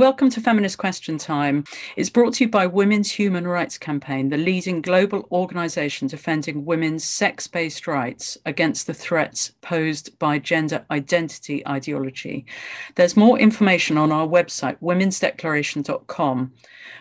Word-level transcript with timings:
Welcome 0.00 0.30
to 0.30 0.40
Feminist 0.40 0.78
Question 0.78 1.18
Time. 1.18 1.64
It's 1.94 2.08
brought 2.08 2.32
to 2.36 2.44
you 2.44 2.50
by 2.50 2.66
Women's 2.66 3.10
Human 3.10 3.46
Rights 3.46 3.76
Campaign, 3.76 4.30
the 4.30 4.38
leading 4.38 4.80
global 4.80 5.28
organisation 5.30 6.08
defending 6.08 6.64
women's 6.64 7.04
sex 7.04 7.46
based 7.46 7.86
rights 7.86 8.38
against 8.46 8.86
the 8.86 8.94
threats 8.94 9.52
posed 9.60 10.18
by 10.18 10.38
gender 10.38 10.86
identity 10.90 11.62
ideology. 11.68 12.46
There's 12.94 13.14
more 13.14 13.38
information 13.38 13.98
on 13.98 14.10
our 14.10 14.26
website, 14.26 14.78
womensdeclaration.com, 14.80 16.52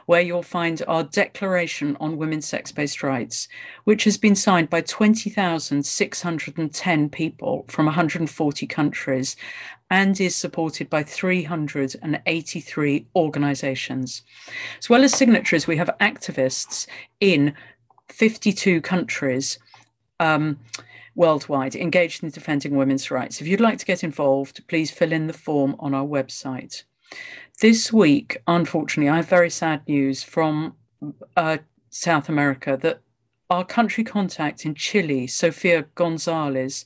where 0.05 0.21
you'll 0.21 0.43
find 0.43 0.83
our 0.85 1.05
Declaration 1.05 1.95
on 2.01 2.17
Women's 2.17 2.47
Sex 2.47 2.73
Based 2.73 3.01
Rights, 3.01 3.47
which 3.85 4.03
has 4.03 4.17
been 4.17 4.35
signed 4.35 4.69
by 4.69 4.81
20,610 4.81 7.09
people 7.09 7.63
from 7.69 7.85
140 7.85 8.67
countries 8.67 9.37
and 9.89 10.19
is 10.19 10.35
supported 10.35 10.89
by 10.89 11.03
383 11.03 13.07
organisations. 13.15 14.21
As 14.77 14.89
well 14.89 15.03
as 15.03 15.13
signatories, 15.13 15.67
we 15.67 15.77
have 15.77 15.95
activists 15.99 16.87
in 17.19 17.53
52 18.09 18.81
countries 18.81 19.57
um, 20.19 20.59
worldwide 21.15 21.75
engaged 21.75 22.23
in 22.23 22.29
defending 22.29 22.75
women's 22.75 23.09
rights. 23.09 23.41
If 23.41 23.47
you'd 23.47 23.61
like 23.61 23.79
to 23.79 23.85
get 23.85 24.03
involved, 24.03 24.67
please 24.67 24.91
fill 24.91 25.11
in 25.11 25.27
the 25.27 25.33
form 25.33 25.75
on 25.79 25.93
our 25.93 26.05
website. 26.05 26.83
This 27.61 27.91
week, 27.91 28.37
unfortunately, 28.47 29.09
I 29.09 29.17
have 29.17 29.27
very 29.27 29.49
sad 29.49 29.87
news 29.87 30.23
from 30.23 30.75
uh, 31.35 31.57
South 31.89 32.29
America 32.29 32.77
that 32.81 33.01
our 33.49 33.65
country 33.65 34.03
contact 34.03 34.65
in 34.65 34.75
Chile, 34.75 35.27
Sofia 35.27 35.85
Gonzalez, 35.95 36.85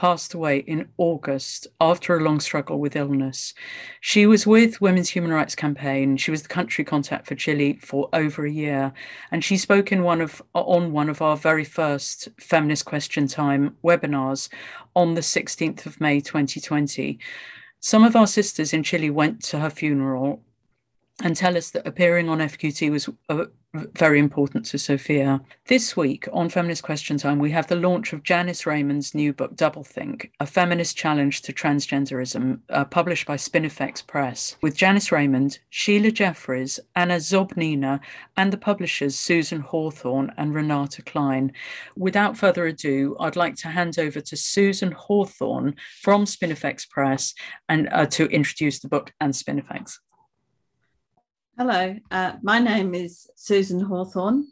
passed 0.00 0.32
away 0.32 0.60
in 0.60 0.88
August 0.96 1.66
after 1.78 2.16
a 2.16 2.22
long 2.22 2.40
struggle 2.40 2.80
with 2.80 2.96
illness. 2.96 3.52
She 4.00 4.24
was 4.24 4.46
with 4.46 4.80
Women's 4.80 5.10
Human 5.10 5.30
Rights 5.30 5.54
Campaign. 5.54 6.16
She 6.16 6.30
was 6.30 6.40
the 6.40 6.48
country 6.48 6.84
contact 6.84 7.26
for 7.26 7.34
Chile 7.34 7.78
for 7.82 8.08
over 8.14 8.46
a 8.46 8.50
year, 8.50 8.94
and 9.30 9.44
she 9.44 9.58
spoke 9.58 9.92
in 9.92 10.02
one 10.02 10.22
of 10.22 10.40
on 10.54 10.92
one 10.92 11.10
of 11.10 11.20
our 11.20 11.36
very 11.36 11.64
first 11.64 12.30
Feminist 12.38 12.86
Question 12.86 13.28
Time 13.28 13.76
webinars 13.84 14.48
on 14.96 15.12
the 15.12 15.20
16th 15.20 15.84
of 15.84 16.00
May 16.00 16.20
2020. 16.20 17.18
Some 17.80 18.02
of 18.02 18.16
our 18.16 18.26
sisters 18.26 18.72
in 18.72 18.82
Chile 18.82 19.10
went 19.10 19.42
to 19.44 19.58
her 19.58 19.68
funeral 19.68 20.42
and 21.22 21.36
tell 21.36 21.56
us 21.56 21.70
that 21.70 21.86
appearing 21.86 22.28
on 22.28 22.38
FQT 22.38 22.90
was 22.90 23.08
uh, 23.28 23.44
very 23.72 24.18
important 24.18 24.64
to 24.64 24.78
Sofia. 24.78 25.40
This 25.66 25.96
week 25.96 26.26
on 26.32 26.48
Feminist 26.48 26.82
Question 26.82 27.18
Time, 27.18 27.38
we 27.38 27.50
have 27.52 27.68
the 27.68 27.76
launch 27.76 28.12
of 28.12 28.22
Janice 28.22 28.66
Raymond's 28.66 29.14
new 29.14 29.32
book, 29.32 29.54
Doublethink, 29.54 30.30
a 30.40 30.46
feminist 30.46 30.96
challenge 30.96 31.42
to 31.42 31.52
transgenderism, 31.52 32.60
uh, 32.70 32.84
published 32.84 33.26
by 33.26 33.36
Spinifex 33.36 34.04
Press, 34.06 34.56
with 34.62 34.76
Janice 34.76 35.12
Raymond, 35.12 35.60
Sheila 35.68 36.10
Jeffreys, 36.10 36.80
Anna 36.96 37.16
Zobnina, 37.16 38.00
and 38.36 38.52
the 38.52 38.58
publishers 38.58 39.18
Susan 39.18 39.60
Hawthorne 39.60 40.32
and 40.36 40.52
Renate 40.54 41.04
Klein. 41.04 41.52
Without 41.96 42.36
further 42.36 42.66
ado, 42.66 43.16
I'd 43.20 43.36
like 43.36 43.56
to 43.56 43.68
hand 43.68 43.98
over 43.98 44.20
to 44.20 44.36
Susan 44.36 44.92
Hawthorne 44.92 45.76
from 46.00 46.24
Spinifex 46.24 46.88
Press 46.88 47.34
and 47.68 47.88
uh, 47.92 48.06
to 48.06 48.26
introduce 48.26 48.80
the 48.80 48.88
book 48.88 49.12
and 49.20 49.32
Spinifex. 49.32 49.98
Hello, 51.62 51.94
uh, 52.10 52.36
my 52.42 52.58
name 52.58 52.94
is 52.94 53.28
Susan 53.36 53.80
Hawthorne, 53.80 54.46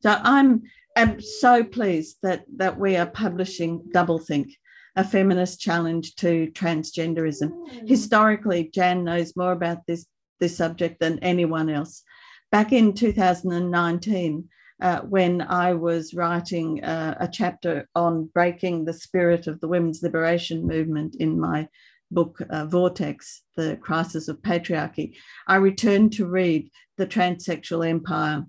So 0.00 0.20
I'm, 0.22 0.62
I'm 0.96 1.20
so 1.20 1.64
pleased 1.64 2.18
that, 2.22 2.44
that 2.56 2.78
we 2.78 2.96
are 2.96 3.06
publishing 3.06 3.82
Doublethink, 3.94 4.52
a 4.96 5.04
feminist 5.04 5.60
challenge 5.60 6.16
to 6.16 6.50
transgenderism. 6.52 7.88
Historically, 7.88 8.70
Jan 8.72 9.04
knows 9.04 9.36
more 9.36 9.52
about 9.52 9.86
this, 9.86 10.06
this 10.40 10.56
subject 10.56 10.98
than 11.00 11.20
anyone 11.20 11.70
else. 11.70 12.02
Back 12.50 12.72
in 12.72 12.94
2019, 12.94 14.48
uh, 14.80 15.00
when 15.00 15.40
I 15.42 15.74
was 15.74 16.14
writing 16.14 16.82
uh, 16.84 17.16
a 17.18 17.28
chapter 17.28 17.88
on 17.94 18.26
breaking 18.26 18.84
the 18.84 18.92
spirit 18.92 19.46
of 19.46 19.60
the 19.60 19.68
women's 19.68 20.02
liberation 20.02 20.66
movement 20.66 21.16
in 21.16 21.40
my 21.40 21.68
book 22.10 22.40
uh, 22.50 22.66
Vortex, 22.66 23.42
The 23.56 23.76
Crisis 23.76 24.28
of 24.28 24.42
Patriarchy, 24.42 25.16
I 25.46 25.56
returned 25.56 26.12
to 26.14 26.26
read 26.26 26.70
The 26.98 27.06
Transsexual 27.06 27.88
Empire 27.88 28.46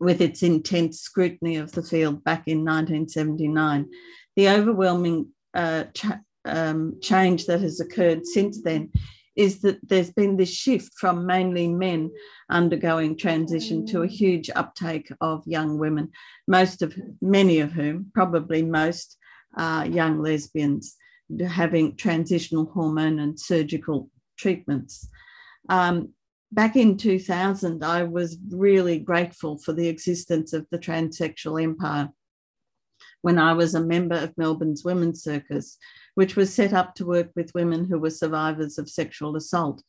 with 0.00 0.20
its 0.20 0.42
intense 0.42 1.00
scrutiny 1.00 1.56
of 1.56 1.72
the 1.72 1.82
field 1.82 2.24
back 2.24 2.44
in 2.46 2.64
1979. 2.64 3.88
The 4.36 4.48
overwhelming 4.48 5.28
uh, 5.54 5.84
um, 6.44 6.98
change 7.00 7.46
that 7.46 7.60
has 7.60 7.80
occurred 7.80 8.26
since 8.26 8.62
then 8.62 8.90
is 9.36 9.60
that 9.60 9.78
there's 9.82 10.10
been 10.10 10.36
this 10.36 10.52
shift 10.52 10.92
from 10.98 11.26
mainly 11.26 11.68
men 11.68 12.10
undergoing 12.50 13.16
transition 13.16 13.86
to 13.86 14.02
a 14.02 14.06
huge 14.06 14.50
uptake 14.54 15.10
of 15.20 15.42
young 15.46 15.78
women, 15.78 16.10
most 16.46 16.82
of 16.82 16.94
many 17.20 17.60
of 17.60 17.72
whom, 17.72 18.10
probably 18.14 18.62
most, 18.62 19.16
are 19.56 19.86
young 19.86 20.20
lesbians 20.20 20.96
having 21.48 21.96
transitional 21.96 22.66
hormone 22.66 23.18
and 23.18 23.38
surgical 23.38 24.10
treatments. 24.36 25.08
Um, 25.68 26.10
back 26.50 26.76
in 26.76 26.96
2000, 26.96 27.82
I 27.82 28.02
was 28.02 28.38
really 28.50 28.98
grateful 28.98 29.58
for 29.58 29.72
the 29.72 29.88
existence 29.88 30.52
of 30.52 30.66
the 30.70 30.78
transsexual 30.78 31.62
empire 31.62 32.10
when 33.22 33.38
I 33.38 33.54
was 33.54 33.74
a 33.74 33.80
member 33.80 34.16
of 34.16 34.36
Melbourne's 34.36 34.84
Women's 34.84 35.22
Circus, 35.22 35.78
which 36.14 36.36
was 36.36 36.52
set 36.52 36.72
up 36.72 36.94
to 36.96 37.06
work 37.06 37.30
with 37.34 37.54
women 37.54 37.84
who 37.86 37.98
were 37.98 38.10
survivors 38.10 38.78
of 38.78 38.90
sexual 38.90 39.36
assault. 39.36 39.82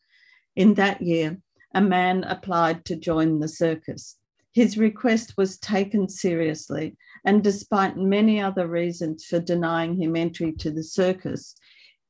In 0.56 0.76
that 0.76 1.02
year, 1.02 1.38
a 1.74 1.82
man 1.82 2.24
applied 2.24 2.86
to 2.86 2.96
join 2.96 3.40
the 3.40 3.48
circus. 3.48 4.18
His 4.54 4.78
request 4.78 5.34
was 5.36 5.58
taken 5.58 6.08
seriously, 6.08 6.96
and 7.26 7.44
despite 7.44 7.98
many 7.98 8.40
other 8.40 8.68
reasons 8.68 9.26
for 9.26 9.40
denying 9.40 10.00
him 10.00 10.16
entry 10.16 10.54
to 10.60 10.70
the 10.70 10.84
circus, 10.84 11.56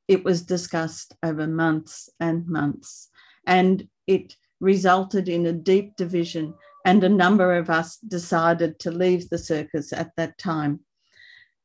it 0.10 0.26
was 0.26 0.42
discussed 0.42 1.16
over 1.24 1.48
months 1.48 2.10
and 2.20 2.46
months. 2.48 3.10
And 3.48 3.88
it 4.08 4.36
resulted 4.60 5.30
in 5.30 5.46
a 5.46 5.54
deep 5.54 5.96
division, 5.96 6.54
and 6.86 7.02
a 7.04 7.10
number 7.10 7.56
of 7.56 7.70
us 7.70 7.98
decided 7.98 8.78
to 8.80 8.92
leave 8.92 9.30
the 9.30 9.38
circus 9.38 9.94
at 9.94 10.12
that 10.18 10.38
time. 10.38 10.82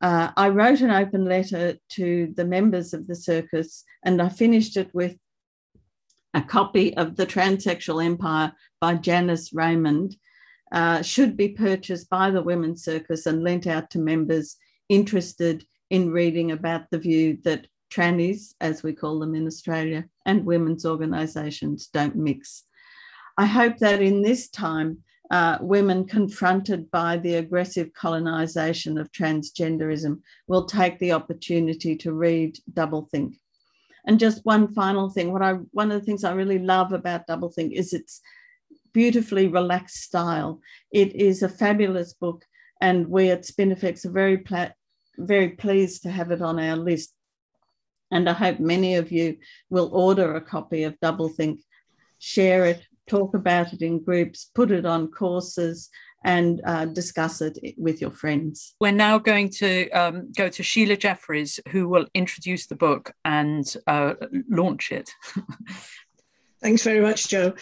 Uh, 0.01 0.31
I 0.37 0.49
wrote 0.49 0.81
an 0.81 0.91
open 0.91 1.25
letter 1.25 1.77
to 1.91 2.33
the 2.37 2.45
members 2.45 2.95
of 2.95 3.07
the 3.07 3.17
circus, 3.17 3.85
and 4.05 4.23
I 4.23 4.29
finished 4.29 4.77
it 4.77 4.95
with 4.95 5.17
a 6.35 6.43
copy 6.43 6.97
of 6.97 7.17
The 7.17 7.27
Transsexual 7.27 8.05
Empire 8.05 8.53
by 8.81 8.95
Janice 8.95 9.53
Raymond. 9.53 10.17
Uh, 10.71 11.01
should 11.01 11.37
be 11.37 11.49
purchased 11.49 12.11
by 12.11 12.31
the 12.31 12.43
Women's 12.43 12.85
Circus 12.85 13.25
and 13.25 13.43
lent 13.43 13.67
out 13.67 13.89
to 13.91 13.99
members 13.99 14.57
interested 14.91 15.65
in 15.89 16.11
reading 16.11 16.53
about 16.53 16.91
the 16.91 16.99
view 16.99 17.39
that 17.45 17.67
trannies, 17.91 18.55
as 18.61 18.83
we 18.83 18.93
call 18.93 19.19
them 19.19 19.35
in 19.35 19.47
Australia, 19.47 20.05
and 20.27 20.45
women's 20.45 20.85
organisations 20.85 21.87
don't 21.87 22.17
mix. 22.17 22.65
I 23.39 23.47
hope 23.47 23.79
that 23.79 24.03
in 24.03 24.21
this 24.21 24.51
time 24.51 24.99
uh, 25.31 25.59
women 25.61 26.07
confronted 26.07 26.91
by 26.91 27.19
the 27.19 27.35
aggressive 27.35 27.93
colonization 27.93 28.97
of 28.97 29.13
transgenderism 29.13 30.21
will 30.47 30.65
take 30.65 30.99
the 30.99 31.13
opportunity 31.13 31.95
to 31.97 32.13
read 32.13 32.59
Doublethink. 32.73 33.37
And 34.07 34.19
just 34.19 34.45
one 34.45 34.73
final 34.73 35.11
thing, 35.11 35.33
what 35.33 35.43
I 35.43 35.55
one 35.73 35.91
of 35.91 36.01
the 36.01 36.07
things 36.07 36.25
I 36.25 36.33
really 36.33 36.59
love 36.59 36.93
about 36.93 37.27
Doublethink 37.27 37.73
is 37.73 37.93
its 37.93 38.23
beautifully 38.95 39.49
relaxed 39.49 40.03
style. 40.03 40.61
It 40.91 41.15
is 41.15 41.43
a 41.43 41.49
fabulous 41.49 42.15
book, 42.15 42.45
and 42.81 43.09
we 43.09 43.31
at 43.31 43.43
Spinifex 43.43 44.07
are 44.07 44.11
very 44.11 44.39
pla- 44.39 44.73
very 45.19 45.51
pleased 45.51 46.03
to 46.03 46.11
have 46.11 46.31
it 46.31 46.41
on 46.41 46.59
our 46.59 46.77
list. 46.77 47.13
And 48.11 48.31
I 48.31 48.33
hope 48.33 48.61
many 48.61 48.95
of 48.95 49.13
you 49.13 49.37
will 49.69 49.91
order 49.93 50.35
a 50.35 50.41
copy 50.41 50.85
of 50.85 50.99
Doublethink, 51.01 51.59
share 52.19 52.65
it, 52.65 52.83
talk 53.09 53.35
about 53.35 53.73
it 53.73 53.83
in 53.83 54.03
groups, 54.03 54.51
put 54.55 54.71
it 54.71 54.87
on 54.87 55.11
courses, 55.11 55.91
and 56.25 56.61
uh, 56.67 56.85
discuss 56.85 57.41
it 57.41 57.59
with 57.77 58.01
your 58.01 58.11
friends. 58.11 58.75
We're 58.81 58.93
now 58.93 59.19
going 59.19 59.51
to 59.51 59.89
um, 59.91 60.33
go 60.37 60.49
to 60.49 60.63
Sheila 60.63 60.97
Jeffreys, 60.97 61.61
who 61.71 61.89
will 61.89 62.07
introduce 62.15 62.67
the 62.67 62.75
book 62.75 63.13
and 63.25 63.65
uh, 63.87 64.15
launch 64.49 64.91
it. 64.91 65.11
Thanks 66.61 66.83
very 66.83 67.01
much, 67.01 67.29
Joe. 67.29 67.55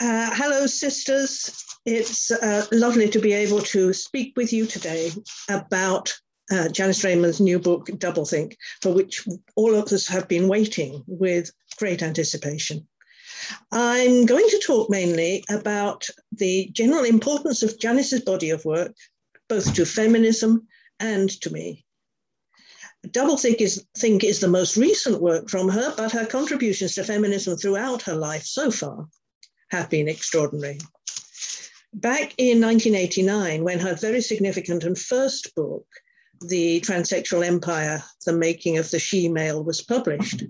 Uh, 0.00 0.30
hello, 0.34 0.66
sisters. 0.66 1.64
It's 1.84 2.30
uh, 2.30 2.64
lovely 2.70 3.08
to 3.08 3.18
be 3.18 3.32
able 3.32 3.60
to 3.60 3.92
speak 3.92 4.34
with 4.36 4.52
you 4.52 4.66
today 4.66 5.10
about 5.50 6.14
uh, 6.52 6.68
Janice 6.68 7.02
Raymond's 7.02 7.40
new 7.40 7.58
book, 7.58 7.86
Doublethink, 7.86 8.54
for 8.82 8.94
which 8.94 9.26
all 9.56 9.74
of 9.74 9.92
us 9.92 10.06
have 10.06 10.28
been 10.28 10.46
waiting 10.46 11.02
with 11.08 11.50
great 11.78 12.04
anticipation. 12.04 12.86
I'm 13.72 14.26
going 14.26 14.48
to 14.48 14.62
talk 14.64 14.90
mainly 14.90 15.44
about 15.50 16.06
the 16.32 16.68
general 16.72 17.04
importance 17.04 17.62
of 17.62 17.78
Janice's 17.78 18.22
body 18.22 18.50
of 18.50 18.64
work, 18.64 18.94
both 19.48 19.74
to 19.74 19.86
feminism 19.86 20.66
and 21.00 21.28
to 21.42 21.50
me. 21.50 21.84
Doublethink 23.08 23.60
is, 23.60 23.84
think 23.96 24.24
is 24.24 24.40
the 24.40 24.48
most 24.48 24.76
recent 24.76 25.20
work 25.20 25.48
from 25.48 25.68
her, 25.68 25.94
but 25.96 26.12
her 26.12 26.26
contributions 26.26 26.94
to 26.94 27.04
feminism 27.04 27.56
throughout 27.56 28.02
her 28.02 28.16
life 28.16 28.44
so 28.44 28.70
far 28.70 29.08
have 29.70 29.88
been 29.90 30.08
extraordinary. 30.08 30.78
Back 31.92 32.34
in 32.38 32.60
1989, 32.60 33.64
when 33.64 33.78
her 33.78 33.94
very 33.94 34.20
significant 34.20 34.84
and 34.84 34.98
first 34.98 35.54
book, 35.54 35.86
The 36.40 36.80
Transsexual 36.80 37.46
Empire, 37.46 38.02
The 38.24 38.32
Making 38.32 38.78
of 38.78 38.90
the 38.90 38.98
She 38.98 39.28
Male, 39.28 39.62
was 39.62 39.82
published, 39.82 40.42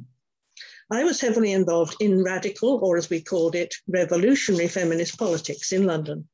I 0.90 1.02
was 1.02 1.20
heavily 1.20 1.52
involved 1.52 1.96
in 2.00 2.22
radical, 2.22 2.78
or 2.82 2.96
as 2.96 3.10
we 3.10 3.20
called 3.20 3.56
it, 3.56 3.74
revolutionary 3.88 4.68
feminist 4.68 5.18
politics 5.18 5.72
in 5.72 5.84
London. 5.84 6.28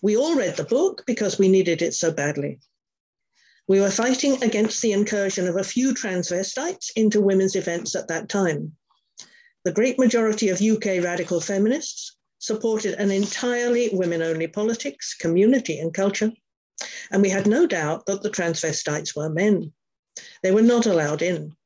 We 0.00 0.16
all 0.16 0.34
read 0.34 0.56
the 0.56 0.64
book 0.64 1.02
because 1.06 1.38
we 1.38 1.48
needed 1.48 1.82
it 1.82 1.94
so 1.94 2.10
badly. 2.10 2.60
We 3.68 3.80
were 3.80 3.90
fighting 3.90 4.42
against 4.42 4.82
the 4.82 4.92
incursion 4.92 5.46
of 5.46 5.56
a 5.56 5.64
few 5.64 5.94
transvestites 5.94 6.90
into 6.96 7.20
women's 7.20 7.56
events 7.56 7.94
at 7.94 8.08
that 8.08 8.28
time. 8.28 8.76
The 9.64 9.72
great 9.72 9.98
majority 9.98 10.48
of 10.48 10.60
UK 10.60 11.02
radical 11.02 11.40
feminists 11.40 12.16
supported 12.38 12.94
an 12.94 13.10
entirely 13.10 13.88
women 13.92 14.20
only 14.20 14.46
politics, 14.46 15.14
community, 15.14 15.78
and 15.78 15.94
culture. 15.94 16.32
And 17.10 17.22
we 17.22 17.30
had 17.30 17.46
no 17.46 17.66
doubt 17.66 18.04
that 18.06 18.22
the 18.22 18.30
transvestites 18.30 19.16
were 19.16 19.30
men. 19.30 19.72
They 20.42 20.52
were 20.52 20.62
not 20.62 20.84
allowed 20.84 21.22
in. 21.22 21.56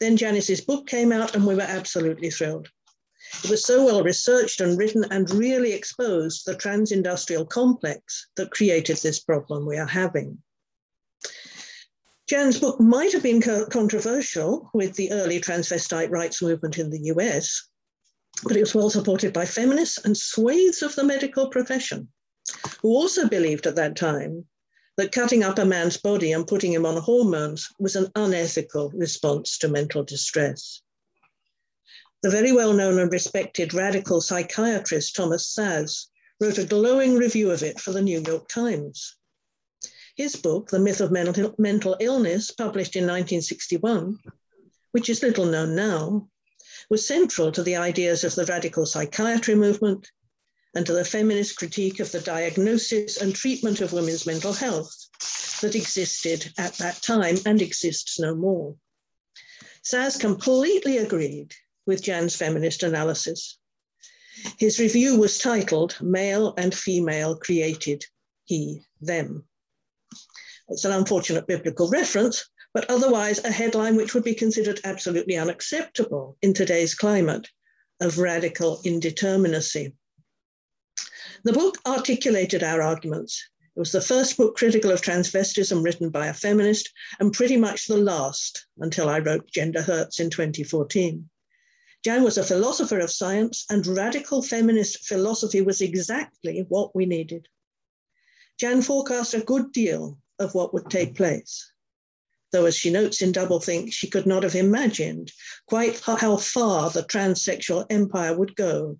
Then 0.00 0.16
Janice's 0.16 0.60
book 0.60 0.86
came 0.86 1.12
out, 1.12 1.34
and 1.34 1.46
we 1.46 1.54
were 1.54 1.62
absolutely 1.62 2.30
thrilled. 2.30 2.68
It 3.44 3.50
was 3.50 3.64
so 3.64 3.84
well 3.84 4.02
researched 4.02 4.60
and 4.60 4.76
written 4.76 5.04
and 5.10 5.30
really 5.30 5.72
exposed 5.72 6.44
the 6.44 6.56
trans 6.56 6.90
industrial 6.90 7.46
complex 7.46 8.26
that 8.36 8.50
created 8.50 8.96
this 8.96 9.20
problem 9.20 9.66
we 9.66 9.76
are 9.76 9.86
having. 9.86 10.42
Jan's 12.28 12.58
book 12.58 12.80
might 12.80 13.12
have 13.12 13.22
been 13.22 13.42
controversial 13.42 14.70
with 14.74 14.94
the 14.94 15.12
early 15.12 15.40
transvestite 15.40 16.10
rights 16.10 16.42
movement 16.42 16.78
in 16.78 16.90
the 16.90 17.02
US, 17.14 17.68
but 18.44 18.56
it 18.56 18.60
was 18.60 18.74
well 18.74 18.90
supported 18.90 19.32
by 19.32 19.46
feminists 19.46 19.98
and 20.04 20.16
swathes 20.16 20.82
of 20.82 20.94
the 20.94 21.04
medical 21.04 21.48
profession, 21.50 22.08
who 22.80 22.88
also 22.88 23.28
believed 23.28 23.66
at 23.66 23.76
that 23.76 23.96
time 23.96 24.46
that 25.00 25.12
cutting 25.12 25.42
up 25.42 25.58
a 25.58 25.64
man's 25.64 25.96
body 25.96 26.32
and 26.32 26.46
putting 26.46 26.74
him 26.74 26.84
on 26.84 27.00
hormones 27.00 27.70
was 27.78 27.96
an 27.96 28.06
unethical 28.16 28.90
response 28.90 29.56
to 29.56 29.66
mental 29.66 30.04
distress. 30.04 30.82
The 32.22 32.28
very 32.28 32.52
well 32.52 32.74
known 32.74 32.98
and 32.98 33.10
respected 33.10 33.72
radical 33.72 34.20
psychiatrist 34.20 35.16
Thomas 35.16 35.54
Szasz 35.56 36.08
wrote 36.38 36.58
a 36.58 36.66
glowing 36.66 37.16
review 37.16 37.50
of 37.50 37.62
it 37.62 37.80
for 37.80 37.92
the 37.92 38.02
New 38.02 38.22
York 38.26 38.46
Times. 38.48 39.16
His 40.16 40.36
book, 40.36 40.68
The 40.68 40.78
Myth 40.78 41.00
of 41.00 41.10
Mental 41.10 41.96
Illness, 41.98 42.50
published 42.50 42.94
in 42.94 43.04
1961, 43.04 44.18
which 44.90 45.08
is 45.08 45.22
little 45.22 45.46
known 45.46 45.74
now, 45.74 46.28
was 46.90 47.06
central 47.06 47.50
to 47.52 47.62
the 47.62 47.76
ideas 47.76 48.22
of 48.22 48.34
the 48.34 48.44
radical 48.44 48.84
psychiatry 48.84 49.54
movement 49.54 50.10
and 50.74 50.86
to 50.86 50.92
the 50.92 51.04
feminist 51.04 51.56
critique 51.56 52.00
of 52.00 52.12
the 52.12 52.20
diagnosis 52.20 53.20
and 53.20 53.34
treatment 53.34 53.80
of 53.80 53.92
women's 53.92 54.26
mental 54.26 54.52
health 54.52 54.94
that 55.60 55.74
existed 55.74 56.52
at 56.58 56.74
that 56.74 57.02
time 57.02 57.36
and 57.44 57.60
exists 57.60 58.18
no 58.18 58.34
more. 58.34 58.76
Szasz 59.84 60.18
completely 60.20 60.98
agreed 60.98 61.52
with 61.86 62.02
Jan's 62.02 62.36
feminist 62.36 62.82
analysis. 62.82 63.58
His 64.58 64.78
review 64.78 65.18
was 65.18 65.38
titled 65.38 65.96
Male 66.00 66.54
and 66.56 66.74
Female 66.74 67.36
Created 67.36 68.04
He, 68.44 68.82
Them. 69.00 69.44
It's 70.68 70.84
an 70.84 70.92
unfortunate 70.92 71.46
biblical 71.46 71.90
reference, 71.90 72.48
but 72.72 72.88
otherwise 72.88 73.44
a 73.44 73.50
headline 73.50 73.96
which 73.96 74.14
would 74.14 74.22
be 74.22 74.34
considered 74.34 74.80
absolutely 74.84 75.36
unacceptable 75.36 76.36
in 76.42 76.54
today's 76.54 76.94
climate 76.94 77.48
of 78.00 78.18
radical 78.18 78.80
indeterminacy. 78.84 79.92
The 81.42 81.54
book 81.54 81.78
articulated 81.86 82.62
our 82.62 82.82
arguments. 82.82 83.42
It 83.74 83.80
was 83.80 83.92
the 83.92 84.02
first 84.02 84.36
book 84.36 84.58
critical 84.58 84.90
of 84.90 85.00
transvestism 85.00 85.82
written 85.82 86.10
by 86.10 86.26
a 86.26 86.34
feminist, 86.34 86.90
and 87.18 87.32
pretty 87.32 87.56
much 87.56 87.86
the 87.86 87.96
last 87.96 88.66
until 88.78 89.08
I 89.08 89.20
wrote 89.20 89.50
Gender 89.50 89.80
Hurts 89.80 90.20
in 90.20 90.28
2014. 90.28 91.30
Jan 92.04 92.22
was 92.24 92.36
a 92.36 92.44
philosopher 92.44 92.98
of 92.98 93.10
science, 93.10 93.64
and 93.70 93.86
radical 93.86 94.42
feminist 94.42 95.06
philosophy 95.06 95.62
was 95.62 95.80
exactly 95.80 96.66
what 96.68 96.94
we 96.94 97.06
needed. 97.06 97.48
Jan 98.58 98.82
forecast 98.82 99.32
a 99.32 99.40
good 99.40 99.72
deal 99.72 100.18
of 100.38 100.54
what 100.54 100.74
would 100.74 100.90
take 100.90 101.14
place. 101.14 101.72
Though, 102.52 102.66
as 102.66 102.76
she 102.76 102.90
notes 102.90 103.22
in 103.22 103.32
Doublethink, 103.32 103.94
she 103.94 104.10
could 104.10 104.26
not 104.26 104.42
have 104.42 104.56
imagined 104.56 105.32
quite 105.66 106.00
how 106.00 106.36
far 106.36 106.90
the 106.90 107.02
transsexual 107.02 107.86
empire 107.88 108.36
would 108.36 108.54
go 108.56 108.98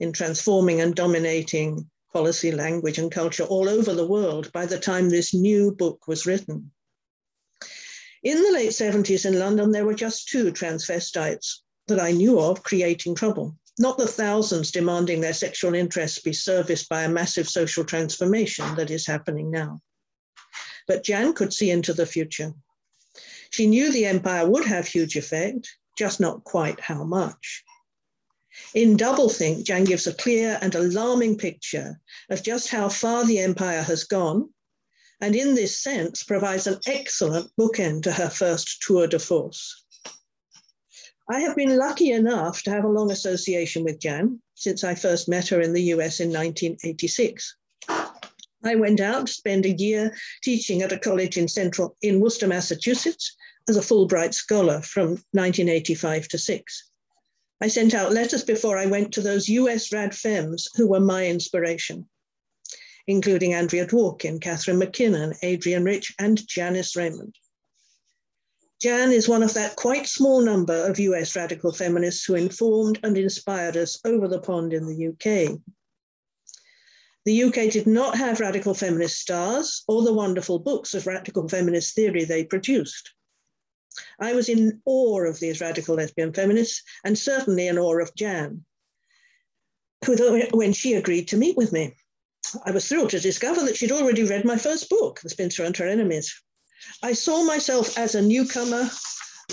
in 0.00 0.12
transforming 0.12 0.80
and 0.80 0.94
dominating 0.94 1.88
policy, 2.12 2.50
language, 2.50 2.98
and 2.98 3.10
culture 3.12 3.44
all 3.44 3.68
over 3.68 3.92
the 3.94 4.06
world 4.06 4.50
by 4.52 4.66
the 4.66 4.78
time 4.78 5.08
this 5.08 5.34
new 5.34 5.72
book 5.72 6.06
was 6.08 6.26
written. 6.26 6.70
In 8.22 8.42
the 8.42 8.52
late 8.52 8.70
70s 8.70 9.26
in 9.26 9.38
London, 9.38 9.70
there 9.70 9.84
were 9.84 9.94
just 9.94 10.28
two 10.28 10.50
transvestites 10.52 11.58
that 11.88 12.00
I 12.00 12.12
knew 12.12 12.40
of 12.40 12.62
creating 12.62 13.14
trouble, 13.14 13.56
not 13.78 13.98
the 13.98 14.08
thousands 14.08 14.70
demanding 14.70 15.20
their 15.20 15.34
sexual 15.34 15.74
interests 15.74 16.18
be 16.18 16.32
serviced 16.32 16.88
by 16.88 17.04
a 17.04 17.08
massive 17.08 17.48
social 17.48 17.84
transformation 17.84 18.74
that 18.76 18.90
is 18.90 19.06
happening 19.06 19.50
now. 19.50 19.80
But 20.88 21.04
Jan 21.04 21.34
could 21.34 21.52
see 21.52 21.70
into 21.70 21.92
the 21.92 22.06
future. 22.06 22.54
She 23.50 23.66
knew 23.66 23.92
the 23.92 24.06
empire 24.06 24.48
would 24.48 24.64
have 24.64 24.88
huge 24.88 25.16
effect, 25.16 25.76
just 25.96 26.18
not 26.18 26.44
quite 26.44 26.80
how 26.80 27.04
much. 27.04 27.62
In 28.72 28.96
Doublethink, 28.96 29.64
Jan 29.64 29.84
gives 29.84 30.06
a 30.06 30.14
clear 30.14 30.58
and 30.62 30.74
alarming 30.74 31.36
picture 31.36 32.00
of 32.30 32.42
just 32.42 32.68
how 32.68 32.88
far 32.88 33.26
the 33.26 33.38
empire 33.38 33.82
has 33.82 34.04
gone, 34.04 34.48
and 35.20 35.36
in 35.36 35.54
this 35.54 35.78
sense 35.78 36.22
provides 36.22 36.66
an 36.66 36.80
excellent 36.86 37.50
bookend 37.58 38.02
to 38.04 38.12
her 38.12 38.30
first 38.30 38.80
tour 38.80 39.06
de 39.06 39.18
force. 39.18 39.84
I 41.30 41.40
have 41.40 41.54
been 41.54 41.76
lucky 41.76 42.12
enough 42.12 42.62
to 42.62 42.70
have 42.70 42.84
a 42.84 42.88
long 42.88 43.10
association 43.10 43.84
with 43.84 43.98
Jan 43.98 44.40
since 44.54 44.84
I 44.84 44.94
first 44.94 45.28
met 45.28 45.48
her 45.48 45.60
in 45.60 45.72
the 45.72 45.92
US 45.92 46.20
in 46.20 46.32
1986. 46.32 47.56
I 48.64 48.74
went 48.74 49.00
out 49.00 49.26
to 49.26 49.32
spend 49.32 49.66
a 49.66 49.76
year 49.76 50.16
teaching 50.42 50.82
at 50.82 50.92
a 50.92 50.98
college 50.98 51.36
in 51.36 51.46
central 51.46 51.96
in 52.00 52.20
Worcester, 52.20 52.46
Massachusetts, 52.46 53.36
as 53.68 53.76
a 53.76 53.82
Fulbright 53.82 54.34
scholar 54.34 54.80
from 54.80 55.10
1985 55.32 56.28
to 56.28 56.38
6. 56.38 56.90
I 57.60 57.68
sent 57.68 57.94
out 57.94 58.12
letters 58.12 58.44
before 58.44 58.76
I 58.76 58.86
went 58.86 59.14
to 59.14 59.22
those 59.22 59.48
US 59.48 59.90
rad 59.92 60.14
femmes 60.14 60.68
who 60.76 60.88
were 60.88 61.00
my 61.00 61.26
inspiration, 61.26 62.06
including 63.06 63.54
Andrea 63.54 63.86
Dworkin, 63.86 64.40
Catharine 64.40 64.78
MacKinnon, 64.78 65.32
Adrienne 65.42 65.84
Rich, 65.84 66.14
and 66.18 66.46
Janice 66.46 66.96
Raymond. 66.96 67.34
Jan 68.82 69.10
is 69.10 69.26
one 69.26 69.42
of 69.42 69.54
that 69.54 69.76
quite 69.76 70.06
small 70.06 70.42
number 70.42 70.86
of 70.86 70.98
US 70.98 71.34
radical 71.34 71.72
feminists 71.72 72.24
who 72.24 72.34
informed 72.34 73.00
and 73.02 73.16
inspired 73.16 73.76
us 73.76 73.98
over 74.04 74.28
the 74.28 74.40
pond 74.40 74.74
in 74.74 74.86
the 74.86 75.08
UK. 75.08 75.58
The 77.24 77.44
UK 77.44 77.72
did 77.72 77.86
not 77.86 78.18
have 78.18 78.38
radical 78.38 78.74
feminist 78.74 79.18
stars 79.18 79.82
or 79.88 80.02
the 80.02 80.12
wonderful 80.12 80.58
books 80.58 80.92
of 80.92 81.06
radical 81.06 81.48
feminist 81.48 81.94
theory 81.94 82.24
they 82.24 82.44
produced. 82.44 83.14
I 84.20 84.32
was 84.34 84.48
in 84.48 84.80
awe 84.84 85.22
of 85.22 85.40
these 85.40 85.60
radical 85.60 85.94
lesbian 85.94 86.32
feminists 86.32 86.82
and 87.04 87.18
certainly 87.18 87.66
in 87.66 87.78
awe 87.78 88.00
of 88.00 88.14
Jan, 88.14 88.64
who, 90.04 90.46
when 90.52 90.72
she 90.72 90.94
agreed 90.94 91.28
to 91.28 91.36
meet 91.36 91.56
with 91.56 91.72
me, 91.72 91.94
I 92.64 92.70
was 92.70 92.86
thrilled 92.86 93.10
to 93.10 93.20
discover 93.20 93.64
that 93.64 93.76
she'd 93.76 93.92
already 93.92 94.22
read 94.22 94.44
my 94.44 94.56
first 94.56 94.88
book, 94.88 95.20
The 95.20 95.30
Spinster 95.30 95.64
and 95.64 95.76
Her 95.76 95.86
Enemies. 95.86 96.32
I 97.02 97.12
saw 97.12 97.42
myself 97.44 97.98
as 97.98 98.14
a 98.14 98.22
newcomer, 98.22 98.88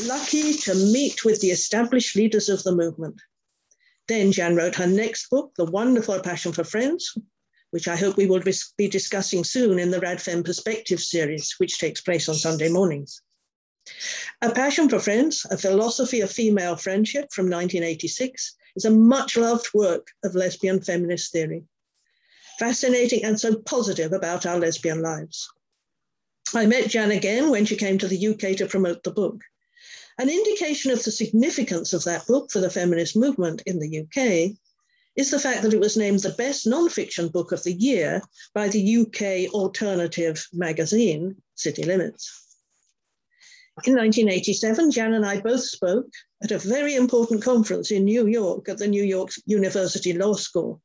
lucky 0.06 0.54
to 0.54 0.76
meet 0.76 1.26
with 1.26 1.42
the 1.42 1.52
established 1.52 2.16
leaders 2.16 2.50
of 2.50 2.64
the 2.64 2.76
movement. 2.76 3.16
Then 4.08 4.32
Jan 4.32 4.56
wrote 4.56 4.76
her 4.76 4.88
next 4.88 5.30
book, 5.30 5.54
The 5.56 5.66
Wonderful 5.66 6.20
Passion 6.20 6.52
for 6.52 6.64
Friends, 6.64 7.18
which 7.72 7.88
I 7.88 7.96
hope 7.96 8.18
we 8.18 8.28
will 8.28 8.44
be 8.78 8.88
discussing 8.88 9.44
soon 9.44 9.80
in 9.80 9.90
the 9.90 10.00
RadFem 10.00 10.46
Perspective 10.46 11.00
series, 11.00 11.56
which 11.58 11.80
takes 11.80 12.02
place 12.02 12.30
on 12.30 12.36
Sunday 12.36 12.70
mornings. 12.70 13.22
A 14.42 14.52
Passion 14.52 14.88
for 14.88 15.00
Friends, 15.00 15.46
a 15.50 15.58
philosophy 15.58 16.22
of 16.22 16.32
female 16.32 16.76
friendship 16.76 17.32
from 17.32 17.46
1986, 17.46 18.56
is 18.76 18.86
a 18.86 18.90
much 18.90 19.36
loved 19.38 19.68
work 19.74 20.08
of 20.24 20.36
lesbian 20.36 20.82
feminist 20.82 21.32
theory. 21.32 21.64
Fascinating 22.60 23.24
and 23.24 23.40
so 23.40 23.56
positive 23.56 24.14
about 24.14 24.46
our 24.46 24.60
lesbian 24.60 25.02
lives. 25.02 25.50
I 26.54 26.66
met 26.66 26.90
Jan 26.90 27.12
again 27.12 27.50
when 27.50 27.66
she 27.66 27.76
came 27.76 27.98
to 27.98 28.08
the 28.08 28.28
UK 28.28 28.56
to 28.58 28.68
promote 28.68 29.04
the 29.04 29.12
book. 29.12 29.42
An 30.18 30.30
indication 30.30 30.92
of 30.92 31.04
the 31.04 31.12
significance 31.12 31.94
of 31.94 32.04
that 32.04 32.28
book 32.28 32.52
for 32.52 32.60
the 32.60 32.70
feminist 32.70 33.16
movement 33.16 33.64
in 33.66 33.80
the 33.80 34.02
UK 34.02 34.56
is 35.16 35.32
the 35.32 35.40
fact 35.40 35.62
that 35.64 35.74
it 35.74 35.80
was 35.80 35.98
named 35.98 36.20
the 36.20 36.30
best 36.30 36.66
nonfiction 36.66 37.32
book 37.32 37.52
of 37.52 37.64
the 37.64 37.74
year 37.74 38.22
by 38.54 38.68
the 38.68 38.98
UK 38.98 39.54
alternative 39.54 40.48
magazine, 40.54 41.42
City 41.56 41.84
Limits. 41.84 42.43
In 43.86 43.96
1987, 43.96 44.92
Jan 44.92 45.16
and 45.16 45.26
I 45.26 45.42
both 45.42 45.64
spoke 45.64 46.08
at 46.44 46.52
a 46.52 46.60
very 46.60 46.96
important 46.96 47.44
conference 47.44 47.90
in 47.90 48.06
New 48.06 48.28
York 48.28 48.70
at 48.70 48.78
the 48.78 48.88
New 48.88 49.04
York 49.04 49.32
University 49.46 50.14
Law 50.14 50.36
School, 50.36 50.80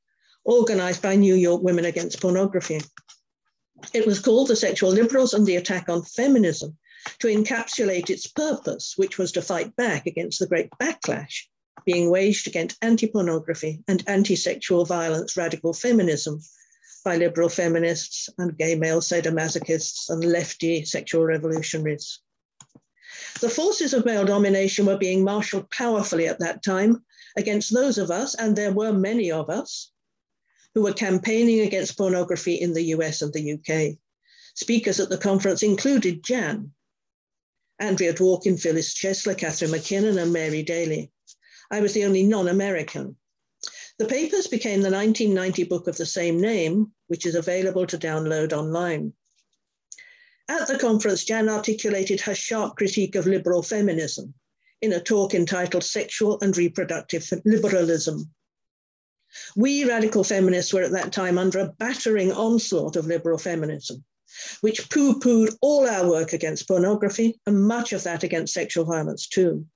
organized 0.45 1.03
by 1.03 1.15
New 1.15 1.35
York 1.35 1.63
Women 1.63 1.85
Against 1.85 2.21
Pornography. 2.21 2.81
It 3.93 4.07
was 4.07 4.21
called 4.21 4.49
The 4.49 4.57
Sexual 4.57 4.91
Liberals 4.91 5.35
and 5.35 5.47
the 5.47 5.57
Attack 5.57 5.91
on 5.91 6.03
Feminism, 6.03 6.79
to 7.19 7.29
encapsulate 7.29 8.11
its 8.11 8.27
purpose, 8.27 8.95
which 8.97 9.19
was 9.19 9.33
to 9.33 9.43
fight 9.43 9.77
back 9.77 10.07
against 10.07 10.39
the 10.39 10.47
great 10.47 10.71
backlash 10.81 11.47
being 11.85 12.11
waged 12.11 12.47
against 12.47 12.79
anti 12.83 13.07
pornography 13.07 13.83
and 13.87 14.03
anti 14.07 14.35
sexual 14.35 14.85
violence 14.85 15.37
radical 15.37 15.73
feminism 15.73 16.41
by 17.05 17.17
liberal 17.17 17.49
feminists 17.49 18.29
and 18.39 18.59
gay 18.59 18.75
male 18.75 19.01
sadomasochists 19.01 20.11
and 20.11 20.25
lefty 20.25 20.85
sexual 20.85 21.25
revolutionaries. 21.25 22.21
The 23.41 23.51
forces 23.51 23.95
of 23.95 24.05
male 24.05 24.25
domination 24.25 24.87
were 24.87 24.97
being 24.97 25.23
marshaled 25.23 25.71
powerfully 25.71 26.27
at 26.27 26.41
that 26.41 26.63
time 26.63 27.05
against 27.37 27.73
those 27.73 27.99
of 27.99 28.11
us, 28.11 28.35
and 28.35 28.57
there 28.57 28.73
were 28.73 28.93
many 28.93 29.31
of 29.31 29.51
us, 29.51 29.91
who 30.75 30.83
were 30.83 30.93
campaigning 30.93 31.61
against 31.61 31.97
pornography 31.97 32.55
in 32.55 32.73
the 32.73 32.85
US 32.95 33.23
and 33.23 33.33
the 33.33 33.53
UK. 33.53 33.99
Speakers 34.55 34.99
at 34.99 35.09
the 35.09 35.19
conference 35.19 35.63
included 35.63 36.25
Jan, 36.25 36.73
Andrea 37.79 38.13
Dworkin, 38.13 38.59
Phyllis 38.59 38.95
Chesler, 38.95 39.37
Catharine 39.37 39.71
MacKinnon, 39.71 40.19
and 40.19 40.33
Mary 40.33 40.63
Daly. 40.63 41.13
I 41.71 41.81
was 41.81 41.93
the 41.93 42.05
only 42.05 42.25
non 42.25 42.49
American. 42.49 43.17
The 43.99 44.07
papers 44.07 44.47
became 44.47 44.81
the 44.83 44.91
1990 44.91 45.65
book 45.65 45.87
of 45.87 45.97
the 45.97 46.07
same 46.07 46.41
name, 46.41 46.93
which 47.09 47.27
is 47.27 47.35
available 47.35 47.87
to 47.87 47.99
download 47.99 48.53
online. 48.53 49.13
At 50.49 50.67
the 50.67 50.79
conference, 50.79 51.25
Jan 51.25 51.49
articulated 51.49 52.21
her 52.23 52.35
sharp 52.35 52.77
critique 52.77 53.15
of 53.15 53.27
liberal 53.27 53.63
feminism 53.63 54.35
in 54.81 54.93
a 54.93 55.01
talk 55.01 55.35
entitled 55.35 55.85
Sexual 55.85 56.39
and 56.41 56.57
Reproductive 56.57 57.31
Liberalism. 57.45 58.31
We 59.57 59.85
radical 59.85 60.25
feminists 60.25 60.73
were 60.73 60.83
at 60.83 60.93
that 60.93 61.13
time 61.13 61.37
under 61.37 61.59
a 61.59 61.73
battering 61.79 62.33
onslaught 62.33 62.97
of 62.97 63.07
liberal 63.07 63.39
feminism 63.39 64.05
which 64.61 64.91
poo 64.91 65.19
pooed 65.19 65.57
all 65.61 65.87
our 65.87 66.09
work 66.09 66.33
against 66.33 66.69
pornography 66.69 67.41
and 67.47 67.67
much 67.67 67.93
of 67.93 68.03
that 68.05 68.23
against 68.23 68.53
sexual 68.53 68.85
violence, 68.85 69.27
too. 69.27 69.67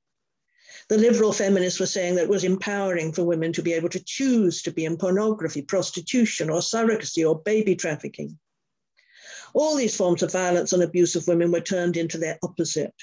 The 0.89 0.99
liberal 0.99 1.33
feminists 1.33 1.81
were 1.81 1.87
saying 1.87 2.17
that 2.17 2.25
it 2.25 2.29
was 2.29 2.45
empowering 2.45 3.13
for 3.13 3.25
women 3.25 3.53
to 3.55 3.63
be 3.63 3.73
able 3.73 3.89
to 3.91 4.05
choose 4.05 4.63
to 4.63 4.73
be 4.73 4.85
in 4.85 4.97
pornography, 4.97 5.63
prostitution, 5.63 6.51
or 6.51 6.61
surrogacy, 6.61 7.27
or 7.29 7.41
baby 7.41 7.77
trafficking. 7.77 8.39
All 9.55 9.77
these 9.77 9.97
forms 9.97 10.23
of 10.23 10.33
violence 10.33 10.73
and 10.73 10.83
abuse 10.83 11.15
of 11.15 11.27
women 11.27 11.53
were 11.53 11.61
turned 11.61 11.97
into 11.97 12.19
their 12.19 12.39
opposite. 12.43 12.95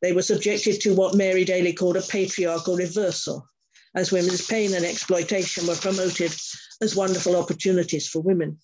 They 0.00 0.12
were 0.12 0.22
subjected 0.22 0.80
to 0.82 0.94
what 0.94 1.14
Mary 1.14 1.44
Daly 1.44 1.72
called 1.72 1.96
a 1.96 2.02
patriarchal 2.02 2.76
reversal, 2.76 3.46
as 3.94 4.12
women's 4.12 4.46
pain 4.46 4.74
and 4.74 4.84
exploitation 4.84 5.66
were 5.66 5.74
promoted 5.74 6.32
as 6.80 6.96
wonderful 6.96 7.36
opportunities 7.36 8.08
for 8.08 8.20
women. 8.20 8.58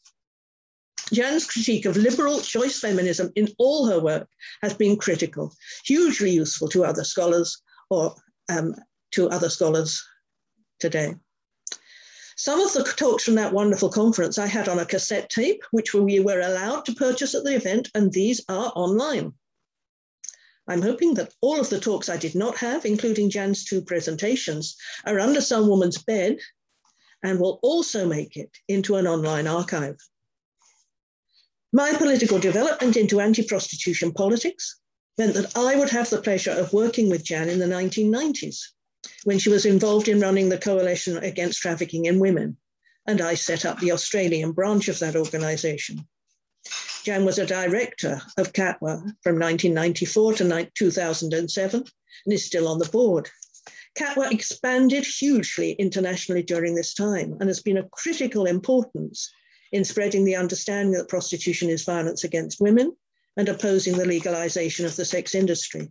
Jan's 1.13 1.47
critique 1.47 1.85
of 1.85 1.97
liberal 1.97 2.41
choice 2.41 2.81
feminism 2.81 3.31
in 3.37 3.49
all 3.59 3.87
her 3.87 4.01
work 4.01 4.29
has 4.63 4.73
been 4.73 4.97
critical, 4.97 5.55
hugely 5.85 6.31
useful 6.31 6.69
to 6.69 6.85
other 6.85 7.05
scholars 7.05 7.61
or 7.91 8.15
um, 8.49 8.75
to 9.13 9.29
other 9.29 9.51
scholars 9.51 10.03
today. 10.81 11.15
Some 12.37 12.61
of 12.61 12.73
the 12.73 12.83
talks 12.83 13.23
from 13.23 13.37
that 13.37 13.53
wonderful 13.53 13.89
conference 13.89 14.39
I 14.39 14.47
had 14.47 14.69
on 14.69 14.81
a 14.81 14.87
cassette 14.87 15.31
tape, 15.31 15.63
which 15.71 15.95
we 15.95 16.19
were 16.19 16.41
allowed 16.41 16.85
to 16.87 16.95
purchase 16.95 17.35
at 17.35 17.45
the 17.45 17.55
event, 17.55 17.91
and 17.95 18.13
these 18.13 18.41
are 18.49 18.73
online. 18.75 19.35
I'm 20.67 20.83
hoping 20.83 21.15
that 21.15 21.33
all 21.41 21.61
of 21.61 21.71
the 21.71 21.79
talks 21.79 22.09
I 22.09 22.17
did 22.17 22.35
not 22.35 22.57
have, 22.57 22.85
including 22.85 23.31
Jan's 23.31 23.65
two 23.65 23.83
presentations, 23.83 24.77
are 25.05 25.21
under 25.21 25.41
some 25.41 25.69
woman's 25.69 26.03
bed 26.03 26.39
and 27.23 27.39
will 27.39 27.61
also 27.63 28.07
make 28.07 28.37
it 28.37 28.51
into 28.67 28.97
an 28.97 29.07
online 29.07 29.47
archive. 29.47 29.99
My 31.73 31.93
political 31.93 32.39
development 32.39 32.97
into 32.97 33.21
anti 33.21 33.45
prostitution 33.45 34.13
politics 34.13 34.81
meant 35.19 35.35
that 35.35 35.57
I 35.57 35.77
would 35.77 35.91
have 35.91 36.11
the 36.11 36.21
pleasure 36.21 36.53
of 36.53 36.73
working 36.73 37.09
with 37.09 37.25
Jan 37.25 37.49
in 37.49 37.59
the 37.59 37.67
1990s 37.67 38.74
when 39.25 39.39
she 39.39 39.51
was 39.51 39.67
involved 39.67 40.09
in 40.09 40.21
running 40.21 40.49
the 40.49 40.59
Coalition 40.59 41.17
Against 41.19 41.61
Trafficking 41.61 42.05
in 42.05 42.19
Women, 42.19 42.57
and 43.07 43.21
I 43.21 43.35
set 43.35 43.65
up 43.65 43.81
the 43.81 43.93
Australian 43.93 44.53
branch 44.53 44.89
of 44.89 44.99
that 45.01 45.17
organization. 45.17 46.07
Jan 47.05 47.25
was 47.25 47.39
a 47.39 47.47
director 47.47 48.23
of 48.39 48.53
CATWA 48.53 48.97
from 49.23 49.39
1994 49.39 50.35
to 50.35 50.71
2007 50.75 51.85
and 52.25 52.33
is 52.33 52.47
still 52.47 52.69
on 52.69 52.79
the 52.79 52.89
board. 52.89 53.29
CATWA 53.99 54.33
expanded 54.33 55.05
hugely 55.05 55.73
internationally 55.73 56.43
during 56.43 56.75
this 56.75 56.95
time 56.95 57.37
and 57.41 57.49
has 57.49 57.61
been 57.61 57.77
of 57.77 57.91
critical 57.91 58.47
importance 58.47 59.31
in 59.73 59.85
spreading 59.85 60.25
the 60.25 60.37
understanding 60.37 60.93
that 60.93 61.09
prostitution 61.09 61.69
is 61.69 61.85
violence 61.85 62.25
against 62.25 62.61
women 62.61 62.97
and 63.37 63.49
opposing 63.49 63.97
the 63.97 64.07
legalization 64.07 64.87
of 64.87 64.97
the 64.97 65.05
sex 65.05 65.35
industry. 65.35 65.91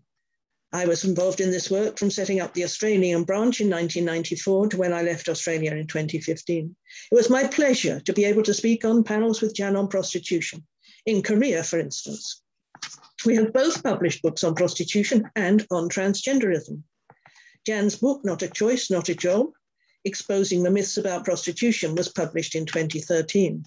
I 0.75 0.87
was 0.87 1.05
involved 1.05 1.39
in 1.39 1.51
this 1.51 1.69
work 1.69 1.99
from 1.99 2.09
setting 2.09 2.39
up 2.39 2.55
the 2.55 2.63
Australian 2.63 3.25
branch 3.25 3.61
in 3.61 3.69
1994 3.69 4.69
to 4.69 4.77
when 4.77 4.91
I 4.91 5.03
left 5.03 5.29
Australia 5.29 5.71
in 5.71 5.85
2015. 5.85 6.75
It 7.11 7.15
was 7.15 7.29
my 7.29 7.45
pleasure 7.45 7.99
to 7.99 8.11
be 8.11 8.25
able 8.25 8.41
to 8.41 8.55
speak 8.55 8.83
on 8.83 9.03
panels 9.03 9.39
with 9.39 9.53
Jan 9.53 9.75
on 9.75 9.87
prostitution, 9.87 10.65
in 11.05 11.21
Korea, 11.21 11.63
for 11.63 11.77
instance. 11.77 12.41
We 13.23 13.35
have 13.35 13.53
both 13.53 13.83
published 13.83 14.23
books 14.23 14.43
on 14.43 14.55
prostitution 14.55 15.29
and 15.35 15.63
on 15.69 15.89
transgenderism. 15.89 16.81
Jan's 17.67 17.97
book, 17.97 18.21
Not 18.25 18.41
a 18.41 18.49
Choice, 18.49 18.89
Not 18.89 19.09
a 19.09 19.15
Job, 19.15 19.51
Exposing 20.05 20.63
the 20.63 20.71
Myths 20.71 20.97
About 20.97 21.23
Prostitution, 21.23 21.93
was 21.93 22.09
published 22.09 22.55
in 22.55 22.65
2013. 22.65 23.63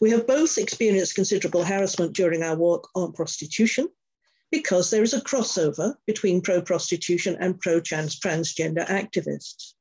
We 0.00 0.10
have 0.10 0.26
both 0.26 0.58
experienced 0.58 1.14
considerable 1.14 1.62
harassment 1.62 2.16
during 2.16 2.42
our 2.42 2.56
work 2.56 2.88
on 2.96 3.12
prostitution 3.12 3.88
because 4.54 4.88
there 4.88 5.02
is 5.02 5.12
a 5.12 5.20
crossover 5.20 5.96
between 6.06 6.40
pro 6.40 6.62
prostitution 6.62 7.36
and 7.40 7.60
pro 7.60 7.80
transgender 7.80 8.86
activists. 8.86 9.72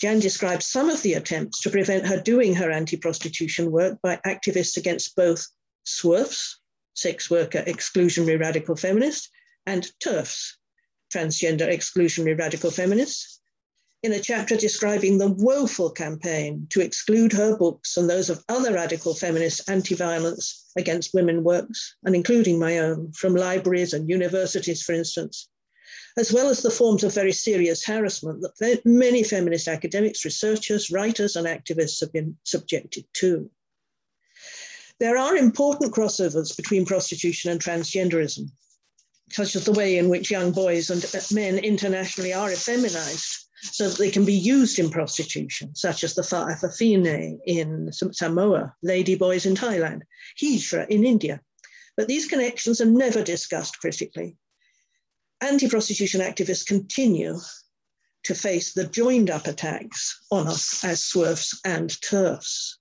Jan 0.00 0.20
describes 0.20 0.66
some 0.66 0.88
of 0.88 1.02
the 1.02 1.12
attempts 1.12 1.60
to 1.60 1.68
prevent 1.68 2.06
her 2.06 2.18
doing 2.18 2.54
her 2.54 2.70
anti 2.70 2.96
prostitution 2.96 3.70
work 3.70 4.00
by 4.00 4.16
activists 4.24 4.78
against 4.78 5.14
both 5.16 5.46
SWERFs, 5.86 6.56
sex 6.94 7.30
worker 7.30 7.62
exclusionary 7.66 8.40
radical 8.40 8.74
feminists, 8.74 9.28
and 9.66 9.90
TERFs, 10.02 10.54
transgender 11.12 11.68
exclusionary 11.68 12.38
radical 12.38 12.70
feminists, 12.70 13.37
in 14.04 14.12
a 14.12 14.20
chapter 14.20 14.56
describing 14.56 15.18
the 15.18 15.28
woeful 15.28 15.90
campaign 15.90 16.66
to 16.70 16.80
exclude 16.80 17.32
her 17.32 17.56
books 17.56 17.96
and 17.96 18.08
those 18.08 18.30
of 18.30 18.44
other 18.48 18.72
radical 18.72 19.12
feminist 19.12 19.68
anti 19.68 19.94
violence 19.94 20.70
against 20.76 21.14
women 21.14 21.42
works, 21.42 21.96
and 22.04 22.14
including 22.14 22.58
my 22.58 22.78
own, 22.78 23.12
from 23.12 23.34
libraries 23.34 23.92
and 23.92 24.08
universities, 24.08 24.82
for 24.82 24.92
instance. 24.92 25.48
as 26.16 26.32
well 26.32 26.48
as 26.48 26.62
the 26.62 26.70
forms 26.70 27.04
of 27.04 27.14
very 27.14 27.32
serious 27.32 27.84
harassment 27.84 28.44
that 28.58 28.84
many 28.84 29.22
feminist 29.22 29.68
academics, 29.68 30.24
researchers, 30.24 30.90
writers, 30.90 31.36
and 31.36 31.46
activists 31.46 32.00
have 32.00 32.12
been 32.12 32.36
subjected 32.44 33.04
to. 33.14 33.48
There 35.00 35.16
are 35.16 35.36
important 35.36 35.94
crossovers 35.94 36.56
between 36.56 36.84
prostitution 36.84 37.52
and 37.52 37.60
transgenderism, 37.60 38.50
such 39.30 39.54
as 39.54 39.64
the 39.64 39.72
way 39.72 39.96
in 39.98 40.08
which 40.08 40.30
young 40.30 40.50
boys 40.50 40.90
and 40.90 41.04
men 41.32 41.58
internationally 41.58 42.32
are 42.32 42.50
effeminized 42.50 43.47
so 43.62 43.88
that 43.88 43.98
they 43.98 44.10
can 44.10 44.24
be 44.24 44.34
used 44.34 44.78
in 44.78 44.90
prostitution, 44.90 45.74
such 45.74 46.04
as 46.04 46.14
the 46.14 46.22
Fa'afafine 46.22 47.38
in 47.46 47.90
Samoa, 47.92 48.74
lady 48.82 49.14
boys 49.14 49.46
in 49.46 49.54
Thailand, 49.54 50.02
Hijra 50.40 50.88
in 50.88 51.04
India. 51.04 51.40
But 51.96 52.08
these 52.08 52.26
connections 52.26 52.80
are 52.80 52.86
never 52.86 53.22
discussed 53.22 53.80
critically. 53.80 54.36
Anti-prostitution 55.40 56.20
activists 56.20 56.66
continue 56.66 57.38
to 58.24 58.34
face 58.34 58.72
the 58.72 58.86
joined 58.86 59.30
up 59.30 59.46
attacks 59.46 60.24
on 60.30 60.46
us 60.46 60.84
as 60.84 61.02
SWERFs 61.02 61.58
and 61.64 61.90
TERFs 61.90 62.77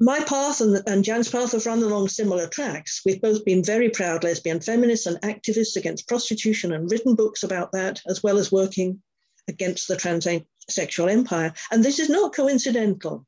my 0.00 0.20
path 0.20 0.62
and, 0.62 0.82
and 0.86 1.04
Jan's 1.04 1.28
path 1.28 1.52
have 1.52 1.66
run 1.66 1.82
along 1.82 2.08
similar 2.08 2.48
tracks. 2.48 3.02
We've 3.04 3.20
both 3.20 3.44
been 3.44 3.62
very 3.62 3.90
proud 3.90 4.24
lesbian 4.24 4.60
feminists 4.60 5.06
and 5.06 5.20
activists 5.20 5.76
against 5.76 6.08
prostitution 6.08 6.72
and 6.72 6.90
written 6.90 7.14
books 7.14 7.42
about 7.42 7.72
that, 7.72 8.00
as 8.06 8.22
well 8.22 8.38
as 8.38 8.50
working 8.50 9.02
against 9.48 9.86
the 9.86 9.96
transsexual 9.96 11.10
empire. 11.10 11.52
And 11.70 11.84
this 11.84 11.98
is 11.98 12.08
not 12.08 12.34
coincidental. 12.34 13.26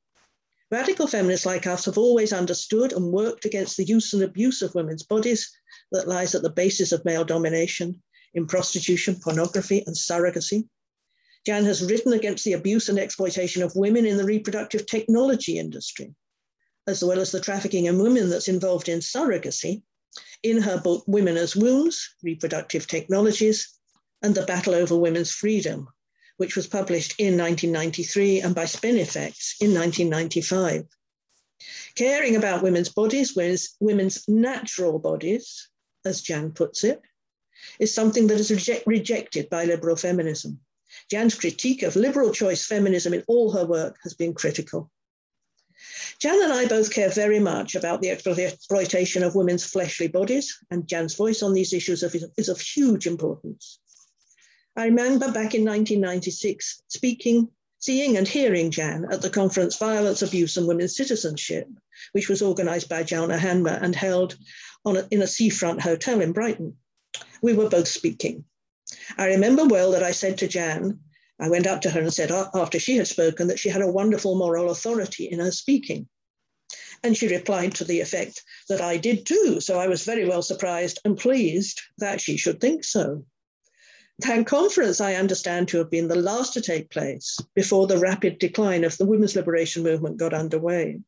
Radical 0.71 1.07
feminists 1.07 1.45
like 1.45 1.67
us 1.67 1.85
have 1.85 1.99
always 1.99 2.33
understood 2.33 2.93
and 2.93 3.13
worked 3.13 3.45
against 3.45 3.77
the 3.77 3.85
use 3.85 4.15
and 4.15 4.23
abuse 4.23 4.63
of 4.63 4.75
women's 4.75 5.03
bodies 5.03 5.51
that 5.93 6.09
lies 6.09 6.35
at 6.35 6.43
the 6.43 6.51
basis 6.51 6.93
of 6.93 7.05
male 7.05 7.25
domination 7.25 8.03
in 8.33 8.47
prostitution, 8.47 9.21
pornography, 9.23 9.83
and 9.87 9.95
surrogacy. 9.95 10.67
Jan 11.47 11.67
has 11.67 11.85
written 11.85 12.15
against 12.15 12.45
the 12.45 12.55
abuse 12.55 12.89
and 12.89 12.99
exploitation 12.99 13.63
of 13.63 13.77
women 13.77 14.07
in 14.07 14.17
the 14.17 14.25
reproductive 14.25 14.87
technology 14.87 15.59
industry 15.59 16.15
as 16.89 17.05
well 17.05 17.21
as 17.21 17.31
the 17.31 17.41
trafficking 17.41 17.85
in 17.85 17.99
women 17.99 18.31
that's 18.31 18.49
involved 18.49 18.89
in 18.89 19.01
surrogacy, 19.01 19.83
in 20.43 20.63
her 20.63 20.81
book 20.81 21.05
Women 21.07 21.37
as 21.37 21.55
Wombs, 21.55 22.15
Reproductive 22.23 22.87
Technologies, 22.87 23.69
and 24.23 24.35
The 24.35 24.47
Battle 24.47 24.75
Over 24.75 24.97
Women's 24.97 25.31
Freedom, 25.31 25.87
which 26.39 26.57
was 26.57 26.67
published 26.67 27.15
in 27.19 27.37
1993 27.37 28.41
and 28.41 28.55
by 28.55 28.65
Spinifex 28.65 29.61
in 29.61 29.75
1995. 29.75 30.87
Caring 31.95 32.37
about 32.37 32.63
women's 32.63 32.89
bodies, 32.89 33.37
women's 33.81 34.27
natural 34.27 34.99
bodies, 34.99 35.69
as 36.07 36.23
Jan 36.23 36.53
puts 36.53 36.85
it, 36.85 37.03
is 37.79 37.93
something 37.93 38.29
that 38.29 38.41
is 38.41 38.51
reject, 38.51 38.87
rejected 38.87 39.51
by 39.51 39.67
liberal 39.67 39.97
feminism. 39.97 40.59
Jan's 41.11 41.35
critique 41.35 41.83
of 41.83 41.97
liberal 41.97 42.33
choice 42.33 42.65
feminism 42.65 43.13
in 43.13 43.25
all 43.29 43.53
her 43.53 43.67
work 43.67 43.99
has 44.05 44.15
been 44.15 44.33
critical. 44.33 44.91
Jan 46.21 46.43
and 46.43 46.53
I 46.53 46.67
both 46.67 46.93
care 46.93 47.11
very 47.11 47.39
much 47.39 47.75
about 47.75 48.03
the 48.03 48.11
exploitation 48.11 49.23
of 49.23 49.35
women's 49.35 49.65
fleshly 49.65 50.09
bodies, 50.09 50.57
and 50.71 50.89
Jan's 50.89 51.15
voice 51.15 51.43
on 51.43 51.55
these 51.55 51.73
issues 51.73 52.03
is 52.37 52.49
of 52.49 52.61
huge 52.61 53.07
importance. 53.07 53.79
I 54.77 54.85
remember 54.85 55.27
back 55.27 55.55
in 55.55 55.65
1996 55.65 56.83
speaking, 56.89 57.49
seeing 57.81 58.17
and 58.17 58.29
hearing 58.29 58.71
Jan 58.71 59.07
at 59.11 59.23
the 59.23 59.31
conference 59.31 59.77
Violence, 59.77 60.23
Abuse 60.23 60.57
and 60.57 60.69
Women's 60.69 60.97
Citizenship, 60.97 61.69
which 62.13 62.29
was 62.29 62.43
organized 62.43 62.89
by 62.89 63.03
Jalna 63.03 63.39
Hanmer 63.39 63.83
and 63.83 63.95
held 63.95 64.37
a, 64.87 65.07
in 65.11 65.23
a 65.23 65.27
seafront 65.27 65.81
hotel 65.81 66.21
in 66.21 66.33
Brighton. 66.33 66.77
We 67.43 67.55
were 67.55 67.69
both 67.69 67.89
speaking. 67.89 68.45
I 69.17 69.27
remember 69.27 69.65
well 69.67 69.93
that 69.93 70.03
I 70.03 70.13
said 70.13 70.39
to 70.39 70.49
Jan, 70.49 71.01
I 71.41 71.49
went 71.49 71.67
up 71.67 71.81
to 71.83 71.91
her 71.91 72.01
and 72.01 72.13
said, 72.13 72.31
after 72.33 72.79
she 72.79 72.97
had 72.97 73.07
spoken, 73.07 73.47
that 73.49 73.59
she 73.59 73.69
had 73.69 73.83
a 73.83 73.91
wonderful 73.91 74.37
moral 74.37 74.71
authority 74.71 75.27
in 75.27 75.39
her 75.39 75.53
speaking. 75.53 76.09
And 77.05 77.17
she 77.17 77.29
replied 77.29 77.75
to 77.77 77.85
the 77.85 78.01
effect 78.01 78.43
that 78.69 78.81
I 78.81 78.97
did 78.97 79.25
too. 79.25 79.61
So 79.61 79.79
I 79.79 79.87
was 79.87 80.05
very 80.05 80.29
well 80.29 80.43
surprised 80.43 80.99
and 81.05 81.17
pleased 81.17 81.81
that 81.99 82.21
she 82.21 82.37
should 82.37 82.61
think 82.61 82.83
so. 82.83 83.25
That 84.21 84.47
conference, 84.47 85.01
I 85.01 85.15
understand 85.15 85.69
to 85.69 85.79
have 85.79 85.91
been 85.91 86.09
the 86.09 86.17
last 86.17 86.55
to 86.55 86.61
take 86.61 86.91
place 86.91 87.39
before 87.55 87.87
the 87.87 87.99
rapid 87.99 88.41
decline 88.41 88.83
of 88.83 88.99
the 88.99 89.07
women's 89.07 89.37
liberation 89.37 89.85
movement 89.85 90.17
got 90.17 90.35
underway. 90.35 90.99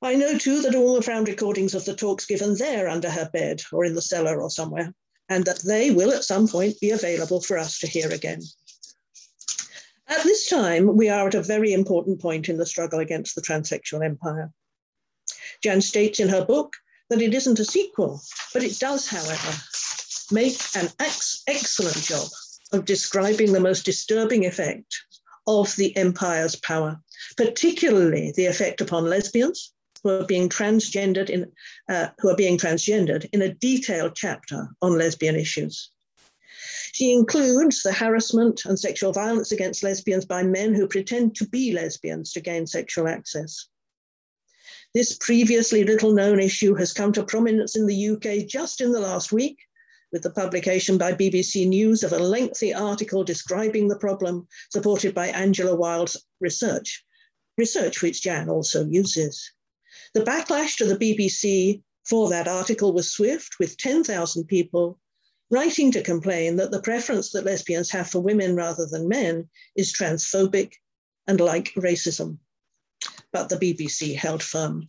I 0.00 0.14
know 0.14 0.38
too 0.38 0.62
that 0.62 0.76
all 0.76 0.94
the 0.94 1.02
found 1.02 1.26
recordings 1.26 1.74
of 1.74 1.84
the 1.84 1.94
talks 1.94 2.24
given 2.24 2.54
there 2.56 2.88
under 2.88 3.10
her 3.10 3.28
bed 3.32 3.62
or 3.72 3.84
in 3.84 3.96
the 3.96 4.00
cellar 4.00 4.40
or 4.40 4.48
somewhere, 4.48 4.94
and 5.28 5.44
that 5.44 5.62
they 5.62 5.90
will 5.90 6.12
at 6.12 6.24
some 6.24 6.46
point 6.46 6.80
be 6.80 6.90
available 6.90 7.40
for 7.40 7.58
us 7.58 7.80
to 7.80 7.88
hear 7.88 8.10
again. 8.10 8.42
Time, 10.50 10.96
we 10.96 11.08
are 11.08 11.28
at 11.28 11.36
a 11.36 11.42
very 11.44 11.72
important 11.72 12.20
point 12.20 12.48
in 12.48 12.56
the 12.56 12.66
struggle 12.66 12.98
against 12.98 13.36
the 13.36 13.40
transsexual 13.40 14.04
empire. 14.04 14.50
Jan 15.62 15.80
states 15.80 16.18
in 16.18 16.28
her 16.28 16.44
book 16.44 16.74
that 17.08 17.22
it 17.22 17.32
isn't 17.32 17.60
a 17.60 17.64
sequel, 17.64 18.20
but 18.52 18.64
it 18.64 18.80
does, 18.80 19.06
however, 19.06 19.52
make 20.32 20.58
an 20.74 20.88
ex 20.98 21.44
excellent 21.46 22.02
job 22.02 22.28
of 22.72 22.84
describing 22.84 23.52
the 23.52 23.60
most 23.60 23.84
disturbing 23.84 24.44
effect 24.44 24.92
of 25.46 25.76
the 25.76 25.96
empire's 25.96 26.56
power, 26.56 27.00
particularly 27.36 28.32
the 28.34 28.46
effect 28.46 28.80
upon 28.80 29.04
lesbians 29.04 29.72
who 30.02 30.10
are 30.10 30.26
being 30.26 30.48
transgendered 30.48 31.30
in 31.30 31.52
uh, 31.88 32.08
who 32.18 32.28
are 32.28 32.36
being 32.36 32.58
transgendered 32.58 33.28
in 33.32 33.42
a 33.42 33.54
detailed 33.54 34.16
chapter 34.16 34.68
on 34.82 34.98
lesbian 34.98 35.36
issues. 35.36 35.92
She 36.92 37.12
includes 37.12 37.82
the 37.82 37.92
harassment 37.92 38.64
and 38.64 38.78
sexual 38.78 39.12
violence 39.12 39.52
against 39.52 39.82
lesbians 39.82 40.24
by 40.24 40.42
men 40.42 40.74
who 40.74 40.88
pretend 40.88 41.36
to 41.36 41.46
be 41.46 41.72
lesbians 41.72 42.32
to 42.32 42.40
gain 42.40 42.66
sexual 42.66 43.06
access. 43.06 43.68
This 44.92 45.16
previously 45.16 45.84
little 45.84 46.12
known 46.12 46.40
issue 46.40 46.74
has 46.74 46.92
come 46.92 47.12
to 47.12 47.22
prominence 47.22 47.76
in 47.76 47.86
the 47.86 48.08
UK 48.08 48.46
just 48.48 48.80
in 48.80 48.90
the 48.90 48.98
last 48.98 49.30
week 49.30 49.58
with 50.10 50.22
the 50.22 50.30
publication 50.30 50.98
by 50.98 51.12
BBC 51.12 51.68
News 51.68 52.02
of 52.02 52.12
a 52.12 52.18
lengthy 52.18 52.74
article 52.74 53.22
describing 53.22 53.86
the 53.86 53.98
problem, 53.98 54.48
supported 54.70 55.14
by 55.14 55.28
Angela 55.28 55.76
Wild's 55.76 56.16
research, 56.40 57.04
research 57.56 58.02
which 58.02 58.22
Jan 58.22 58.48
also 58.48 58.84
uses. 58.86 59.52
The 60.14 60.24
backlash 60.24 60.76
to 60.78 60.86
the 60.86 60.96
BBC 60.96 61.82
for 62.04 62.28
that 62.30 62.48
article 62.48 62.92
was 62.92 63.12
swift, 63.12 63.60
with 63.60 63.76
10,000 63.76 64.44
people 64.46 64.98
writing 65.50 65.90
to 65.92 66.02
complain 66.02 66.56
that 66.56 66.70
the 66.70 66.82
preference 66.82 67.30
that 67.32 67.44
lesbians 67.44 67.90
have 67.90 68.08
for 68.08 68.20
women 68.20 68.54
rather 68.54 68.86
than 68.86 69.08
men 69.08 69.48
is 69.76 69.92
transphobic 69.92 70.72
and 71.26 71.40
like 71.40 71.72
racism. 71.76 72.38
But 73.32 73.48
the 73.48 73.56
BBC 73.56 74.14
held 74.14 74.42
firm. 74.42 74.88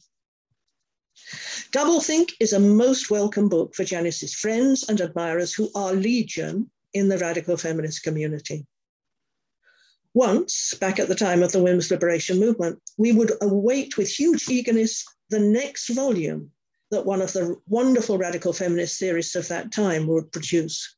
Doublethink 1.71 2.31
is 2.39 2.53
a 2.53 2.59
most 2.59 3.09
welcome 3.09 3.47
book 3.49 3.73
for 3.75 3.83
Janice's 3.83 4.33
friends 4.33 4.87
and 4.87 4.99
admirers 4.99 5.53
who 5.53 5.69
are 5.75 5.93
legion 5.93 6.69
in 6.93 7.07
the 7.07 7.17
radical 7.17 7.57
feminist 7.57 8.03
community. 8.03 8.65
Once, 10.13 10.73
back 10.79 10.99
at 10.99 11.07
the 11.07 11.15
time 11.15 11.41
of 11.41 11.53
the 11.53 11.63
women's 11.63 11.89
liberation 11.89 12.37
movement, 12.39 12.81
we 12.97 13.13
would 13.13 13.31
await 13.41 13.97
with 13.97 14.09
huge 14.09 14.49
eagerness 14.49 15.05
the 15.29 15.39
next 15.39 15.87
volume 15.89 16.51
that 16.91 17.05
one 17.05 17.21
of 17.21 17.33
the 17.33 17.55
wonderful 17.67 18.17
radical 18.17 18.53
feminist 18.53 18.99
theorists 18.99 19.35
of 19.35 19.47
that 19.47 19.71
time 19.71 20.07
would 20.07 20.31
produce. 20.31 20.95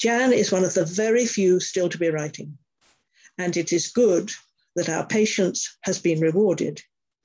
Jan 0.00 0.32
is 0.32 0.50
one 0.50 0.64
of 0.64 0.74
the 0.74 0.84
very 0.84 1.26
few 1.26 1.60
still 1.60 1.88
to 1.88 1.98
be 1.98 2.08
writing, 2.08 2.56
and 3.38 3.56
it 3.56 3.72
is 3.72 3.92
good 3.92 4.30
that 4.76 4.88
our 4.88 5.06
patience 5.06 5.76
has 5.82 5.98
been 6.00 6.20
rewarded 6.20 6.80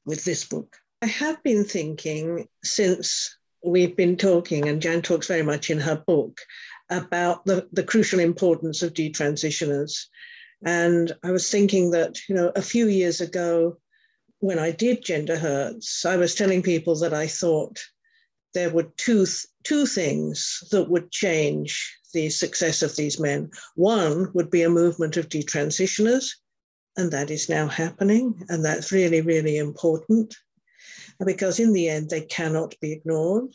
with 0.06 0.24
this 0.26 0.46
book. 0.46 0.76
I 1.02 1.08
have 1.08 1.42
been 1.44 1.64
thinking 1.64 2.48
since 2.64 3.36
we've 3.64 3.96
been 3.96 4.18
talking, 4.18 4.68
and 4.68 4.82
Jan 4.82 5.02
talks 5.02 5.28
very 5.28 5.44
much 5.44 5.70
in 5.70 5.80
her 5.80 6.04
book 6.08 6.40
about 6.90 7.46
the, 7.46 7.68
the 7.72 7.84
crucial 7.84 8.20
importance 8.20 8.82
of 8.84 8.94
detransitioners. 8.94 10.06
And 10.66 11.12
I 11.24 11.32
was 11.32 11.50
thinking 11.50 11.92
that, 11.92 12.18
you 12.28 12.36
know, 12.36 12.52
a 12.56 12.62
few 12.62 12.88
years 12.88 13.22
ago, 13.22 13.78
when 14.40 14.60
I 14.60 14.72
did 14.72 15.04
Gender 15.04 15.38
Hurts, 15.38 16.06
I 16.06 16.16
was 16.16 16.36
telling 16.36 16.64
people 16.64 16.96
that 16.96 17.14
I 17.14 17.28
thought 17.28 17.80
there 18.54 18.70
were 18.70 18.92
two, 18.98 19.26
two 19.64 19.86
things 19.86 20.64
that 20.72 20.90
would 20.90 21.12
change 21.12 21.98
the 22.14 22.30
success 22.30 22.82
of 22.82 22.96
these 22.96 23.20
men. 23.20 23.52
One 23.76 24.32
would 24.34 24.50
be 24.50 24.64
a 24.64 24.70
movement 24.70 25.18
of 25.18 25.30
detransitioners, 25.30 26.30
and 26.98 27.12
that 27.12 27.30
is 27.30 27.50
now 27.50 27.68
happening, 27.68 28.44
and 28.50 28.64
that's 28.64 28.92
really, 28.92 29.22
really 29.22 29.58
important 29.58 30.36
because 31.26 31.60
in 31.60 31.74
the 31.74 31.90
end 31.90 32.10
they 32.10 32.22
cannot 32.22 32.76
be 32.80 32.94
ignored. 32.94 33.52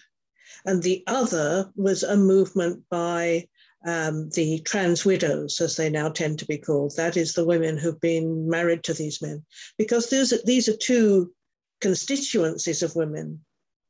And 0.67 0.83
the 0.83 1.03
other 1.07 1.71
was 1.75 2.03
a 2.03 2.17
movement 2.17 2.85
by 2.91 3.49
um, 3.85 4.31
the 4.31 4.61
trans 4.61 5.05
widows, 5.05 5.61
as 5.61 5.77
they 5.77 5.91
now 5.91 6.09
tend 6.09 6.39
to 6.39 6.47
be 6.47 6.59
called. 6.59 6.97
That 6.97 7.17
is 7.17 7.35
the 7.35 7.45
women 7.45 7.77
who've 7.77 8.01
been 8.01 8.49
married 8.49 8.83
to 8.85 8.95
these 8.95 9.21
men, 9.21 9.45
because 9.79 10.09
these 10.09 10.69
are 10.69 10.77
two 10.77 11.33
constituencies 11.81 12.83
of 12.83 12.97
women 12.97 13.45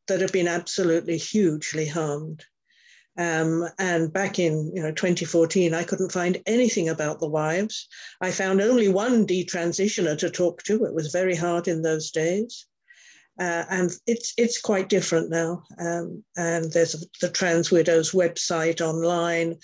that 0.08 0.20
have 0.20 0.32
been 0.32 0.48
absolutely 0.48 1.16
hugely 1.16 1.86
harmed. 1.86 2.44
Um, 3.16 3.68
and 3.78 4.12
back 4.12 4.40
in 4.40 4.72
you 4.74 4.82
know 4.82 4.90
2014, 4.90 5.72
I 5.72 5.84
couldn't 5.84 6.10
find 6.10 6.42
anything 6.46 6.88
about 6.88 7.20
the 7.20 7.28
wives. 7.28 7.86
I 8.20 8.32
found 8.32 8.60
only 8.60 8.88
one 8.88 9.26
detransitioner 9.26 10.18
to 10.18 10.30
talk 10.30 10.64
to. 10.64 10.84
It 10.84 10.94
was 10.94 11.12
very 11.12 11.36
hard 11.36 11.68
in 11.68 11.82
those 11.82 12.10
days. 12.10 12.66
Uh, 13.38 13.64
and 13.68 13.90
it's 14.06 14.32
it's 14.36 14.60
quite 14.60 14.88
different 14.88 15.28
now. 15.28 15.62
Um, 15.78 16.22
and 16.36 16.70
there's 16.72 17.06
the 17.20 17.30
Trans 17.30 17.70
Widows 17.70 18.12
website 18.12 18.80
online. 18.80 19.56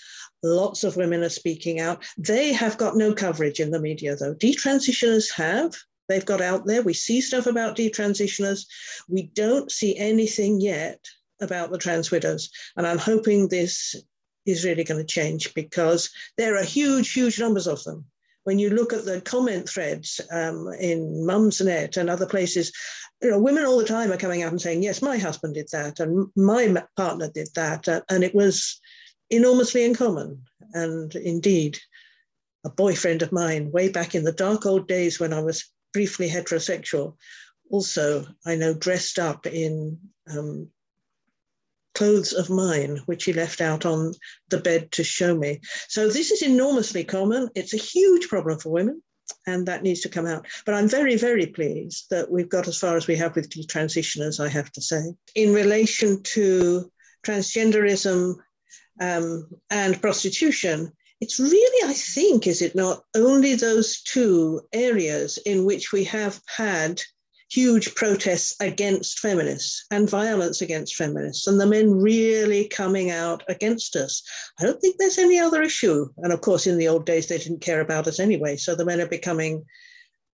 Lots 0.43 0.83
of 0.83 0.97
women 0.97 1.23
are 1.23 1.29
speaking 1.29 1.79
out. 1.79 2.03
They 2.17 2.51
have 2.51 2.77
got 2.77 2.97
no 2.97 3.13
coverage 3.13 3.59
in 3.59 3.71
the 3.71 3.79
media, 3.79 4.15
though. 4.15 4.35
Detransitioners 4.35 5.31
have. 5.33 5.73
They've 6.09 6.25
got 6.25 6.41
out 6.41 6.65
there. 6.65 6.81
We 6.81 6.93
see 6.93 7.21
stuff 7.21 7.45
about 7.45 7.77
detransitioners. 7.77 8.65
We 9.07 9.27
don't 9.33 9.71
see 9.71 9.97
anything 9.97 10.59
yet 10.59 10.99
about 11.39 11.71
the 11.71 11.77
trans 11.77 12.11
widows. 12.11 12.49
And 12.75 12.85
I'm 12.85 12.97
hoping 12.97 13.47
this 13.47 13.95
is 14.45 14.65
really 14.65 14.83
going 14.83 14.99
to 14.99 15.13
change 15.13 15.53
because 15.53 16.09
there 16.37 16.57
are 16.57 16.63
huge, 16.63 17.13
huge 17.13 17.39
numbers 17.39 17.67
of 17.67 17.83
them. 17.83 18.05
When 18.43 18.57
you 18.57 18.71
look 18.71 18.91
at 18.91 19.05
the 19.05 19.21
comment 19.21 19.69
threads 19.69 20.19
um, 20.31 20.67
in 20.79 21.25
Mumsnet 21.27 21.97
and 21.97 22.09
other 22.09 22.25
places, 22.25 22.71
you 23.21 23.29
know, 23.29 23.39
women 23.39 23.65
all 23.65 23.77
the 23.77 23.85
time 23.85 24.11
are 24.11 24.17
coming 24.17 24.41
out 24.41 24.51
and 24.51 24.61
saying, 24.61 24.83
"Yes, 24.83 25.01
my 25.01 25.17
husband 25.17 25.53
did 25.53 25.69
that, 25.71 25.99
and 25.99 26.27
my 26.35 26.83
partner 26.97 27.29
did 27.29 27.49
that," 27.55 27.87
and 28.09 28.23
it 28.23 28.33
was 28.33 28.79
enormously 29.29 29.83
uncommon. 29.83 30.43
And 30.73 31.13
indeed, 31.15 31.79
a 32.65 32.69
boyfriend 32.69 33.21
of 33.21 33.31
mine, 33.31 33.71
way 33.71 33.89
back 33.89 34.15
in 34.15 34.23
the 34.23 34.31
dark 34.31 34.65
old 34.65 34.87
days 34.87 35.19
when 35.19 35.33
I 35.33 35.41
was 35.41 35.69
briefly 35.93 36.29
heterosexual, 36.29 37.17
also 37.69 38.25
I 38.45 38.55
know 38.55 38.73
dressed 38.73 39.19
up 39.19 39.45
in 39.45 39.99
um, 40.29 40.69
clothes 41.93 42.33
of 42.33 42.49
mine, 42.49 43.01
which 43.05 43.25
he 43.25 43.33
left 43.33 43.61
out 43.61 43.85
on 43.85 44.13
the 44.49 44.59
bed 44.59 44.91
to 44.93 45.03
show 45.03 45.35
me. 45.35 45.59
So 45.87 46.07
this 46.07 46.31
is 46.31 46.41
enormously 46.41 47.03
common. 47.03 47.49
It's 47.55 47.73
a 47.73 47.77
huge 47.77 48.27
problem 48.27 48.59
for 48.59 48.69
women, 48.69 49.01
and 49.47 49.65
that 49.67 49.83
needs 49.83 50.01
to 50.01 50.09
come 50.09 50.25
out. 50.25 50.45
But 50.65 50.75
I'm 50.75 50.87
very, 50.87 51.15
very 51.15 51.47
pleased 51.47 52.07
that 52.09 52.29
we've 52.29 52.49
got 52.49 52.67
as 52.67 52.77
far 52.77 52.95
as 52.95 53.07
we 53.07 53.15
have 53.17 53.35
with 53.35 53.49
detransitioners, 53.49 54.39
I 54.39 54.49
have 54.49 54.71
to 54.73 54.81
say. 54.81 55.01
In 55.35 55.53
relation 55.53 56.21
to 56.23 56.91
transgenderism 57.23 58.35
um, 58.99 59.47
and 59.69 60.01
prostitution, 60.01 60.91
it's 61.21 61.39
really, 61.39 61.89
I 61.89 61.93
think, 61.93 62.47
is 62.47 62.61
it 62.61 62.75
not, 62.75 63.03
only 63.15 63.55
those 63.55 64.01
two 64.01 64.61
areas 64.73 65.37
in 65.45 65.65
which 65.65 65.91
we 65.91 66.03
have 66.05 66.41
had 66.47 67.01
huge 67.51 67.93
protests 67.95 68.55
against 68.61 69.19
feminists 69.19 69.85
and 69.91 70.09
violence 70.09 70.61
against 70.61 70.95
feminists, 70.95 71.47
and 71.47 71.59
the 71.59 71.65
men 71.65 71.91
really 71.91 72.67
coming 72.69 73.11
out 73.11 73.43
against 73.49 73.95
us. 73.97 74.23
I 74.59 74.63
don't 74.63 74.79
think 74.79 74.95
there's 74.97 75.17
any 75.17 75.37
other 75.37 75.61
issue. 75.61 76.07
And 76.19 76.31
of 76.31 76.41
course, 76.41 76.65
in 76.65 76.77
the 76.77 76.87
old 76.87 77.05
days, 77.05 77.27
they 77.27 77.37
didn't 77.37 77.61
care 77.61 77.81
about 77.81 78.07
us 78.07 78.19
anyway. 78.19 78.55
So 78.55 78.73
the 78.73 78.85
men 78.85 79.01
are 79.01 79.07
becoming 79.07 79.65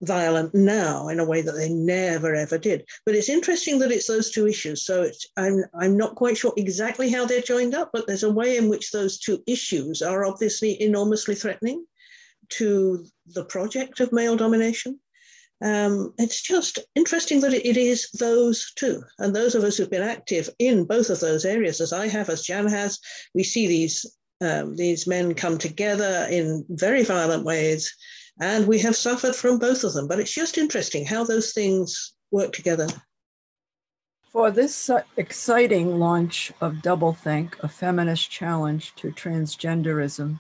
violent 0.02 0.54
now 0.54 1.08
in 1.08 1.20
a 1.20 1.26
way 1.26 1.42
that 1.42 1.54
they 1.54 1.70
never 1.70 2.36
ever 2.36 2.60
did. 2.60 2.86
But 3.04 3.16
it's 3.16 3.30
interesting 3.30 3.80
that 3.80 3.92
it's 3.92 4.08
those 4.08 4.30
two 4.30 4.46
issues. 4.46 4.86
So 4.86 5.10
I'm 5.38 5.64
I'm 5.74 5.98
not 5.98 6.16
quite 6.16 6.38
sure 6.38 6.54
exactly 6.56 7.10
how 7.10 7.26
they're 7.26 7.42
joined 7.42 7.74
up, 7.74 7.90
but 7.94 8.06
there's 8.06 8.24
a 8.24 8.32
way 8.32 8.58
in 8.58 8.70
which 8.70 8.92
those 8.92 9.18
two 9.18 9.42
issues 9.48 10.04
are 10.04 10.24
obviously 10.24 10.80
enormously 10.80 11.34
threatening 11.34 11.84
to 12.50 13.06
the 13.26 13.46
project 13.46 14.00
of 14.00 14.14
male 14.14 14.38
domination 14.38 15.00
um, 15.64 16.14
it's 16.18 16.42
just 16.42 16.80
interesting 16.96 17.42
that 17.42 17.54
it 17.54 17.78
is 17.78 18.12
those 18.12 18.72
two. 18.76 19.02
And 19.18 19.36
those 19.36 19.56
of 19.56 19.64
us 19.64 19.78
who've 19.78 19.90
been 19.90 20.04
active 20.04 20.50
in 20.60 20.86
both 20.86 21.10
of 21.10 21.20
those 21.20 21.46
areas, 21.46 21.82
as 21.82 21.94
I 21.94 22.08
have, 22.08 22.30
as 22.30 22.44
Jan 22.44 22.68
has, 22.68 23.00
we 23.34 23.44
see 23.44 23.68
these, 23.68 24.06
um, 24.42 24.76
these 24.76 25.08
men 25.08 25.34
come 25.34 25.58
together 25.58 26.28
in 26.30 26.64
very 26.70 27.04
violent 27.04 27.44
ways. 27.44 27.92
And 28.40 28.68
we 28.68 28.78
have 28.80 28.96
suffered 28.96 29.36
from 29.36 29.58
both 29.58 29.84
of 29.84 29.94
them. 29.94 30.08
But 30.08 30.20
it's 30.20 30.34
just 30.34 30.60
interesting 30.60 31.06
how 31.06 31.24
those 31.24 31.54
things 31.54 32.14
work 32.30 32.54
together. 32.54 32.88
For 34.32 34.52
this 34.52 34.92
exciting 35.16 35.98
launch 35.98 36.52
of 36.62 36.76
Doublethink, 36.76 37.54
a 37.64 37.68
feminist 37.68 38.30
challenge 38.30 38.94
to 38.98 39.10
transgenderism, 39.10 40.40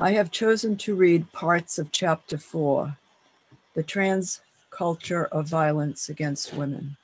I 0.00 0.10
have 0.12 0.32
chosen 0.32 0.76
to 0.78 0.96
read 0.96 1.30
parts 1.30 1.78
of 1.78 1.92
chapter 1.92 2.36
four 2.36 2.96
the 3.74 3.82
trans 3.82 4.40
culture 4.70 5.26
of 5.26 5.46
violence 5.46 6.08
against 6.08 6.54
women. 6.54 6.96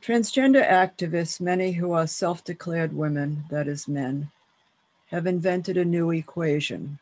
Transgender 0.00 0.68
activists, 0.68 1.40
many 1.40 1.72
who 1.72 1.92
are 1.92 2.06
self 2.06 2.44
declared 2.44 2.92
women, 2.92 3.44
that 3.50 3.66
is, 3.66 3.88
men, 3.88 4.30
have 5.06 5.26
invented 5.26 5.76
a 5.76 5.84
new 5.84 6.10
equation. 6.10 6.98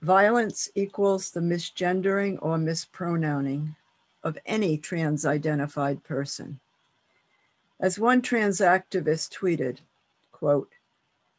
Violence 0.00 0.68
equals 0.74 1.30
the 1.30 1.40
misgendering 1.40 2.36
or 2.42 2.58
mispronouncing 2.58 3.76
of 4.24 4.38
any 4.44 4.76
trans 4.76 5.24
identified 5.24 6.02
person. 6.02 6.58
As 7.78 7.98
one 7.98 8.22
trans 8.22 8.58
activist 8.58 9.30
tweeted, 9.36 9.78
quote, 10.32 10.72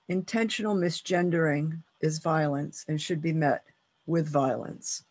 intentional 0.08 0.76
misgendering 0.76 1.80
is 2.02 2.20
violence 2.20 2.86
and 2.88 3.02
should 3.02 3.22
be 3.22 3.34
met 3.34 3.64
with 4.06 4.28
violence. 4.28 5.04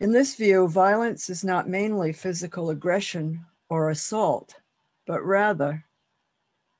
In 0.00 0.12
this 0.12 0.36
view, 0.36 0.68
violence 0.68 1.28
is 1.28 1.44
not 1.44 1.68
mainly 1.68 2.12
physical 2.12 2.70
aggression 2.70 3.44
or 3.68 3.90
assault, 3.90 4.54
but 5.06 5.24
rather 5.24 5.84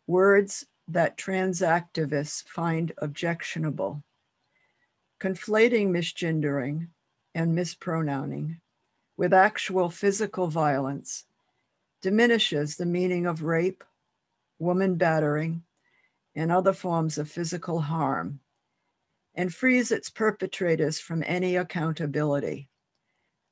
words 0.06 0.66
that 0.86 1.16
trans 1.16 1.60
activists 1.60 2.46
find 2.48 2.92
objectionable. 2.98 4.02
Conflating 5.20 5.88
misgendering 5.88 6.88
and 7.34 7.54
mispronouncing 7.54 8.60
with 9.16 9.34
actual 9.34 9.90
physical 9.90 10.46
violence 10.46 11.24
diminishes 12.00 12.76
the 12.76 12.86
meaning 12.86 13.26
of 13.26 13.42
rape, 13.42 13.82
woman 14.60 14.94
battering, 14.94 15.64
and 16.36 16.52
other 16.52 16.72
forms 16.72 17.18
of 17.18 17.28
physical 17.28 17.80
harm 17.80 18.38
and 19.38 19.54
frees 19.54 19.92
its 19.92 20.10
perpetrators 20.10 20.98
from 20.98 21.22
any 21.24 21.54
accountability. 21.54 22.68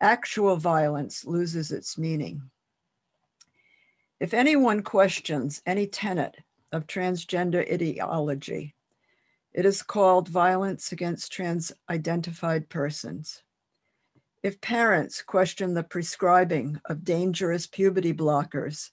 Actual 0.01 0.57
violence 0.57 1.25
loses 1.25 1.71
its 1.71 1.97
meaning. 1.97 2.51
If 4.19 4.35
anyone 4.35 4.83
questions 4.83 5.63
any 5.65 5.87
tenet 5.87 6.37
of 6.73 6.89
transgender 6.89 7.65
ideology, 7.73 8.75
it 9.55 9.65
is 9.65 9.83
called 9.83 10.29
violence 10.29 10.91
against 10.91 11.31
trans 11.31 11.71
identified 11.89 12.69
persons. 12.69 13.45
If 14.43 14.61
parents 14.61 15.23
question 15.23 15.75
the 15.75 15.85
prescribing 15.85 16.81
of 16.87 17.05
dangerous 17.05 17.69
puberty 17.69 18.13
blockers 18.13 18.91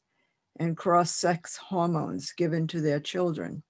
and 0.57 0.77
cross 0.77 1.11
sex 1.11 1.57
hormones 1.57 2.33
given 2.33 2.67
to 2.67 2.81
their 2.81 2.99
children, 2.99 3.63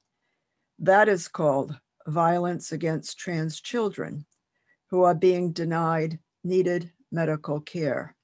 that 0.80 1.08
is 1.08 1.30
called 1.30 1.80
violence 2.08 2.72
against 2.72 3.18
trans 3.18 3.60
children 3.60 4.26
who 4.88 5.04
are 5.04 5.16
being 5.16 5.52
denied 5.52 6.20
needed 6.44 6.92
medical 7.12 7.60
care. 7.60 8.16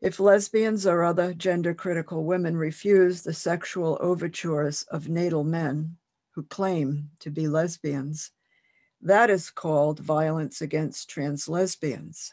If 0.00 0.18
lesbians 0.18 0.86
or 0.86 1.04
other 1.04 1.32
gender 1.32 1.74
critical 1.74 2.24
women 2.24 2.56
refuse 2.56 3.22
the 3.22 3.32
sexual 3.32 3.98
overtures 4.00 4.82
of 4.84 5.08
natal 5.08 5.44
men 5.44 5.96
who 6.32 6.42
claim 6.42 7.10
to 7.20 7.30
be 7.30 7.46
lesbians, 7.46 8.30
that 9.00 9.30
is 9.30 9.50
called 9.50 10.00
violence 10.00 10.60
against 10.60 11.08
trans 11.10 11.48
lesbians. 11.48 12.32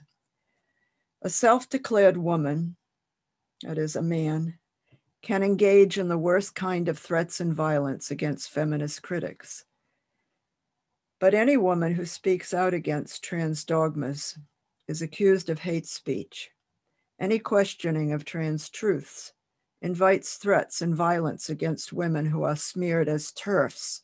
A 1.22 1.30
self 1.30 1.68
declared 1.68 2.18
woman, 2.18 2.76
that 3.64 3.78
is, 3.78 3.96
a 3.96 4.02
man, 4.02 4.58
can 5.22 5.44
engage 5.44 5.98
in 5.98 6.08
the 6.08 6.18
worst 6.18 6.56
kind 6.56 6.88
of 6.88 6.98
threats 6.98 7.40
and 7.40 7.54
violence 7.54 8.10
against 8.10 8.50
feminist 8.50 9.02
critics. 9.02 9.66
But 11.20 11.34
any 11.34 11.58
woman 11.58 11.94
who 11.96 12.06
speaks 12.06 12.54
out 12.54 12.74
against 12.74 13.24
trans 13.24 13.66
dogmas 13.66 14.38
is 14.88 15.02
accused 15.02 15.50
of 15.50 15.60
hate 15.60 15.86
speech. 15.86 16.52
Any 17.20 17.40
questioning 17.40 18.14
of 18.14 18.24
trans 18.24 18.70
truths 18.70 19.34
invites 19.82 20.38
threats 20.38 20.82
and 20.82 20.96
violence 20.96 21.50
against 21.50 21.94
women 21.94 22.26
who 22.26 22.44
are 22.44 22.56
smeared 22.56 23.10
as 23.10 23.32
TERFs, 23.32 24.02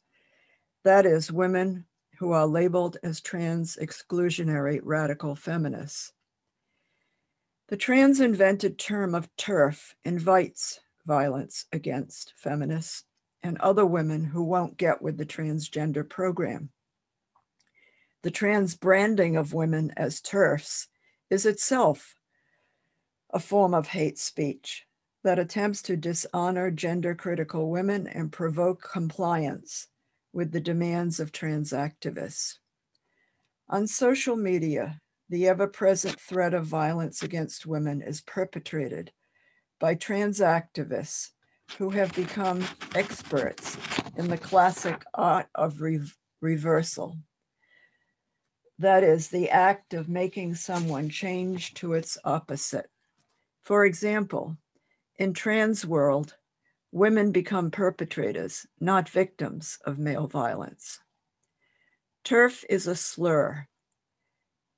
that 0.84 1.06
is, 1.06 1.32
women 1.32 1.86
who 2.20 2.32
are 2.32 2.46
labeled 2.46 2.98
as 3.04 3.22
trans 3.22 3.78
exclusionary 3.78 4.80
radical 4.84 5.36
feminists. 5.36 6.12
The 7.68 7.78
trans 7.78 8.20
invented 8.20 8.78
term 8.78 9.16
of 9.16 9.34
TERF 9.38 9.96
invites 10.04 10.80
violence 11.06 11.66
against 11.72 12.34
feminists 12.36 13.04
and 13.42 13.58
other 13.58 13.86
women 13.86 14.24
who 14.24 14.44
won't 14.44 14.78
get 14.78 15.02
with 15.02 15.18
the 15.18 15.26
transgender 15.26 16.08
program. 16.08 16.70
The 18.26 18.32
trans 18.32 18.74
branding 18.74 19.36
of 19.36 19.54
women 19.54 19.94
as 19.96 20.20
TERFs 20.20 20.88
is 21.30 21.46
itself 21.46 22.16
a 23.32 23.38
form 23.38 23.76
of 23.76 23.90
hate 23.90 24.18
speech 24.18 24.88
that 25.24 25.38
attempts 25.38 25.84
to 25.84 25.96
dishonor 25.96 26.72
gender 26.72 27.14
critical 27.14 27.70
women 27.70 28.08
and 28.08 28.32
provoke 28.32 28.82
compliance 28.82 29.90
with 30.34 30.52
the 30.52 30.60
demands 30.60 31.20
of 31.20 31.32
trans 31.32 31.72
activists. 31.72 32.56
On 33.70 33.86
social 33.86 34.36
media, 34.36 35.02
the 35.30 35.48
ever 35.48 35.68
present 35.68 36.20
threat 36.20 36.56
of 36.56 36.66
violence 36.66 37.22
against 37.22 37.68
women 37.68 38.02
is 38.02 38.22
perpetrated 38.22 39.12
by 39.80 39.94
trans 39.94 40.40
activists 40.40 41.30
who 41.78 41.92
have 41.92 42.12
become 42.16 42.66
experts 42.96 43.78
in 44.18 44.30
the 44.30 44.38
classic 44.40 45.04
art 45.14 45.46
of 45.54 45.80
re- 45.80 46.00
reversal. 46.42 47.20
That 48.80 49.04
is, 49.04 49.30
the 49.30 49.50
act 49.50 49.94
of 49.94 50.10
making 50.10 50.56
someone 50.56 51.10
change 51.10 51.74
to 51.76 51.94
its 51.94 52.18
opposite. 52.24 52.90
For 53.62 53.86
example, 53.86 54.58
in 55.18 55.34
trans 55.34 55.86
world, 55.86 56.36
women 56.92 57.32
become 57.32 57.72
perpetrators, 57.72 58.68
not 58.80 59.10
victims 59.10 59.80
of 59.86 59.98
male 59.98 60.28
violence. 60.28 61.00
TERF 62.24 62.66
is 62.70 62.88
a 62.88 62.96
slur, 62.96 63.68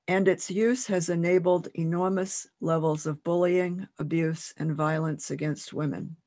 and 0.08 0.28
its 0.28 0.52
use 0.52 0.88
has 0.88 1.10
enabled 1.10 1.70
enormous 1.74 2.48
levels 2.62 3.06
of 3.06 3.24
bullying, 3.24 3.88
abuse, 4.00 4.54
and 4.58 4.76
violence 4.76 5.32
against 5.32 5.74
women 5.74 6.18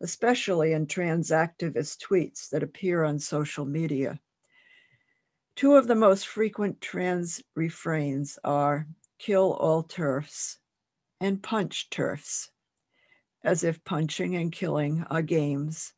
especially 0.00 0.72
in 0.72 0.86
trans 0.86 1.30
activist 1.30 1.98
tweets 1.98 2.48
that 2.50 2.62
appear 2.62 3.04
on 3.04 3.18
social 3.18 3.64
media. 3.64 4.18
Two 5.58 5.74
of 5.74 5.88
the 5.88 5.96
most 5.96 6.28
frequent 6.28 6.80
trans 6.80 7.42
refrains 7.56 8.38
are 8.44 8.86
kill 9.18 9.54
all 9.54 9.82
TERFs 9.82 10.58
and 11.20 11.42
punch 11.42 11.90
TERFs, 11.90 12.50
as 13.42 13.64
if 13.64 13.82
punching 13.82 14.36
and 14.36 14.52
killing 14.52 15.04
are 15.10 15.20
games 15.20 15.94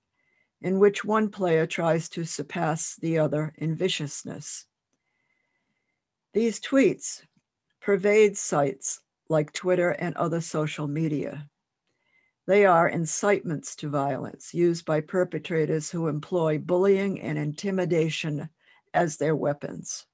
in 0.63 0.79
which 0.79 1.05
one 1.05 1.29
player 1.29 1.67
tries 1.67 2.09
to 2.09 2.25
surpass 2.25 2.97
the 3.03 3.19
other 3.19 3.53
in 3.59 3.77
viciousness. 3.77 4.65
These 6.33 6.59
tweets 6.59 7.21
pervade 7.83 8.39
sites 8.39 9.03
like 9.29 9.53
Twitter 9.53 9.91
and 9.91 10.17
other 10.17 10.41
social 10.41 10.89
media. 10.89 11.51
They 12.47 12.65
are 12.65 12.89
incitements 12.89 13.77
to 13.77 13.91
violence 13.91 14.55
used 14.55 14.87
by 14.87 15.03
perpetrators 15.03 15.91
who 15.91 16.09
employ 16.09 16.57
bullying 16.57 17.21
and 17.21 17.37
intimidation 17.37 18.49
as 18.95 19.17
their 19.17 19.37
weapons. 19.37 20.07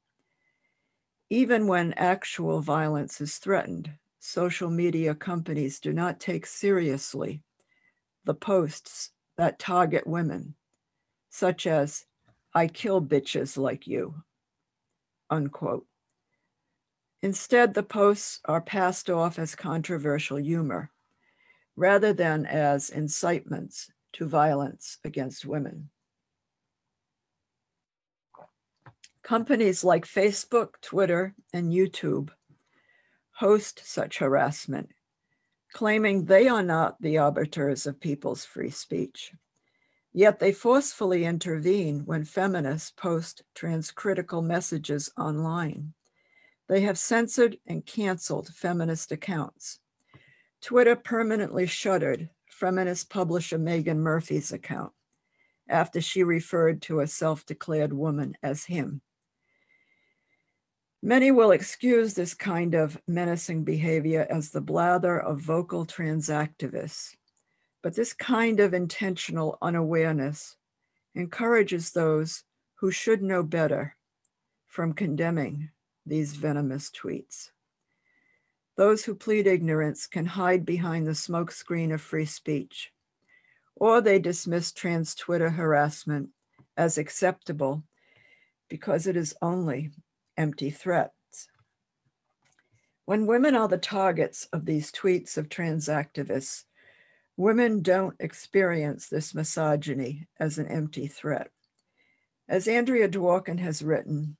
Even 1.30 1.66
when 1.66 1.92
actual 1.94 2.60
violence 2.60 3.20
is 3.20 3.38
threatened, 3.38 3.90
social 4.18 4.70
media 4.70 5.14
companies 5.14 5.80
do 5.80 5.92
not 5.92 6.20
take 6.20 6.46
seriously 6.46 7.42
the 8.24 8.34
posts 8.34 9.10
that 9.36 9.58
target 9.58 10.06
women, 10.06 10.54
such 11.30 11.66
as, 11.66 12.04
I 12.54 12.66
kill 12.68 13.02
bitches 13.02 13.56
like 13.56 13.86
you, 13.86 14.14
unquote. 15.30 15.86
Instead, 17.22 17.74
the 17.74 17.82
posts 17.82 18.40
are 18.44 18.60
passed 18.60 19.10
off 19.10 19.38
as 19.38 19.54
controversial 19.54 20.38
humor 20.38 20.90
rather 21.76 22.12
than 22.12 22.46
as 22.46 22.90
incitements 22.90 23.90
to 24.14 24.26
violence 24.26 24.98
against 25.04 25.44
women. 25.44 25.90
Companies 29.26 29.82
like 29.82 30.06
Facebook, 30.06 30.74
Twitter, 30.80 31.34
and 31.52 31.72
YouTube 31.72 32.30
host 33.32 33.82
such 33.84 34.18
harassment, 34.18 34.90
claiming 35.72 36.24
they 36.24 36.46
are 36.46 36.62
not 36.62 36.94
the 37.02 37.18
arbiters 37.18 37.88
of 37.88 37.98
people's 37.98 38.44
free 38.44 38.70
speech. 38.70 39.32
Yet 40.12 40.38
they 40.38 40.52
forcefully 40.52 41.24
intervene 41.24 42.02
when 42.04 42.24
feminists 42.24 42.92
post 42.92 43.42
transcritical 43.56 44.44
messages 44.44 45.10
online. 45.18 45.92
They 46.68 46.82
have 46.82 46.96
censored 46.96 47.58
and 47.66 47.84
canceled 47.84 48.50
feminist 48.54 49.10
accounts 49.10 49.80
Twitter 50.60 50.94
permanently 50.94 51.66
shuttered 51.66 52.30
feminist 52.48 53.10
publisher 53.10 53.58
Meghan 53.58 53.98
Murphy's 53.98 54.52
account 54.52 54.92
after 55.68 56.00
she 56.00 56.22
referred 56.22 56.80
to 56.82 57.00
a 57.00 57.08
self 57.08 57.44
declared 57.44 57.92
woman 57.92 58.36
as 58.40 58.66
him. 58.66 59.02
Many 61.02 61.30
will 61.30 61.50
excuse 61.50 62.14
this 62.14 62.34
kind 62.34 62.74
of 62.74 63.00
menacing 63.06 63.64
behavior 63.64 64.26
as 64.30 64.50
the 64.50 64.60
blather 64.60 65.20
of 65.20 65.40
vocal 65.40 65.84
trans 65.84 66.28
activists, 66.28 67.14
but 67.82 67.94
this 67.94 68.12
kind 68.12 68.60
of 68.60 68.74
intentional 68.74 69.58
unawareness 69.60 70.56
encourages 71.14 71.92
those 71.92 72.44
who 72.76 72.90
should 72.90 73.22
know 73.22 73.42
better 73.42 73.96
from 74.66 74.92
condemning 74.92 75.70
these 76.04 76.34
venomous 76.34 76.90
tweets. 76.90 77.50
Those 78.76 79.04
who 79.04 79.14
plead 79.14 79.46
ignorance 79.46 80.06
can 80.06 80.26
hide 80.26 80.66
behind 80.66 81.06
the 81.06 81.12
smokescreen 81.12 81.92
of 81.92 82.00
free 82.00 82.26
speech, 82.26 82.92
or 83.74 84.00
they 84.00 84.18
dismiss 84.18 84.72
trans 84.72 85.14
Twitter 85.14 85.50
harassment 85.50 86.30
as 86.76 86.98
acceptable 86.98 87.84
because 88.68 89.06
it 89.06 89.16
is 89.16 89.34
only 89.40 89.90
empty 90.36 90.70
threats. 90.70 91.48
When 93.04 93.26
women 93.26 93.54
are 93.54 93.68
the 93.68 93.78
targets 93.78 94.46
of 94.52 94.66
these 94.66 94.90
tweets 94.90 95.36
of 95.36 95.48
trans 95.48 95.88
activists, 95.88 96.64
women 97.36 97.82
don't 97.82 98.16
experience 98.18 99.08
this 99.08 99.34
misogyny 99.34 100.26
as 100.40 100.58
an 100.58 100.66
empty 100.66 101.06
threat. 101.06 101.50
As 102.48 102.68
Andrea 102.68 103.08
Dworkin 103.08 103.58
has 103.58 103.82
written, 103.82 104.36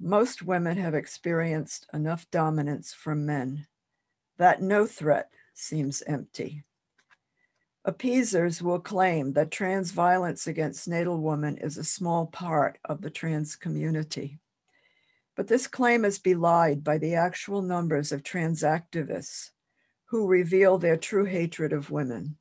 most 0.00 0.42
women 0.42 0.76
have 0.76 0.94
experienced 0.94 1.86
enough 1.92 2.28
dominance 2.30 2.92
from 2.92 3.24
men 3.24 3.66
that 4.38 4.60
no 4.60 4.86
threat 4.86 5.30
seems 5.54 6.02
empty. 6.06 6.64
Appeasers 7.84 8.62
will 8.62 8.80
claim 8.80 9.32
that 9.32 9.50
trans 9.50 9.90
violence 9.90 10.46
against 10.46 10.88
natal 10.88 11.20
women 11.20 11.58
is 11.58 11.78
a 11.78 11.84
small 11.84 12.26
part 12.26 12.78
of 12.84 13.00
the 13.02 13.10
trans 13.10 13.56
community. 13.56 14.38
But 15.42 15.48
this 15.48 15.66
claim 15.66 16.04
is 16.04 16.20
belied 16.20 16.84
by 16.84 16.98
the 16.98 17.16
actual 17.16 17.62
numbers 17.62 18.12
of 18.12 18.22
trans 18.22 18.62
activists 18.62 19.50
who 20.04 20.28
reveal 20.28 20.78
their 20.78 20.96
true 20.96 21.24
hatred 21.24 21.72
of 21.72 21.90
women, 21.90 22.36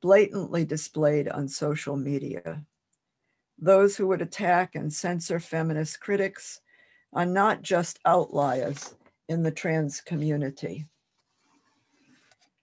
blatantly 0.00 0.64
displayed 0.64 1.28
on 1.28 1.48
social 1.48 1.96
media. 1.96 2.64
Those 3.58 3.96
who 3.96 4.06
would 4.06 4.22
attack 4.22 4.76
and 4.76 4.92
censor 4.92 5.40
feminist 5.40 5.98
critics 5.98 6.60
are 7.12 7.26
not 7.26 7.62
just 7.62 7.98
outliers 8.06 8.94
in 9.28 9.42
the 9.42 9.50
trans 9.50 10.00
community. 10.00 10.86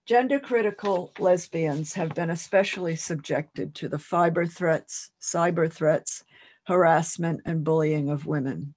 Gender 0.06 0.40
critical 0.40 1.12
lesbians 1.20 1.92
have 1.96 2.16
been 2.16 2.30
especially 2.30 2.96
subjected 2.96 3.76
to 3.76 3.90
the 3.90 4.00
fiber 4.00 4.46
threats, 4.46 5.12
cyber 5.22 5.70
threats, 5.70 6.24
harassment, 6.66 7.42
and 7.44 7.66
bullying 7.66 8.10
of 8.10 8.26
women. 8.26 8.74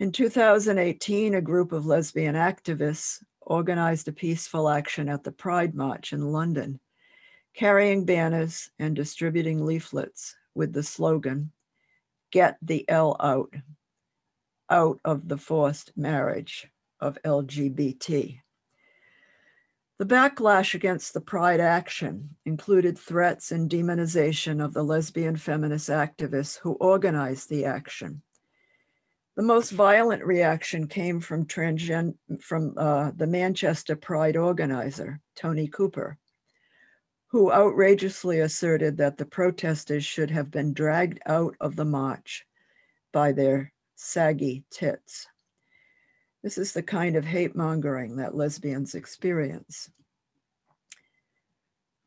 In 0.00 0.12
2018, 0.12 1.34
a 1.34 1.42
group 1.42 1.72
of 1.72 1.84
lesbian 1.84 2.34
activists 2.34 3.22
organized 3.42 4.08
a 4.08 4.12
peaceful 4.12 4.70
action 4.70 5.10
at 5.10 5.24
the 5.24 5.30
Pride 5.30 5.74
March 5.74 6.14
in 6.14 6.32
London, 6.32 6.80
carrying 7.52 8.06
banners 8.06 8.70
and 8.78 8.96
distributing 8.96 9.66
leaflets 9.66 10.36
with 10.54 10.72
the 10.72 10.82
slogan, 10.82 11.52
Get 12.32 12.56
the 12.62 12.88
L 12.88 13.14
out 13.20 13.52
out 14.70 15.00
of 15.04 15.28
the 15.28 15.36
forced 15.36 15.92
marriage 15.98 16.66
of 17.00 17.18
LGBT. 17.22 18.40
The 19.98 20.06
backlash 20.06 20.74
against 20.74 21.12
the 21.12 21.20
Pride 21.20 21.60
action 21.60 22.36
included 22.46 22.96
threats 22.98 23.52
and 23.52 23.68
demonization 23.68 24.64
of 24.64 24.72
the 24.72 24.82
lesbian 24.82 25.36
feminist 25.36 25.90
activists 25.90 26.56
who 26.56 26.72
organized 26.74 27.50
the 27.50 27.66
action. 27.66 28.22
The 29.36 29.42
most 29.42 29.70
violent 29.70 30.24
reaction 30.24 30.86
came 30.86 31.20
from, 31.20 31.46
transgen- 31.46 32.16
from 32.40 32.74
uh, 32.76 33.12
the 33.16 33.26
Manchester 33.26 33.96
Pride 33.96 34.36
organizer, 34.36 35.20
Tony 35.36 35.68
Cooper, 35.68 36.18
who 37.28 37.52
outrageously 37.52 38.40
asserted 38.40 38.96
that 38.96 39.16
the 39.16 39.24
protesters 39.24 40.04
should 40.04 40.30
have 40.30 40.50
been 40.50 40.74
dragged 40.74 41.20
out 41.26 41.54
of 41.60 41.76
the 41.76 41.84
march 41.84 42.44
by 43.12 43.32
their 43.32 43.72
saggy 43.94 44.64
tits. 44.70 45.26
This 46.42 46.58
is 46.58 46.72
the 46.72 46.82
kind 46.82 47.16
of 47.16 47.24
hate 47.24 47.54
mongering 47.54 48.16
that 48.16 48.34
lesbians 48.34 48.94
experience. 48.94 49.90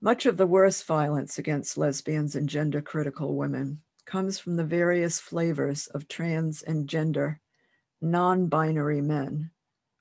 Much 0.02 0.26
of 0.26 0.36
the 0.36 0.48
worst 0.48 0.86
violence 0.86 1.38
against 1.38 1.78
lesbians 1.78 2.36
and 2.36 2.50
gender 2.50 2.82
critical 2.82 3.36
women 3.36 3.80
comes 4.14 4.38
from 4.38 4.58
the 4.58 4.64
various 4.64 5.20
flavors 5.20 5.88
of 5.88 6.08
trans 6.08 6.62
and 6.62 6.88
gender 6.88 7.40
non 8.00 8.46
binary 8.46 9.02
men 9.02 9.50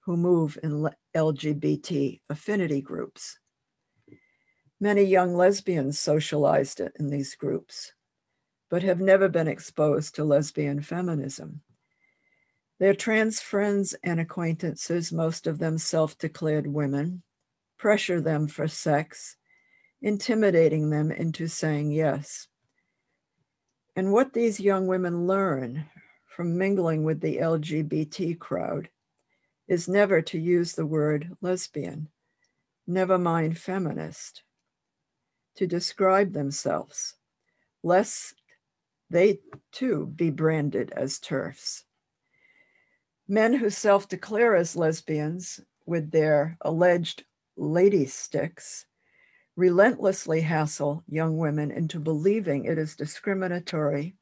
who 0.00 0.18
move 0.18 0.58
in 0.62 0.86
LGBT 1.16 2.20
affinity 2.28 2.82
groups. 2.82 3.38
Many 4.78 5.04
young 5.04 5.34
lesbians 5.34 5.98
socialized 5.98 6.78
in 7.00 7.08
these 7.08 7.34
groups, 7.36 7.94
but 8.68 8.82
have 8.82 9.00
never 9.00 9.30
been 9.30 9.48
exposed 9.48 10.14
to 10.16 10.24
lesbian 10.24 10.82
feminism. 10.82 11.62
Their 12.80 12.94
trans 12.94 13.40
friends 13.40 13.94
and 14.04 14.20
acquaintances, 14.20 15.10
most 15.10 15.46
of 15.46 15.58
them 15.58 15.78
self 15.78 16.18
declared 16.18 16.66
women, 16.66 17.22
pressure 17.78 18.20
them 18.20 18.46
for 18.46 18.68
sex, 18.68 19.38
intimidating 20.02 20.90
them 20.90 21.10
into 21.10 21.46
saying 21.46 21.92
yes. 21.92 22.48
And 23.94 24.12
what 24.12 24.32
these 24.32 24.58
young 24.58 24.86
women 24.86 25.26
learn 25.26 25.86
from 26.24 26.56
mingling 26.56 27.04
with 27.04 27.20
the 27.20 27.36
LGBT 27.38 28.38
crowd 28.38 28.88
is 29.68 29.88
never 29.88 30.22
to 30.22 30.38
use 30.38 30.72
the 30.72 30.86
word 30.86 31.36
lesbian, 31.40 32.08
never 32.86 33.18
mind 33.18 33.58
feminist, 33.58 34.42
to 35.56 35.66
describe 35.66 36.32
themselves, 36.32 37.16
lest 37.82 38.34
they 39.10 39.40
too 39.72 40.06
be 40.06 40.30
branded 40.30 40.90
as 40.96 41.18
TERFs. 41.18 41.82
Men 43.28 43.52
who 43.52 43.68
self 43.68 44.08
declare 44.08 44.56
as 44.56 44.74
lesbians 44.74 45.60
with 45.84 46.10
their 46.10 46.56
alleged 46.62 47.24
lady 47.56 48.06
sticks 48.06 48.86
relentlessly 49.56 50.40
hassle 50.40 51.04
young 51.08 51.36
women 51.36 51.70
into 51.70 52.00
believing 52.00 52.64
it 52.64 52.78
is 52.78 52.96
discriminatory 52.96 54.14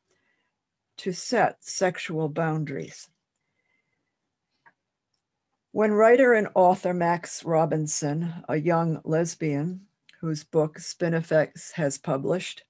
to 0.99 1.13
set 1.13 1.57
sexual 1.65 2.29
boundaries. 2.29 3.09
When 5.73 5.93
writer 5.93 6.35
and 6.35 6.49
author 6.55 6.93
Max 6.93 7.45
Robinson, 7.45 8.35
a 8.49 8.57
young 8.57 9.01
lesbian 9.05 9.87
whose 10.21 10.43
book 10.43 10.79
Spinifex 10.79 11.73
has 11.73 11.97
published, 11.97 12.65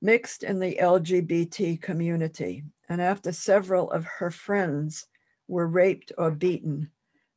mixed 0.00 0.42
in 0.42 0.58
the 0.58 0.78
LGBT 0.80 1.80
community, 1.80 2.64
and 2.88 3.02
after 3.02 3.32
several 3.32 3.90
of 3.90 4.04
her 4.04 4.30
friends 4.30 5.06
were 5.46 5.68
raped 5.68 6.10
or 6.16 6.30
beaten 6.30 6.90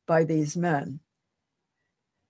by 0.06 0.24
these 0.24 0.56
men, 0.56 0.98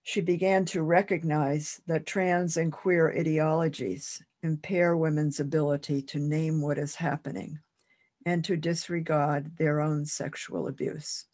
she 0.07 0.21
began 0.21 0.65
to 0.65 0.85
recognize 0.85 1.81
that 1.89 2.07
trans 2.07 2.57
and 2.57 2.73
queer 2.73 3.13
ideologies 3.19 4.23
impair 4.45 4.97
women's 4.97 5.41
ability 5.41 6.01
to 6.01 6.21
name 6.21 6.63
what 6.63 6.79
is 6.79 6.95
happening 6.95 7.59
and 8.25 8.45
to 8.45 8.57
disregard 8.57 9.57
their 9.59 9.81
own 9.81 10.07
sexual 10.07 10.69
abuse. 10.69 11.25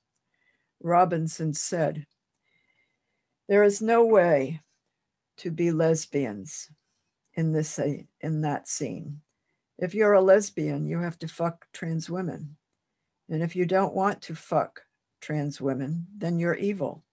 Robinson 0.83 1.53
said, 1.53 2.07
There 3.47 3.63
is 3.63 3.83
no 3.83 4.07
way 4.07 4.63
to 5.37 5.51
be 5.51 5.71
lesbians 5.71 6.71
in 7.35 7.53
this 7.53 7.79
in 7.79 8.41
that 8.41 8.69
scene. 8.69 9.21
If 9.77 9.95
you're 9.95 10.15
a 10.15 10.23
lesbian, 10.23 10.87
you 10.87 10.99
have 10.99 11.19
to 11.19 11.29
fuck 11.29 11.67
trans 11.75 12.09
women. 12.09 12.57
And 13.29 13.43
if 13.43 13.55
you 13.55 13.67
don't 13.67 13.95
want 13.95 14.23
to 14.23 14.35
fuck 14.35 14.81
trans 15.21 15.61
women, 15.61 16.07
then 16.17 16.39
you're 16.39 16.55
evil. 16.55 17.05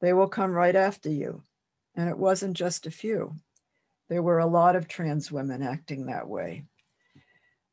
They 0.00 0.12
will 0.12 0.28
come 0.28 0.52
right 0.52 0.76
after 0.76 1.10
you. 1.10 1.42
And 1.94 2.08
it 2.08 2.18
wasn't 2.18 2.56
just 2.56 2.86
a 2.86 2.90
few. 2.90 3.34
There 4.08 4.22
were 4.22 4.38
a 4.38 4.46
lot 4.46 4.76
of 4.76 4.86
trans 4.86 5.32
women 5.32 5.62
acting 5.62 6.06
that 6.06 6.28
way. 6.28 6.64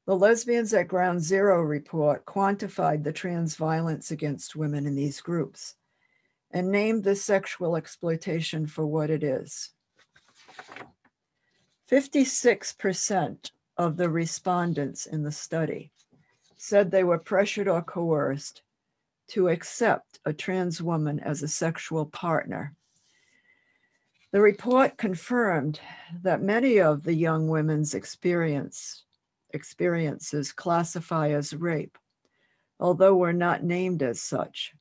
The 0.06 0.16
Lesbians 0.16 0.74
at 0.74 0.88
Ground 0.88 1.22
Zero 1.22 1.62
report 1.62 2.26
quantified 2.26 3.04
the 3.04 3.14
trans 3.14 3.56
violence 3.56 4.12
against 4.12 4.56
women 4.56 4.86
in 4.86 4.96
these 4.96 5.22
groups 5.22 5.76
and 6.52 6.72
named 6.72 7.04
the 7.04 7.16
sexual 7.16 7.76
exploitation 7.76 8.68
for 8.68 8.86
what 8.86 9.10
it 9.10 9.24
is. 9.24 9.72
56% 11.90 13.52
of 13.78 13.98
the 13.98 14.10
respondents 14.10 15.06
in 15.06 15.24
the 15.24 15.32
study 15.32 15.92
said 16.58 16.92
they 16.92 17.04
were 17.04 17.18
pressured 17.18 17.68
or 17.68 17.82
coerced 17.82 18.62
to 19.30 19.50
accept 19.50 20.20
a 20.26 20.34
trans 20.34 20.82
woman 20.82 21.20
as 21.20 21.42
a 21.44 21.48
sexual 21.48 22.06
partner. 22.06 22.76
The 24.32 24.42
report 24.42 24.98
confirmed 24.98 25.80
that 26.24 26.42
many 26.42 26.80
of 26.80 27.04
the 27.04 27.14
young 27.14 27.48
women's 27.48 27.94
experience, 27.94 29.04
experiences 29.52 30.52
classify 30.52 31.30
as 31.30 31.54
rape, 31.54 31.98
although 32.80 33.16
were 33.16 33.34
not 33.34 33.64
named 33.64 34.02
as 34.02 34.22
such. 34.22 34.74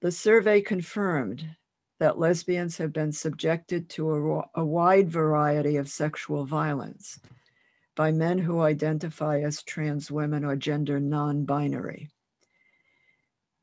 The 0.00 0.10
survey 0.10 0.60
confirmed 0.60 1.48
that 1.98 2.18
lesbians 2.18 2.76
have 2.78 2.92
been 2.92 3.12
subjected 3.12 3.88
to 3.90 4.10
a, 4.10 4.60
a 4.60 4.64
wide 4.64 5.08
variety 5.08 5.76
of 5.76 5.88
sexual 5.88 6.44
violence 6.44 7.18
by 7.94 8.12
men 8.12 8.38
who 8.38 8.60
identify 8.60 9.40
as 9.40 9.62
trans 9.62 10.10
women 10.10 10.44
or 10.44 10.56
gender 10.56 11.00
non 11.00 11.44
binary. 11.44 12.10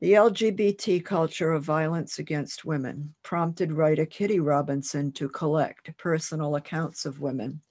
The 0.04 0.12
LGBT 0.12 1.02
culture 1.02 1.54
of 1.54 1.64
violence 1.64 2.18
against 2.18 2.66
women 2.66 3.14
prompted 3.22 3.72
writer 3.72 4.04
Kitty 4.04 4.38
Robinson 4.38 5.12
to 5.12 5.30
collect 5.30 5.96
personal 5.96 6.56
accounts 6.56 7.06
of 7.06 7.20
women 7.20 7.62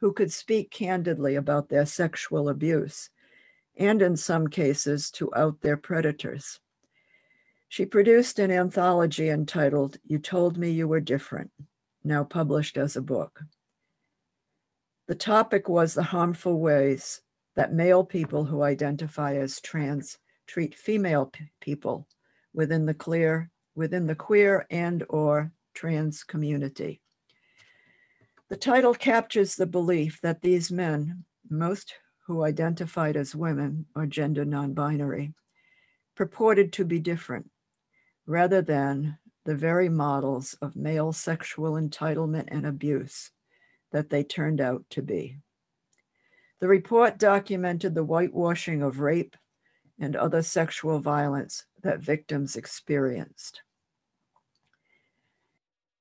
who 0.00 0.14
could 0.14 0.32
speak 0.32 0.70
candidly 0.70 1.34
about 1.34 1.68
their 1.68 1.84
sexual 1.84 2.48
abuse 2.48 3.10
and, 3.76 4.00
in 4.00 4.16
some 4.16 4.48
cases, 4.48 5.10
to 5.10 5.30
out 5.34 5.60
their 5.60 5.76
predators. 5.76 6.58
She 7.68 7.84
produced 7.84 8.38
an 8.38 8.50
anthology 8.50 9.28
entitled 9.28 9.98
You 10.06 10.18
Told 10.18 10.56
Me 10.56 10.70
You 10.70 10.88
Were 10.88 11.00
Different, 11.00 11.50
now 12.02 12.24
published 12.24 12.78
as 12.78 12.96
a 12.96 13.02
book. 13.02 13.42
The 15.06 15.16
topic 15.16 15.68
was 15.68 15.92
the 15.92 16.04
harmful 16.04 16.60
ways 16.60 17.20
that 17.56 17.74
male 17.74 18.04
people 18.04 18.46
who 18.46 18.62
identify 18.62 19.34
as 19.34 19.60
trans 19.60 20.16
treat 20.46 20.74
female 20.74 21.32
people 21.60 22.06
within 22.52 22.86
the 22.86 22.94
clear 22.94 23.50
within 23.74 24.06
the 24.06 24.14
queer 24.14 24.66
and 24.70 25.04
or 25.08 25.52
trans 25.74 26.22
community. 26.22 27.00
The 28.48 28.56
title 28.56 28.94
captures 28.94 29.56
the 29.56 29.66
belief 29.66 30.20
that 30.22 30.42
these 30.42 30.70
men, 30.70 31.24
most 31.50 31.94
who 32.26 32.44
identified 32.44 33.16
as 33.16 33.34
women 33.34 33.86
or 33.94 34.06
gender 34.06 34.44
non-binary, 34.44 35.34
purported 36.14 36.72
to 36.74 36.84
be 36.84 37.00
different 37.00 37.50
rather 38.26 38.62
than 38.62 39.18
the 39.44 39.54
very 39.54 39.88
models 39.88 40.54
of 40.62 40.76
male 40.76 41.12
sexual 41.12 41.72
entitlement 41.72 42.48
and 42.48 42.64
abuse 42.64 43.30
that 43.92 44.08
they 44.08 44.22
turned 44.22 44.60
out 44.60 44.84
to 44.90 45.02
be. 45.02 45.36
The 46.60 46.68
report 46.68 47.18
documented 47.18 47.94
the 47.94 48.04
whitewashing 48.04 48.82
of 48.82 49.00
rape, 49.00 49.36
and 49.98 50.16
other 50.16 50.42
sexual 50.42 50.98
violence 50.98 51.66
that 51.82 52.00
victims 52.00 52.56
experienced. 52.56 53.62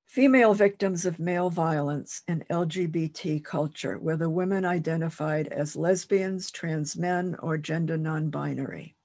Female 0.06 0.54
victims 0.54 1.06
of 1.06 1.20
male 1.20 1.50
violence 1.50 2.22
in 2.28 2.46
LGBT 2.50 3.44
culture, 3.44 3.98
whether 3.98 4.30
women 4.30 4.64
identified 4.64 5.48
as 5.48 5.76
lesbians, 5.76 6.52
trans 6.52 6.96
men, 6.96 7.36
or 7.40 7.58
gender 7.58 7.98
non 7.98 8.30
binary, 8.30 8.96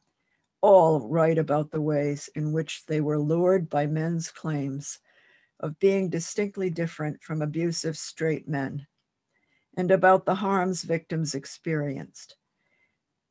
all 0.60 1.08
write 1.08 1.38
about 1.38 1.70
the 1.70 1.80
ways 1.80 2.28
in 2.34 2.52
which 2.52 2.84
they 2.86 3.00
were 3.00 3.18
lured 3.18 3.70
by 3.70 3.86
men's 3.86 4.30
claims 4.30 4.98
of 5.60 5.78
being 5.78 6.10
distinctly 6.10 6.68
different 6.68 7.22
from 7.22 7.40
abusive 7.40 7.96
straight 7.96 8.46
men, 8.46 8.86
and 9.78 9.90
about 9.90 10.26
the 10.26 10.34
harms 10.34 10.82
victims 10.82 11.34
experienced 11.34 12.36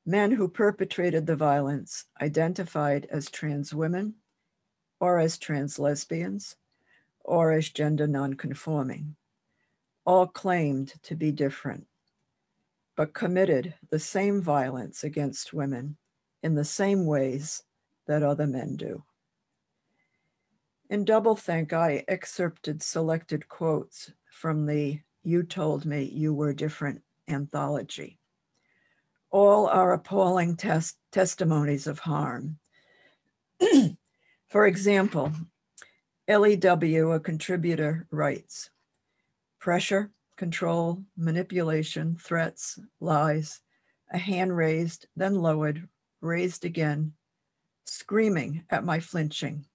men 0.07 0.31
who 0.31 0.47
perpetrated 0.47 1.27
the 1.27 1.35
violence 1.35 2.05
identified 2.21 3.05
as 3.11 3.29
trans 3.29 3.73
women 3.73 4.15
or 5.01 5.19
as 5.19 5.37
trans 5.37 5.77
lesbians 5.77 6.55
or 7.25 7.51
as 7.51 7.67
gender 7.69 8.07
nonconforming, 8.07 9.17
all 10.05 10.25
claimed 10.25 10.93
to 11.03 11.13
be 11.13 11.29
different, 11.29 11.85
but 12.95 13.13
committed 13.13 13.73
the 13.89 13.99
same 13.99 14.41
violence 14.41 15.03
against 15.03 15.53
women 15.53 15.97
in 16.41 16.55
the 16.55 16.63
same 16.63 17.05
ways 17.05 17.63
that 18.07 18.23
other 18.23 18.47
men 18.47 18.77
do. 18.77 19.03
In 20.89 21.03
Doublethink, 21.03 21.73
I 21.73 22.05
excerpted 22.07 22.81
selected 22.81 23.49
quotes 23.49 24.13
from 24.31 24.67
the 24.67 25.01
You 25.23 25.43
Told 25.43 25.83
Me 25.83 26.03
You 26.03 26.33
Were 26.33 26.53
Different 26.53 27.01
anthology 27.27 28.16
all 29.31 29.67
are 29.67 29.93
appalling 29.93 30.55
tes- 30.55 30.95
testimonies 31.11 31.87
of 31.87 31.99
harm. 31.99 32.57
For 34.49 34.67
example, 34.67 35.33
LEW, 36.27 37.11
a 37.11 37.19
contributor, 37.19 38.07
writes 38.11 38.69
pressure, 39.59 40.11
control, 40.37 41.03
manipulation, 41.17 42.15
threats, 42.15 42.79
lies, 42.99 43.61
a 44.11 44.17
hand 44.17 44.55
raised, 44.55 45.07
then 45.15 45.35
lowered, 45.35 45.87
raised 46.21 46.63
again, 46.63 47.13
screaming 47.85 48.63
at 48.69 48.85
my 48.85 48.99
flinching, 48.99 49.65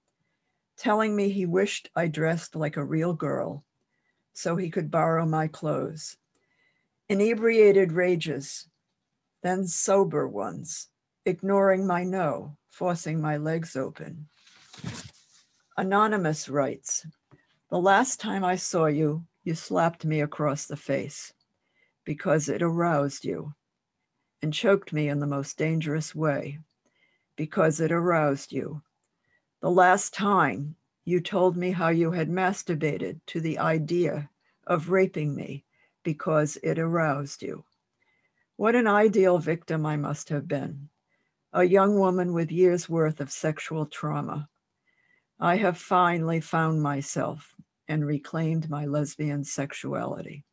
telling 0.77 1.15
me 1.15 1.29
he 1.29 1.47
wished 1.47 1.91
I 1.95 2.07
dressed 2.07 2.55
like 2.55 2.77
a 2.77 2.85
real 2.85 3.13
girl, 3.13 3.65
so 4.33 4.57
he 4.57 4.71
could 4.71 4.91
borrow 4.91 5.27
my 5.27 5.49
clothes. 5.49 6.17
Inebriated 7.09 7.93
rages, 7.93 8.69
then 9.43 9.66
sober 9.66 10.26
ones, 10.28 10.88
ignoring 11.24 11.86
my 11.86 12.05
no, 12.05 12.57
forcing 12.70 13.20
my 13.20 13.36
legs 13.36 13.76
open. 13.76 14.28
Anonymous 15.76 16.49
writes, 16.49 17.07
The 17.70 17.78
last 17.78 18.20
time 18.20 18.45
I 18.45 18.57
saw 18.57 18.86
you, 18.86 19.24
you 19.45 19.55
slapped 19.55 20.05
me 20.05 20.20
across 20.20 20.66
the 20.66 20.76
face 20.76 21.32
because 22.05 22.49
it 22.49 22.62
aroused 22.62 23.24
you 23.24 23.55
and 24.43 24.53
choked 24.53 24.93
me 24.93 25.09
in 25.09 25.20
the 25.20 25.26
most 25.26 25.57
dangerous 25.57 26.14
way 26.14 26.59
because 27.36 27.80
it 27.80 27.90
aroused 27.90 28.53
you. 28.53 28.82
The 29.61 29.70
last 29.70 30.14
time 30.14 30.76
you 31.05 31.20
told 31.20 31.57
me 31.57 31.70
how 31.70 31.88
you 31.88 32.12
had 32.12 32.28
masturbated 32.28 33.20
to 33.26 33.40
the 33.40 33.59
idea 33.59 34.30
of 34.66 34.90
raping 34.90 35.34
me 35.34 35.64
because 36.05 36.59
it 36.62 36.78
aroused 36.78 37.43
you. 37.43 37.64
What 38.57 38.75
an 38.75 38.87
ideal 38.87 39.39
victim 39.39 39.87
I 39.87 39.97
must 39.97 40.29
have 40.29 40.47
been. 40.47 40.89
A 41.53 41.65
young 41.65 41.99
woman 41.99 42.33
with 42.33 42.53
years' 42.53 42.89
worth 42.89 43.21
of 43.21 43.31
sexual 43.31 43.87
trauma. 43.87 44.49
I 45.41 45.57
have 45.57 45.79
finally 45.79 46.41
found 46.41 46.83
myself 46.83 47.55
and 47.89 48.07
reclaimed 48.07 48.71
my 48.71 48.87
lesbian 48.87 49.45
sexuality. 49.45 50.45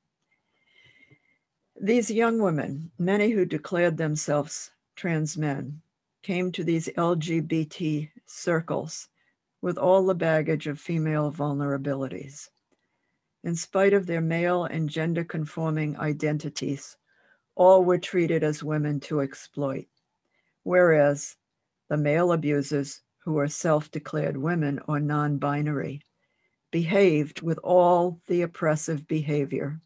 These 1.80 2.12
young 2.12 2.41
women, 2.41 2.91
many 2.97 3.30
who 3.30 3.45
declared 3.45 3.97
themselves 3.97 4.72
trans 4.95 5.38
men, 5.38 5.82
came 6.22 6.52
to 6.52 6.64
these 6.64 6.89
LGBT 6.97 8.10
circles 8.26 9.08
with 9.62 9.78
all 9.78 10.06
the 10.06 10.16
baggage 10.16 10.68
of 10.68 10.80
female 10.80 11.32
vulnerabilities. 11.32 12.50
In 13.43 13.56
spite 13.56 13.93
of 13.93 14.06
their 14.06 14.22
male 14.22 14.66
and 14.66 14.89
gender 14.89 15.24
conforming 15.24 15.97
identities, 15.97 16.97
all 17.60 17.84
were 17.84 17.97
treated 17.97 18.41
as 18.41 18.64
women 18.64 19.01
to 19.01 19.20
exploit, 19.20 19.86
whereas 20.64 21.36
the 21.89 21.97
male 21.97 22.32
abusers, 22.32 23.01
who 23.26 23.38
are 23.38 23.49
self 23.49 23.91
declared 23.91 24.38
women 24.38 24.80
or 24.88 24.97
non 25.01 25.38
binary, 25.38 26.01
behaved 26.72 27.41
with 27.41 27.60
all 27.62 28.22
the 28.28 28.41
oppressive 28.43 29.05
behavior 29.07 29.82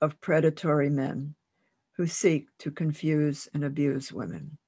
of 0.00 0.20
predatory 0.20 0.90
men 0.90 1.36
who 1.92 2.08
seek 2.08 2.48
to 2.58 2.72
confuse 2.72 3.48
and 3.54 3.62
abuse 3.62 4.12
women. 4.12 4.58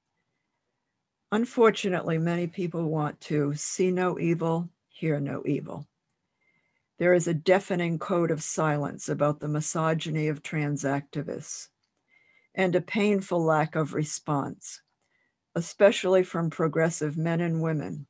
Unfortunately, 1.33 2.17
many 2.17 2.47
people 2.47 2.89
want 2.89 3.21
to 3.23 3.53
see 3.57 3.91
no 3.91 4.21
evil, 4.21 4.71
hear 4.89 5.19
no 5.19 5.43
evil. 5.47 5.85
There 6.99 7.13
is 7.13 7.27
a 7.27 7.35
deafening 7.35 7.99
code 7.99 8.31
of 8.31 8.41
silence 8.41 9.09
about 9.09 9.41
the 9.41 9.49
misogyny 9.49 10.29
of 10.29 10.45
trans 10.45 10.85
activists 10.85 11.71
and 12.55 12.75
a 12.75 12.81
painful 12.81 13.43
lack 13.43 13.75
of 13.75 13.95
response, 13.95 14.81
especially 15.55 16.23
from 16.23 16.51
progressive 16.51 17.17
men 17.17 17.41
and 17.41 17.61
women, 17.63 18.07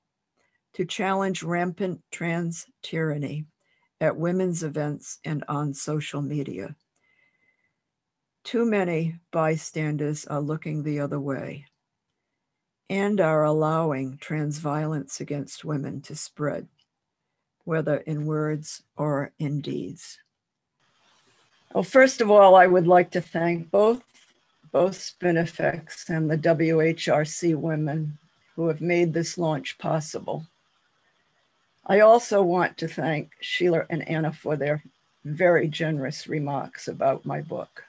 to 0.74 0.84
challenge 0.84 1.42
rampant 1.42 2.00
trans 2.10 2.66
tyranny 2.82 3.46
at 4.00 4.16
women's 4.16 4.62
events 4.62 5.18
and 5.24 5.44
on 5.48 5.72
social 5.72 6.20
media. 6.20 6.74
Too 8.42 8.66
many 8.66 9.16
bystanders 9.30 10.26
are 10.26 10.40
looking 10.40 10.82
the 10.82 11.00
other 11.00 11.18
way 11.20 11.66
and 12.90 13.20
are 13.20 13.44
allowing 13.44 14.18
trans 14.18 14.58
violence 14.58 15.20
against 15.20 15.64
women 15.64 16.02
to 16.02 16.14
spread, 16.14 16.68
whether 17.64 17.96
in 17.98 18.26
words 18.26 18.82
or 18.96 19.32
in 19.38 19.60
deeds. 19.62 20.18
Well, 21.72 21.82
first 21.82 22.20
of 22.20 22.30
all, 22.30 22.54
I 22.54 22.66
would 22.66 22.86
like 22.86 23.10
to 23.12 23.20
thank 23.20 23.70
both, 23.70 24.04
both 24.74 24.98
Spinifex 24.98 26.08
and 26.08 26.28
the 26.28 26.36
WHRC 26.36 27.54
women 27.54 28.18
who 28.56 28.66
have 28.66 28.80
made 28.80 29.14
this 29.14 29.38
launch 29.38 29.78
possible. 29.78 30.48
I 31.86 32.00
also 32.00 32.42
want 32.42 32.76
to 32.78 32.88
thank 32.88 33.30
Sheila 33.40 33.86
and 33.88 34.06
Anna 34.08 34.32
for 34.32 34.56
their 34.56 34.82
very 35.24 35.68
generous 35.68 36.26
remarks 36.26 36.88
about 36.88 37.24
my 37.24 37.40
book. 37.40 37.84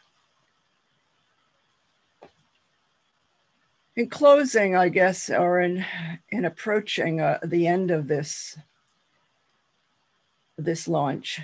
In 3.96 4.08
closing, 4.08 4.76
I 4.76 4.90
guess, 4.90 5.32
or 5.32 5.62
in 5.62 5.84
in 6.30 6.46
approaching 6.46 7.20
uh, 7.20 7.40
the 7.44 7.66
end 7.66 7.90
of 7.90 8.08
this 8.08 8.60
this 10.56 10.88
launch, 10.88 11.42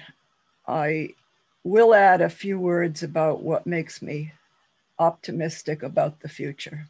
I 0.68 1.16
will 1.64 1.96
add 1.96 2.22
a 2.22 2.30
few 2.30 2.60
words 2.60 3.02
about 3.02 3.42
what 3.42 3.66
makes 3.66 4.04
me 4.04 4.34
optimistic 5.02 5.82
about 5.82 6.20
the 6.20 6.30
future. 6.30 6.88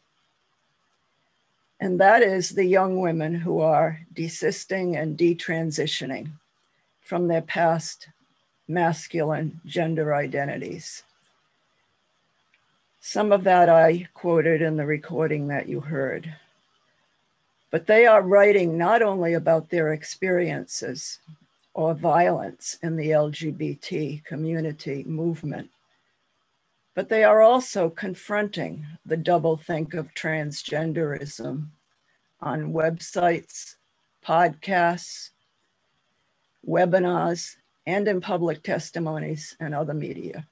And 1.80 2.00
that 2.00 2.22
is 2.22 2.50
the 2.50 2.66
young 2.66 3.00
women 3.00 3.34
who 3.34 3.62
are 3.62 4.02
desisting 4.14 4.98
and 4.98 5.18
detransitioning 5.18 6.32
from 7.02 7.28
their 7.28 7.42
past 7.42 8.10
masculine 8.68 9.62
gender 9.66 10.14
identities. 10.14 11.04
Some 13.00 13.32
of 13.32 13.44
that 13.46 13.70
I 13.70 14.10
quoted 14.14 14.62
in 14.62 14.76
the 14.76 14.86
recording 14.86 15.48
that 15.48 15.68
you 15.68 15.80
heard. 15.80 16.36
But 17.72 17.88
they 17.88 18.06
are 18.06 18.22
writing 18.22 18.78
not 18.78 19.02
only 19.02 19.34
about 19.34 19.70
their 19.70 19.94
experiences 19.94 21.20
or 21.74 21.94
violence 21.94 22.78
in 22.84 22.98
the 22.98 23.12
LGBT 23.12 24.24
community 24.26 25.04
movement, 25.06 25.70
but 26.94 27.10
they 27.10 27.24
are 27.24 27.42
also 27.42 27.90
confronting 27.90 28.86
the 29.06 29.18
doublethink 29.18 29.94
of 29.94 30.14
transgenderism 30.14 31.68
on 32.42 32.74
websites, 32.74 33.76
podcasts, 34.26 35.30
webinars, 36.68 37.56
and 37.86 38.08
in 38.08 38.22
public 38.22 38.62
testimonies 38.62 39.56
and 39.60 39.74
other 39.74 39.94
media. 39.94 40.46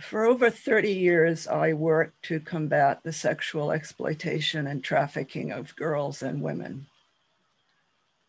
For 0.00 0.26
over 0.26 0.50
30 0.50 0.92
years, 0.92 1.46
I 1.46 1.72
worked 1.72 2.22
to 2.24 2.40
combat 2.40 3.00
the 3.02 3.12
sexual 3.12 3.70
exploitation 3.70 4.66
and 4.66 4.84
trafficking 4.84 5.52
of 5.52 5.74
girls 5.76 6.22
and 6.22 6.42
women. 6.42 6.86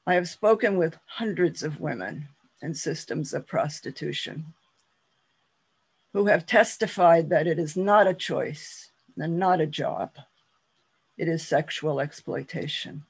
I 0.05 0.13
have 0.13 0.29
spoken 0.29 0.77
with 0.77 0.97
hundreds 1.05 1.63
of 1.63 1.81
women 1.81 2.29
in 2.61 2.73
systems 2.73 3.33
of 3.33 3.47
prostitution 3.47 4.53
who 6.17 6.25
have 6.25 6.47
testified 6.47 7.29
that 7.29 7.45
it 7.45 7.59
is 7.59 7.77
not 7.77 8.07
a 8.07 8.13
choice 8.15 8.89
and 9.17 9.37
not 9.37 9.61
a 9.61 9.67
job, 9.67 10.15
it 11.15 11.27
is 11.27 11.47
sexual 11.47 11.99
exploitation. 11.99 13.03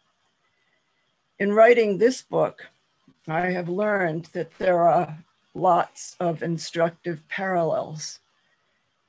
In 1.39 1.53
writing 1.53 1.99
this 1.99 2.21
book, 2.21 2.67
I 3.25 3.51
have 3.51 3.69
learned 3.69 4.25
that 4.33 4.57
there 4.57 4.81
are 4.81 5.19
lots 5.53 6.17
of 6.19 6.43
instructive 6.43 7.25
parallels 7.29 8.19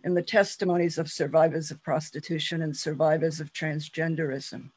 in 0.04 0.14
the 0.14 0.22
testimonies 0.22 0.96
of 0.96 1.10
survivors 1.10 1.72
of 1.72 1.82
prostitution 1.82 2.62
and 2.62 2.76
survivors 2.76 3.40
of 3.40 3.52
transgenderism. 3.52 4.70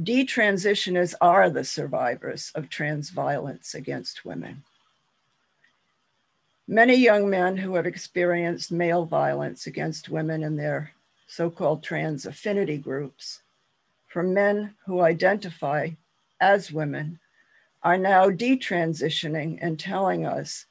Detransitioners 0.00 1.12
are 1.20 1.50
the 1.50 1.64
survivors 1.64 2.50
of 2.54 2.70
trans 2.70 3.10
violence 3.10 3.74
against 3.74 4.24
women. 4.24 4.64
Many 6.68 6.94
young 6.94 7.28
men 7.28 7.56
who 7.56 7.74
have 7.74 7.86
experienced 7.86 8.70
male 8.70 9.04
violence 9.04 9.66
against 9.66 10.08
women 10.08 10.44
in 10.44 10.56
their 10.56 10.92
so 11.26 11.50
called 11.50 11.82
trans 11.82 12.24
affinity 12.24 12.78
groups, 12.78 13.42
from 14.06 14.32
men 14.32 14.74
who 14.86 15.00
identify 15.00 15.90
as 16.40 16.70
women, 16.70 17.18
are 17.82 17.98
now 17.98 18.30
detransitioning 18.30 19.58
and 19.60 19.78
telling 19.78 20.24
us 20.24 20.66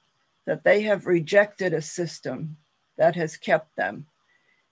that 0.46 0.64
they 0.64 0.82
have 0.84 1.08
rejected 1.08 1.74
a 1.74 1.82
system 1.82 2.56
that 2.98 3.16
has 3.16 3.36
kept 3.36 3.76
them 3.76 4.06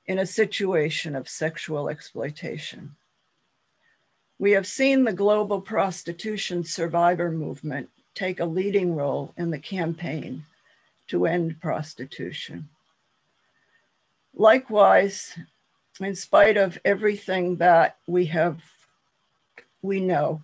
in 0.05 0.19
a 0.19 0.25
situation 0.25 1.15
of 1.15 1.27
sexual 1.27 1.89
exploitation. 1.89 2.95
We 4.39 4.51
have 4.51 4.65
seen 4.65 5.03
the 5.03 5.13
global 5.13 5.59
prostitution 5.59 6.63
survivor 6.63 7.29
movement 7.29 7.89
take 8.15 8.39
a 8.39 8.45
leading 8.45 8.95
role 8.95 9.33
in 9.37 9.49
the 9.49 9.59
campaign 9.59 10.45
to 11.09 11.25
end 11.25 11.59
prostitution. 11.59 12.69
Likewise, 14.33 15.37
in 15.99 16.15
spite 16.15 16.57
of 16.57 16.79
everything 16.85 17.57
that 17.57 17.97
we 18.07 18.25
have, 18.27 18.61
we 19.81 19.99
know, 19.99 20.41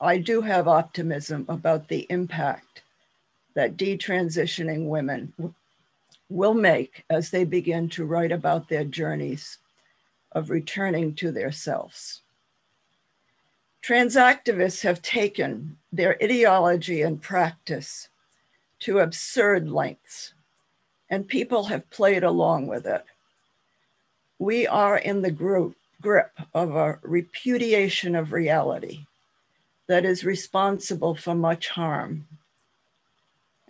I 0.00 0.18
do 0.18 0.40
have 0.40 0.66
optimism 0.66 1.46
about 1.48 1.88
the 1.88 2.06
impact 2.10 2.82
that 3.54 3.76
detransitioning 3.76 4.88
women 4.88 5.32
will 6.28 6.54
make 6.54 7.04
as 7.08 7.30
they 7.30 7.44
begin 7.44 7.88
to 7.90 8.04
write 8.04 8.32
about 8.32 8.68
their 8.68 8.84
journeys 8.84 9.58
of 10.32 10.50
returning 10.50 11.14
to 11.14 11.30
their 11.30 11.52
selves. 11.52 12.22
Trans 13.82 14.16
activists 14.16 14.82
have 14.82 15.02
taken 15.02 15.76
their 15.92 16.16
ideology 16.22 17.02
and 17.02 17.22
practice 17.22 18.08
to 18.84 18.98
absurd 18.98 19.70
lengths, 19.70 20.34
and 21.08 21.26
people 21.26 21.64
have 21.64 21.88
played 21.88 22.22
along 22.22 22.66
with 22.66 22.86
it. 22.86 23.02
We 24.38 24.66
are 24.66 24.98
in 24.98 25.22
the 25.22 25.30
group, 25.30 25.74
grip 26.02 26.38
of 26.52 26.76
a 26.76 26.98
repudiation 27.02 28.14
of 28.14 28.34
reality 28.34 29.06
that 29.86 30.04
is 30.04 30.22
responsible 30.22 31.14
for 31.14 31.34
much 31.34 31.68
harm. 31.68 32.26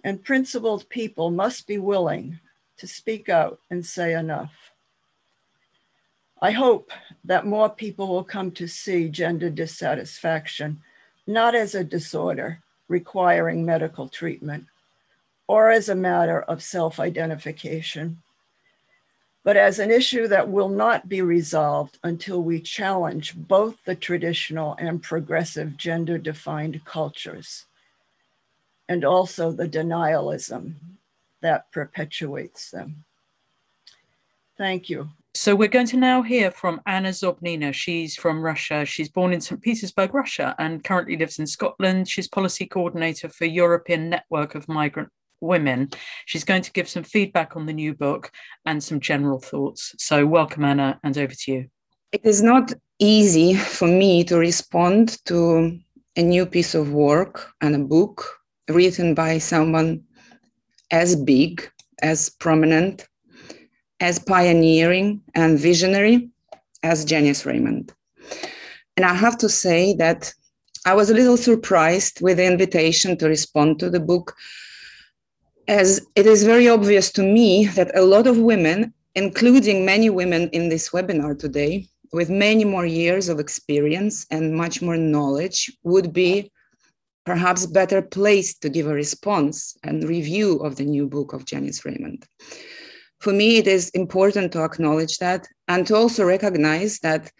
And 0.03 0.25
principled 0.25 0.89
people 0.89 1.31
must 1.31 1.69
be 1.69 1.79
willing 1.79 2.41
to 2.79 2.89
speak 2.89 3.29
out 3.29 3.61
and 3.71 3.87
say 3.87 4.15
enough. 4.15 4.73
I 6.43 6.51
hope 6.51 6.91
that 7.25 7.47
more 7.47 7.69
people 7.69 8.09
will 8.09 8.25
come 8.25 8.51
to 8.53 8.67
see 8.67 9.09
gender 9.09 9.49
dissatisfaction 9.49 10.81
not 11.25 11.55
as 11.55 11.77
a 11.77 11.85
disorder 11.85 12.59
requiring 12.89 13.65
medical 13.65 14.09
treatment 14.09 14.67
or 15.47 15.71
as 15.71 15.89
a 15.89 15.95
matter 15.95 16.43
of 16.43 16.63
self 16.63 16.99
identification, 16.99 18.23
but 19.43 19.57
as 19.57 19.79
an 19.79 19.91
issue 19.91 20.27
that 20.29 20.49
will 20.49 20.71
not 20.71 21.09
be 21.09 21.21
resolved 21.21 21.99
until 22.03 22.43
we 22.43 22.61
challenge 22.61 23.35
both 23.37 23.77
the 23.85 23.95
traditional 23.95 24.75
and 24.79 25.03
progressive 25.03 25.77
gender 25.77 26.17
defined 26.17 26.85
cultures 26.85 27.67
and 28.89 29.05
also 29.05 29.53
the 29.53 29.69
denialism 29.69 30.75
that 31.43 31.71
perpetuates 31.73 32.71
them. 32.71 33.05
Thank 34.57 34.89
you. 34.89 35.11
So 35.37 35.57
we're 35.57 35.69
going 35.69 35.89
to 35.89 35.97
now 35.97 36.23
hear 36.23 36.53
from 36.53 36.81
Anna 36.87 37.09
Zobnina. 37.09 37.75
She's 37.75 38.15
from 38.15 38.41
Russia. 38.41 38.85
She's 38.85 39.09
born 39.09 39.33
in 39.33 39.41
St. 39.41 39.61
Petersburg, 39.61 40.15
Russia, 40.15 40.55
and 40.61 40.85
currently 40.85 41.17
lives 41.17 41.41
in 41.41 41.47
Scotland. 41.47 42.09
She's 42.09 42.29
policy 42.29 42.67
coordinator 42.67 43.29
for 43.29 43.45
European 43.45 44.09
Network 44.09 44.55
of 44.55 44.69
Migrant 44.69 45.11
Women. 45.41 45.91
She's 46.26 46.45
going 46.45 46.62
to 46.62 46.72
give 46.72 46.89
some 46.89 47.05
feedback 47.05 47.57
on 47.57 47.66
the 47.66 47.72
new 47.72 47.95
book 47.95 48.30
and 48.66 48.82
some 48.82 49.01
general 49.01 49.39
thoughts. 49.39 49.95
So 49.99 50.26
welcome, 50.26 50.64
Anna, 50.64 50.99
and 51.03 51.16
over 51.18 51.35
to 51.35 51.53
you. 51.53 51.66
It 52.12 52.22
is 52.24 52.43
not 52.43 52.72
easy 52.99 53.55
for 53.55 53.89
me 53.89 54.24
to 54.24 54.39
respond 54.39 55.18
to 55.26 55.78
a 56.16 56.22
new 56.22 56.47
piece 56.47 56.74
of 56.74 56.93
work 56.93 57.51
and 57.61 57.74
a 57.74 57.78
book 57.78 58.24
written 58.68 59.14
by 59.14 59.39
someone 59.39 60.05
as 60.91 61.16
big, 61.16 61.68
as 62.03 62.30
prominent, 62.30 63.07
as 64.01 64.18
pioneering 64.18 65.20
and 65.35 65.59
visionary 65.59 66.30
as 66.82 67.05
Janice 67.05 67.45
Raymond. 67.47 67.93
And 68.97 69.05
I 69.05 69.14
have 69.14 69.37
to 69.39 69.49
say 69.49 69.95
that 69.95 70.32
I 70.87 70.95
was 70.95 71.11
a 71.11 71.14
little 71.14 71.37
surprised 71.37 72.20
with 72.20 72.37
the 72.37 72.47
invitation 72.47 73.16
to 73.18 73.28
respond 73.28 73.80
to 73.80 73.91
the 73.91 74.01
book, 74.01 74.35
as 75.69 76.07
it 76.15 76.27
is 76.27 76.45
very 76.45 76.69
obvious 76.69 77.11
to 77.12 77.23
me 77.23 77.67
that 77.69 77.97
a 77.97 78.03
lot 78.03 78.27
of 78.27 78.39
women, 78.39 78.93
including 79.15 79.85
many 79.85 80.11
women 80.11 80.49
in 80.51 80.69
this 80.69 80.91
webinar 80.91 81.39
today, 81.39 81.87
with 82.12 82.31
many 82.31 82.65
more 82.65 82.87
years 82.87 83.29
of 83.29 83.41
experience 83.41 84.27
and 84.31 84.55
much 84.55 84.83
more 84.83 84.97
knowledge, 84.97 85.73
would 85.83 86.12
be 86.12 86.51
perhaps 87.25 87.67
better 87.67 88.03
placed 88.03 88.61
to 88.61 88.69
give 88.69 88.87
a 88.87 88.95
response 88.95 89.77
and 89.83 90.09
review 90.09 90.59
of 90.59 90.77
the 90.77 90.85
new 90.85 91.07
book 91.07 91.33
of 91.33 91.47
Janice 91.47 91.85
Raymond. 91.85 92.27
For 93.21 93.33
me, 93.33 93.57
it 93.57 93.67
is 93.67 93.89
important 93.91 94.53
to 94.53 94.62
acknowledge 94.62 95.19
that 95.19 95.49
and 95.67 95.87
to 95.87 95.97
also 95.97 96.25
recognize 96.25 96.99
that 96.99 97.33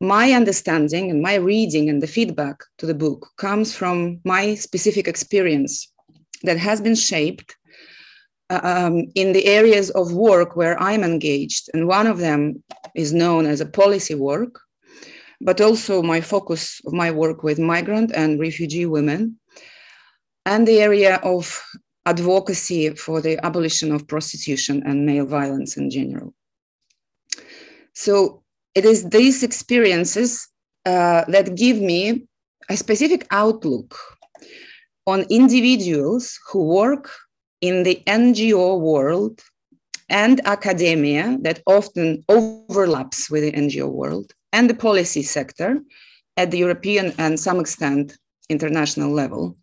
my 0.00 0.32
understanding 0.32 1.12
and 1.12 1.22
my 1.22 1.36
reading 1.36 1.88
and 1.88 2.02
the 2.02 2.08
feedback 2.08 2.56
to 2.78 2.86
the 2.86 2.94
book 2.94 3.28
comes 3.38 3.72
from 3.72 4.20
my 4.24 4.56
specific 4.56 5.06
experience 5.06 5.91
that 6.44 6.58
has 6.58 6.80
been 6.80 6.94
shaped 6.94 7.56
um, 8.50 9.06
in 9.14 9.32
the 9.32 9.46
areas 9.46 9.90
of 9.90 10.12
work 10.12 10.56
where 10.56 10.80
I'm 10.80 11.02
engaged. 11.02 11.70
And 11.72 11.88
one 11.88 12.06
of 12.06 12.18
them 12.18 12.62
is 12.94 13.12
known 13.12 13.46
as 13.46 13.60
a 13.60 13.66
policy 13.66 14.14
work, 14.14 14.60
but 15.40 15.60
also 15.60 16.02
my 16.02 16.20
focus 16.20 16.80
of 16.86 16.92
my 16.92 17.10
work 17.10 17.42
with 17.42 17.58
migrant 17.58 18.12
and 18.14 18.40
refugee 18.40 18.86
women, 18.86 19.38
and 20.44 20.66
the 20.66 20.80
area 20.80 21.16
of 21.22 21.62
advocacy 22.04 22.90
for 22.90 23.20
the 23.20 23.44
abolition 23.44 23.92
of 23.92 24.08
prostitution 24.08 24.82
and 24.84 25.06
male 25.06 25.26
violence 25.26 25.76
in 25.76 25.88
general. 25.88 26.34
So 27.94 28.42
it 28.74 28.84
is 28.84 29.08
these 29.10 29.42
experiences 29.42 30.48
uh, 30.84 31.24
that 31.28 31.54
give 31.54 31.78
me 31.80 32.26
a 32.68 32.76
specific 32.76 33.26
outlook 33.30 33.96
on 35.06 35.26
individuals 35.30 36.38
who 36.50 36.64
work 36.64 37.10
in 37.60 37.82
the 37.82 38.02
NGO 38.06 38.80
world 38.80 39.40
and 40.08 40.40
academia 40.46 41.38
that 41.42 41.62
often 41.66 42.22
overlaps 42.28 43.30
with 43.30 43.42
the 43.42 43.52
NGO 43.52 43.90
world 43.90 44.32
and 44.52 44.68
the 44.68 44.74
policy 44.74 45.22
sector 45.22 45.80
at 46.36 46.50
the 46.50 46.58
European 46.58 47.14
and 47.18 47.38
some 47.38 47.58
extent 47.58 48.16
international 48.48 49.10
level. 49.10 49.56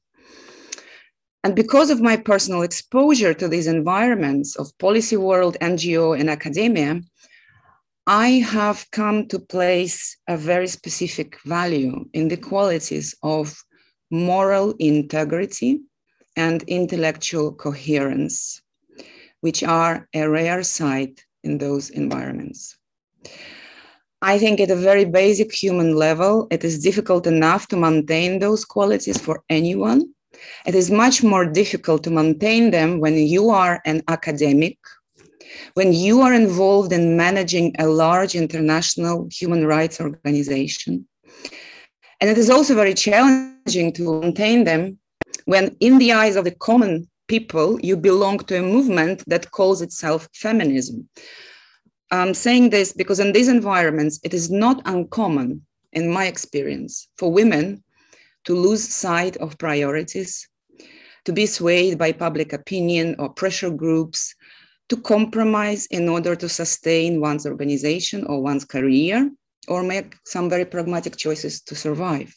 And 1.44 1.56
because 1.56 1.90
of 1.90 2.02
my 2.02 2.18
personal 2.18 2.64
exposure 2.64 3.34
to 3.34 3.48
these 3.48 3.68
environments 3.68 4.58
of 4.58 4.78
policy 4.78 5.16
world, 5.16 5.56
NGO, 5.62 6.20
and 6.20 6.30
academia, 6.30 7.02
I 8.08 8.44
have 8.58 8.86
come 8.92 9.28
to 9.28 9.40
place 9.40 10.18
a 10.28 10.36
very 10.36 10.68
specific 10.68 11.38
value 11.46 12.06
in 12.14 12.28
the 12.28 12.38
qualities 12.38 13.16
of 13.24 13.56
moral 14.12 14.74
integrity 14.80 15.82
and 16.36 16.64
intellectual 16.64 17.53
coherence, 17.53 18.62
which 19.41 19.64
are 19.64 20.07
a 20.14 20.28
rare 20.28 20.64
sight 20.64 21.26
in 21.43 21.57
those 21.57 21.89
environments. 21.89 22.78
I 24.22 24.38
think 24.38 24.60
at 24.60 24.72
a 24.72 24.76
very 24.76 25.05
basic 25.05 25.53
human 25.53 25.95
level, 25.95 26.47
it 26.51 26.64
is 26.64 26.84
difficult 26.84 27.26
enough 27.26 27.68
to 27.70 27.78
maintain 27.78 28.39
those 28.39 28.66
qualities 28.66 29.18
for 29.18 29.43
anyone 29.49 30.14
it 30.66 30.76
is 30.76 30.91
much 30.91 31.24
more 31.24 31.45
difficult 31.45 32.03
to 32.03 32.12
maintain 32.12 32.72
them 32.72 32.99
when 32.99 33.16
you 33.18 33.49
are 33.49 33.82
an 33.86 34.01
academic, 34.07 34.78
when 35.74 35.93
you 35.93 36.22
are 36.22 36.34
involved 36.34 36.93
in 36.93 37.18
managing 37.18 37.76
a 37.80 37.88
large 37.88 38.36
international 38.36 39.28
human 39.32 39.66
rights 39.66 39.99
organization. 39.99 41.07
And 42.22 42.30
it 42.30 42.38
is 42.38 42.49
also 42.49 42.76
very 42.76 42.93
challenging 42.93 43.59
to 43.70 44.22
maintain 44.22 44.63
them 44.63 44.97
when, 45.45 45.76
in 45.80 45.99
the 45.99 46.13
eyes 46.13 46.36
of 46.36 46.43
the 46.43 46.55
common 46.55 47.07
people, 47.28 47.80
you 47.82 47.95
belong 47.95 48.39
to 48.39 48.57
a 48.57 48.61
movement 48.61 49.24
that 49.28 49.51
calls 49.51 49.82
itself 49.82 50.28
feminism. 50.34 51.07
I'm 52.11 52.34
saying 52.34 52.72
this 52.72 52.93
because 52.93 53.20
in 53.20 53.32
these 53.32 53.47
environments, 53.47 54.20
it 54.24 54.34
is 54.34 54.49
not 54.49 54.82
uncommon, 54.86 55.65
in 55.93 56.11
my 56.11 56.26
experience, 56.26 57.07
for 57.17 57.32
women 57.32 57.84
to 58.45 58.55
lose 58.55 58.84
sight 58.84 59.38
of 59.38 59.57
priorities, 59.59 60.47
to 61.26 61.32
be 61.32 61.45
swayed 61.45 61.99
by 61.99 62.11
public 62.11 62.53
opinion 62.53 63.15
or 63.20 63.30
pressure 63.30 63.70
groups, 63.70 64.34
to 64.89 64.97
compromise 64.97 65.86
in 65.91 66.09
order 66.09 66.36
to 66.36 66.49
sustain 66.49 67.22
one's 67.22 67.45
organization 67.45 68.26
or 68.26 68.41
one's 68.41 68.65
career, 68.65 69.30
or 69.67 69.84
make 69.84 70.15
some 70.26 70.49
very 70.49 70.65
pragmatic 70.65 71.15
choices 71.15 71.61
to 71.61 71.76
survive. 71.76 72.34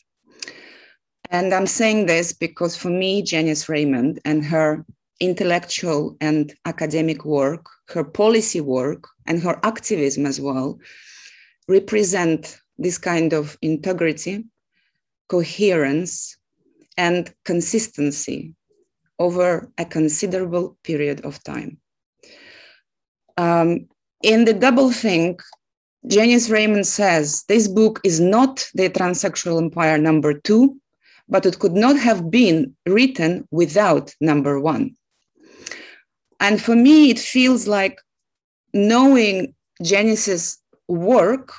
And 1.33 1.53
I'm 1.53 1.67
saying 1.67 2.07
this 2.07 2.33
because 2.33 2.77
for 2.77 2.91
me, 2.91 3.23
Janice 3.23 3.69
Raymond 3.69 4.21
and 4.25 4.45
her 4.45 4.85
intellectual 5.19 6.17
and 6.21 6.55
academic 6.65 7.25
work, 7.25 7.67
her 7.89 8.05
policy 8.05 8.61
work, 8.61 9.09
and 9.27 9.43
her 9.43 9.59
activism 9.65 10.27
as 10.27 10.41
well 10.41 10.79
represent 11.69 12.61
this 12.79 12.99
kind 12.99 13.33
of 13.33 13.57
integrity 13.63 14.45
coherence, 15.33 16.37
and 16.99 17.33
consistency 17.47 18.55
over 19.19 19.73
a 19.79 19.85
considerable 19.85 20.77
period 20.83 21.25
of 21.25 21.43
time. 21.43 21.79
Um, 23.39 23.89
in 24.23 24.45
the 24.45 24.53
Doublethink, 24.53 25.41
Janice 26.07 26.51
Raymond 26.51 26.87
says 26.87 27.45
this 27.49 27.67
book 27.67 27.99
is 28.05 28.21
not 28.21 28.67
the 28.75 28.91
transsexual 28.91 29.57
empire 29.59 29.97
number 29.97 30.35
two, 30.35 30.79
but 31.33 31.47
it 31.47 31.59
could 31.59 31.73
not 31.73 31.97
have 31.97 32.31
been 32.31 32.75
written 32.87 33.47
without 33.51 34.15
number 34.21 34.61
one. 34.61 34.95
And 36.39 36.61
for 36.61 36.77
me, 36.77 37.11
it 37.11 37.19
feels 37.19 37.67
like 37.67 38.01
knowing 38.75 39.55
Janice's 39.83 40.59
work 40.89 41.53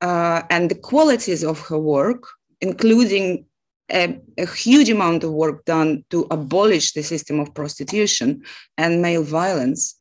uh, 0.00 0.42
and 0.50 0.70
the 0.70 0.74
qualities 0.74 1.44
of 1.44 1.60
her 1.68 1.78
work 1.78 2.22
including 2.60 3.44
a, 3.92 4.18
a, 4.38 4.46
huge 4.46 4.88
amount 4.88 5.24
of 5.24 5.32
work 5.32 5.64
done 5.64 6.04
to 6.10 6.26
abolish 6.30 6.92
the 6.92 7.02
system 7.02 7.40
of 7.40 7.54
prostitution 7.54 8.42
and 8.78 9.02
male 9.02 9.24
violence. 9.24 9.96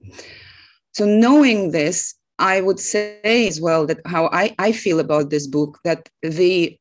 So, 0.93 1.05
knowing 1.05 1.71
this, 1.71 2.15
I 2.37 2.61
would 2.61 2.79
say 2.79 3.47
as 3.47 3.59
well 3.59 3.85
that 3.87 3.99
how 4.05 4.27
I, 4.31 4.55
I 4.59 4.71
feel 4.71 4.99
about 4.99 5.29
this 5.29 5.47
book 5.47 5.79
that 5.83 6.07
the 6.21 6.77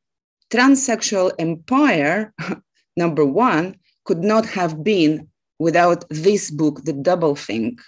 transsexual 0.51 1.31
empire, 1.39 2.33
number 2.97 3.25
one, 3.25 3.75
could 4.05 4.23
not 4.23 4.45
have 4.45 4.83
been 4.83 5.27
without 5.59 6.05
this 6.09 6.49
book, 6.49 6.83
The 6.83 6.93
Doublethink, 6.93 7.79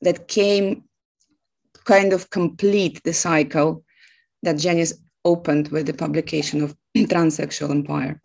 that 0.00 0.28
came 0.28 0.84
kind 1.84 2.12
of 2.12 2.30
complete 2.30 3.02
the 3.04 3.12
cycle 3.12 3.84
that 4.42 4.58
Janice 4.58 4.94
opened 5.24 5.68
with 5.68 5.86
the 5.86 5.94
publication 5.94 6.62
of 6.62 6.76
Transsexual 6.96 7.70
Empire. 7.70 8.20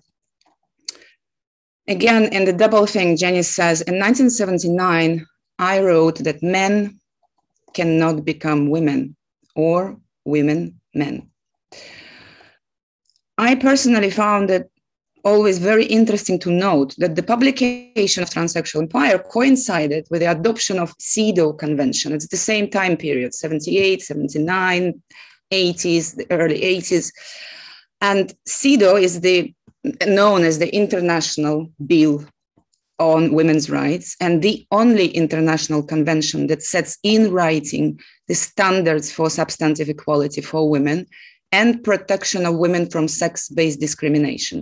Again, 1.88 2.24
in 2.34 2.46
the 2.46 2.54
double 2.54 2.88
thing, 2.88 3.16
Janice 3.16 3.50
says, 3.50 3.82
in 3.82 4.00
1979, 4.00 5.26
I 5.60 5.82
wrote 5.82 6.18
that 6.20 6.42
men 6.42 7.00
cannot 7.74 8.26
become 8.26 8.70
women 8.70 9.16
or 9.56 9.98
women 10.26 10.80
men. 10.96 11.30
I 13.38 13.56
personally 13.56 14.10
found 14.10 14.50
it 14.50 14.70
always 15.26 15.58
very 15.58 15.86
interesting 15.86 16.40
to 16.40 16.52
note 16.52 16.96
that 17.00 17.16
the 17.16 17.24
publication 17.24 18.22
of 18.24 18.30
Transsexual 18.30 18.84
Empire 18.84 19.18
coincided 19.18 20.08
with 20.12 20.22
the 20.22 20.32
adoption 20.32 20.80
of 20.80 20.96
CEDAW 21.00 21.58
Convention. 21.58 22.14
It's 22.14 22.28
the 22.28 22.38
same 22.38 22.70
time 22.70 22.96
period, 22.96 23.34
78, 23.34 24.04
79, 24.04 25.02
80s, 25.52 26.16
the 26.16 26.28
early 26.30 26.62
80s. 26.62 27.12
And 28.02 28.34
CEDAW 28.48 29.02
is 29.02 29.22
the 29.22 29.54
known 30.08 30.44
as 30.44 30.60
the 30.60 30.74
International 30.74 31.70
Bill 31.86 32.26
on 32.98 33.34
Women's 33.34 33.70
Rights 33.70 34.16
and 34.22 34.42
the 34.42 34.66
only 34.72 35.08
international 35.10 35.84
convention 35.84 36.48
that 36.48 36.64
sets 36.64 36.98
in 37.04 37.32
writing 37.32 38.00
the 38.28 38.36
standards 38.36 39.12
for 39.12 39.30
substantive 39.30 39.90
equality 39.90 40.42
for 40.42 40.70
women 40.70 41.06
and 41.60 41.84
protection 41.90 42.46
of 42.46 42.62
women 42.64 42.84
from 42.94 43.08
sex 43.08 43.50
based 43.58 43.80
discrimination. 43.80 44.60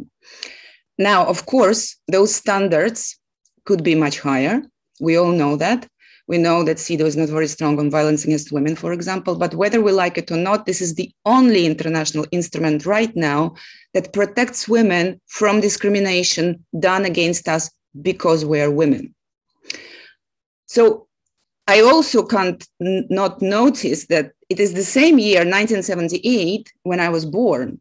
Now, 0.97 1.25
of 1.33 1.39
course, 1.53 1.81
those 2.15 2.31
standards 2.41 2.99
could 3.67 3.83
be 3.89 3.95
much 4.05 4.17
higher. 4.19 4.55
We 4.99 5.17
all 5.17 5.33
know 5.41 5.55
that. 5.65 5.87
We 6.31 6.37
know 6.37 6.63
that 6.63 6.77
CEDAW 6.77 7.11
is 7.11 7.17
not 7.17 7.29
very 7.37 7.49
strong 7.55 7.79
on 7.79 7.89
violence 7.97 8.23
against 8.23 8.53
women, 8.57 8.75
for 8.75 8.93
example, 8.93 9.35
but 9.35 9.55
whether 9.61 9.81
we 9.81 9.91
like 9.91 10.17
it 10.17 10.31
or 10.31 10.37
not, 10.37 10.65
this 10.65 10.81
is 10.85 10.93
the 10.95 11.09
only 11.25 11.65
international 11.65 12.25
instrument 12.31 12.85
right 12.85 13.13
now 13.31 13.55
that 13.93 14.13
protects 14.13 14.69
women 14.77 15.19
from 15.27 15.59
discrimination 15.59 16.63
done 16.79 17.03
against 17.11 17.49
us 17.49 17.69
because 18.09 18.45
we 18.45 18.61
are 18.61 18.71
women. 18.71 19.13
So 20.67 21.07
I 21.67 21.81
also 21.81 22.25
can't 22.25 22.65
n- 22.81 23.07
not 23.09 23.41
notice 23.41 24.07
that 24.07 24.31
it 24.49 24.59
is 24.59 24.73
the 24.73 24.83
same 24.83 25.17
year, 25.19 25.39
1978, 25.39 26.71
when 26.83 26.99
I 26.99 27.09
was 27.09 27.25
born. 27.25 27.79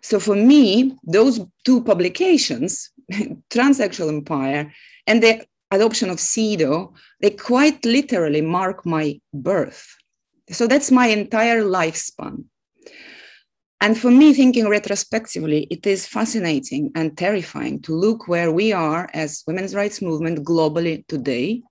So 0.00 0.20
for 0.20 0.36
me, 0.36 0.96
those 1.02 1.40
two 1.64 1.82
publications, 1.82 2.90
Transsexual 3.50 4.08
Empire 4.08 4.72
and 5.06 5.22
the 5.22 5.44
adoption 5.70 6.10
of 6.10 6.18
CEDAW, 6.18 6.92
they 7.20 7.30
quite 7.30 7.84
literally 7.84 8.40
mark 8.40 8.86
my 8.86 9.20
birth. 9.32 9.96
So 10.50 10.66
that's 10.66 10.90
my 10.90 11.06
entire 11.06 11.62
lifespan. 11.62 12.44
And 13.80 13.98
for 13.98 14.10
me, 14.10 14.32
thinking 14.32 14.68
retrospectively, 14.68 15.66
it 15.70 15.86
is 15.86 16.06
fascinating 16.06 16.90
and 16.94 17.18
terrifying 17.18 17.82
to 17.82 17.94
look 17.94 18.28
where 18.28 18.52
we 18.52 18.72
are 18.72 19.10
as 19.12 19.42
women's 19.46 19.74
rights 19.74 20.00
movement 20.00 20.44
globally 20.44 21.06
today, 21.06 21.62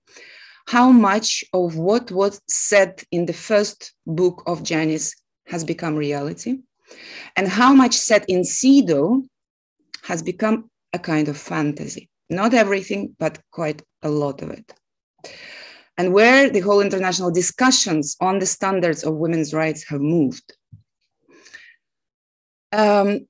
how 0.66 0.90
much 0.90 1.44
of 1.52 1.76
what 1.76 2.10
was 2.10 2.40
said 2.48 3.02
in 3.10 3.26
the 3.26 3.32
first 3.32 3.92
book 4.06 4.42
of 4.46 4.62
Janice 4.62 5.14
has 5.46 5.64
become 5.64 5.94
reality, 5.94 6.58
and 7.36 7.48
how 7.48 7.74
much 7.74 7.94
said 7.94 8.24
in 8.28 8.42
CEDAW 8.42 9.22
has 10.02 10.22
become 10.22 10.70
a 10.92 10.98
kind 10.98 11.28
of 11.28 11.36
fantasy. 11.36 12.08
Not 12.30 12.54
everything, 12.54 13.14
but 13.18 13.38
quite 13.50 13.82
a 14.02 14.08
lot 14.08 14.42
of 14.42 14.50
it. 14.50 14.72
And 15.96 16.12
where 16.12 16.50
the 16.50 16.60
whole 16.60 16.80
international 16.80 17.30
discussions 17.30 18.16
on 18.20 18.38
the 18.38 18.46
standards 18.46 19.04
of 19.04 19.14
women's 19.14 19.54
rights 19.54 19.84
have 19.88 20.00
moved. 20.00 20.56
Um, 22.72 23.26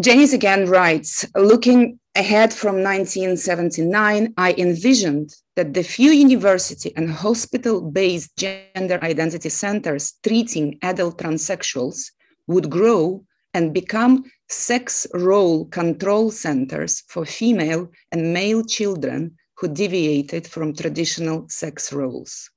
Janice 0.00 0.32
again 0.32 0.68
writes, 0.68 1.26
looking 1.36 2.00
ahead 2.14 2.52
from 2.52 2.82
1979, 2.82 4.34
I 4.36 4.52
envisioned 4.54 5.34
that 5.58 5.74
the 5.74 5.82
few 5.82 6.12
university 6.12 6.92
and 6.94 7.10
hospital-based 7.10 8.30
gender 8.36 8.96
identity 9.02 9.48
centers 9.48 10.14
treating 10.22 10.78
adult 10.82 11.18
transsexuals 11.18 12.12
would 12.46 12.70
grow 12.70 13.24
and 13.54 13.74
become 13.74 14.22
sex 14.48 15.04
role 15.14 15.64
control 15.64 16.30
centers 16.30 17.02
for 17.08 17.26
female 17.26 17.90
and 18.12 18.32
male 18.32 18.62
children 18.62 19.34
who 19.56 19.66
deviated 19.66 20.46
from 20.46 20.72
traditional 20.72 21.44
sex 21.48 21.92
roles. 21.92 22.48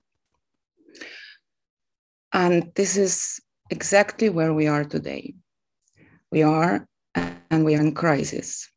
And 2.32 2.72
this 2.76 2.98
is 2.98 3.42
exactly 3.72 4.30
where 4.30 4.54
we 4.54 4.68
are 4.68 4.86
today. 4.86 5.34
We 6.32 6.44
are, 6.44 6.86
and 7.16 7.66
we 7.66 7.74
are 7.76 7.82
in 7.82 7.96
crisis. 7.96 8.70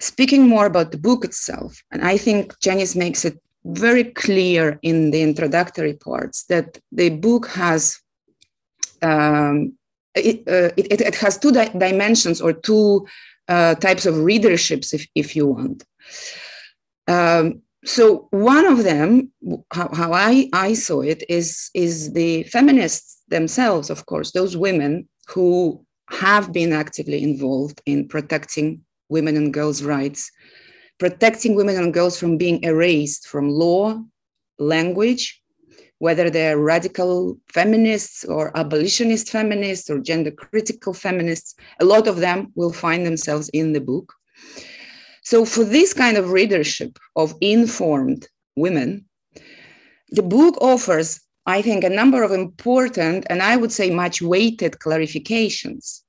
Speaking 0.00 0.46
more 0.48 0.66
about 0.66 0.92
the 0.92 0.98
book 0.98 1.24
itself, 1.24 1.82
and 1.90 2.02
I 2.02 2.16
think 2.16 2.58
Janice 2.60 2.94
makes 2.94 3.24
it 3.24 3.40
very 3.64 4.04
clear 4.04 4.78
in 4.82 5.10
the 5.10 5.22
introductory 5.22 5.94
parts 5.94 6.44
that 6.44 6.78
the 6.92 7.10
book 7.10 7.48
has 7.48 7.98
um, 9.02 9.74
it, 10.14 10.40
uh, 10.48 10.72
it, 10.76 11.00
it, 11.00 11.14
has 11.16 11.38
two 11.38 11.52
di- 11.52 11.68
dimensions 11.76 12.40
or 12.40 12.52
two 12.52 13.06
uh, 13.48 13.74
types 13.76 14.06
of 14.06 14.14
readerships, 14.16 14.92
if, 14.92 15.06
if 15.14 15.36
you 15.36 15.46
want. 15.46 15.84
Um, 17.06 17.62
so 17.84 18.28
one 18.30 18.66
of 18.66 18.84
them, 18.84 19.32
how, 19.72 19.88
how 19.94 20.12
I, 20.12 20.48
I 20.52 20.74
saw 20.74 21.00
it, 21.00 21.22
is, 21.28 21.70
is 21.74 22.12
the 22.12 22.42
feminists 22.44 23.22
themselves, 23.28 23.90
of 23.90 24.06
course, 24.06 24.32
those 24.32 24.56
women 24.56 25.08
who 25.28 25.84
have 26.10 26.52
been 26.52 26.72
actively 26.72 27.22
involved 27.22 27.80
in 27.86 28.08
protecting 28.08 28.82
women 29.08 29.36
and 29.36 29.52
girls' 29.52 29.82
rights, 29.82 30.30
protecting 30.98 31.54
women 31.54 31.76
and 31.76 31.94
girls 31.94 32.18
from 32.18 32.36
being 32.36 32.62
erased 32.62 33.26
from 33.26 33.48
law, 33.48 34.00
language, 34.58 35.40
whether 35.98 36.30
they're 36.30 36.58
radical 36.58 37.38
feminists 37.48 38.24
or 38.24 38.56
abolitionist 38.56 39.30
feminists 39.30 39.90
or 39.90 39.98
gender 39.98 40.30
critical 40.30 40.92
feminists, 40.92 41.54
a 41.80 41.84
lot 41.84 42.06
of 42.06 42.18
them 42.18 42.52
will 42.54 42.72
find 42.72 43.04
themselves 43.04 43.48
in 43.50 43.72
the 43.72 43.80
book. 43.80 44.14
So, 45.22 45.44
for 45.44 45.64
this 45.64 45.92
kind 45.92 46.16
of 46.16 46.30
readership 46.30 46.98
of 47.16 47.34
informed 47.40 48.28
women, 48.56 49.04
the 50.10 50.22
book 50.22 50.56
offers, 50.60 51.20
I 51.46 51.62
think, 51.62 51.84
a 51.84 51.90
number 51.90 52.22
of 52.22 52.32
important 52.32 53.26
and 53.28 53.42
I 53.42 53.56
would 53.56 53.72
say 53.72 53.90
much 53.90 54.22
weighted 54.22 54.74
clarifications. 54.74 56.02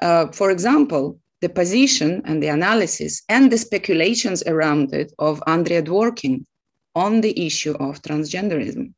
Uh, 0.00 0.28
for 0.28 0.50
example, 0.50 1.18
the 1.40 1.48
position 1.48 2.22
and 2.24 2.42
the 2.42 2.48
analysis 2.48 3.22
and 3.28 3.50
the 3.50 3.58
speculations 3.58 4.42
around 4.46 4.92
it 4.92 5.12
of 5.18 5.42
Andrea 5.46 5.82
Dworkin, 5.82 6.44
on 6.94 7.20
the 7.20 7.46
issue 7.46 7.72
of 7.72 8.02
transgenderism. 8.02 8.92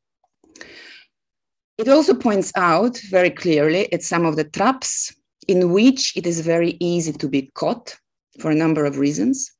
It 1.79 1.89
also 1.89 2.15
points 2.15 2.53
out 2.57 2.99
very 3.11 3.31
clearly 3.31 3.93
at 3.93 4.03
some 4.03 4.25
of 4.25 4.37
the 4.37 4.45
traps 4.45 5.15
in 5.49 5.73
which 5.73 6.17
it 6.17 6.27
is 6.27 6.41
very 6.41 6.77
easy 6.81 7.13
to 7.13 7.29
be 7.29 7.51
caught 7.55 7.97
for 8.39 8.51
a 8.51 8.55
number 8.55 8.85
of 8.85 8.99
reasons, 8.99 9.53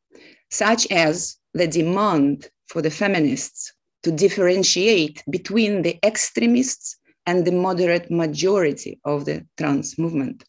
such 0.51 0.91
as 0.91 1.37
the 1.55 1.67
demand 1.67 2.49
for 2.69 2.81
the 2.81 2.91
feminists 2.91 3.73
to 4.03 4.11
differentiate 4.13 5.23
between 5.31 5.83
the 5.83 5.99
extremists 6.05 6.97
and 7.27 7.45
the 7.45 7.53
moderate 7.53 8.11
majority 8.11 9.01
of 9.05 9.25
the 9.25 9.47
trans 9.57 9.99
movement. 9.99 10.45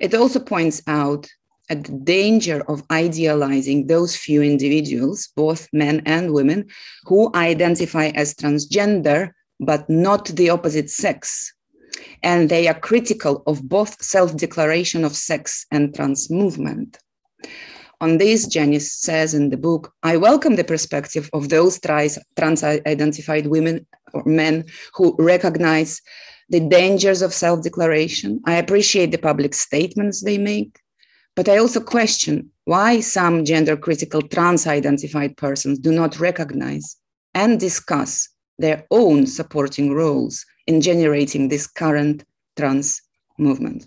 It 0.00 0.14
also 0.14 0.40
points 0.40 0.82
out 0.86 1.28
at 1.70 1.84
the 1.84 1.92
danger 1.92 2.62
of 2.68 2.82
idealizing 2.90 3.86
those 3.86 4.16
few 4.16 4.42
individuals, 4.42 5.28
both 5.36 5.68
men 5.72 6.02
and 6.06 6.32
women, 6.32 6.66
who 7.04 7.30
identify 7.34 8.06
as 8.14 8.34
transgender 8.34 9.30
but 9.60 9.88
not 9.90 10.26
the 10.28 10.50
opposite 10.50 10.88
sex. 10.88 11.52
And 12.22 12.48
they 12.48 12.68
are 12.68 12.78
critical 12.78 13.42
of 13.46 13.68
both 13.68 14.02
self 14.02 14.36
declaration 14.36 15.04
of 15.04 15.16
sex 15.16 15.66
and 15.70 15.94
trans 15.94 16.30
movement. 16.30 16.98
On 18.00 18.18
this, 18.18 18.46
Janice 18.46 18.94
says 18.94 19.34
in 19.34 19.50
the 19.50 19.56
book, 19.56 19.92
I 20.04 20.16
welcome 20.16 20.54
the 20.54 20.62
perspective 20.62 21.28
of 21.32 21.48
those 21.48 21.80
trans 21.80 22.18
identified 22.62 23.48
women 23.48 23.86
or 24.14 24.22
men 24.24 24.66
who 24.94 25.16
recognize 25.18 26.00
the 26.48 26.60
dangers 26.60 27.22
of 27.22 27.34
self 27.34 27.62
declaration. 27.62 28.40
I 28.46 28.54
appreciate 28.54 29.10
the 29.10 29.18
public 29.18 29.54
statements 29.54 30.22
they 30.22 30.38
make. 30.38 30.80
But 31.36 31.48
I 31.48 31.58
also 31.58 31.80
question 31.80 32.50
why 32.64 33.00
some 33.00 33.44
gender 33.44 33.76
critical 33.76 34.22
trans 34.22 34.66
identified 34.66 35.36
persons 35.36 35.78
do 35.78 35.92
not 35.92 36.18
recognize 36.18 36.96
and 37.34 37.60
discuss 37.60 38.28
their 38.58 38.84
own 38.90 39.26
supporting 39.26 39.94
roles 39.94 40.44
in 40.66 40.80
generating 40.80 41.48
this 41.48 41.66
current 41.66 42.24
trans 42.56 43.00
movement. 43.38 43.86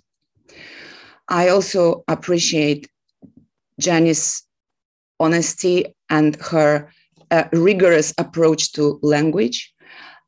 I 1.28 1.50
also 1.50 2.04
appreciate 2.08 2.90
Jenny's 3.80 4.44
honesty 5.20 5.94
and 6.10 6.36
her 6.38 6.90
uh, 7.32 7.44
rigorous 7.52 8.14
approach 8.18 8.72
to 8.74 9.00
language 9.02 9.74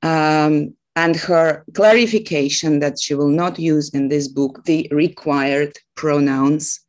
um, 0.01 0.75
and 0.95 1.15
her 1.15 1.65
clarification 1.73 2.79
that 2.79 2.99
she 2.99 3.15
will 3.15 3.29
not 3.29 3.57
use 3.57 3.89
in 3.89 4.09
this 4.09 4.27
book 4.27 4.63
the 4.65 4.87
required 4.91 5.77
pronouns. 5.95 6.79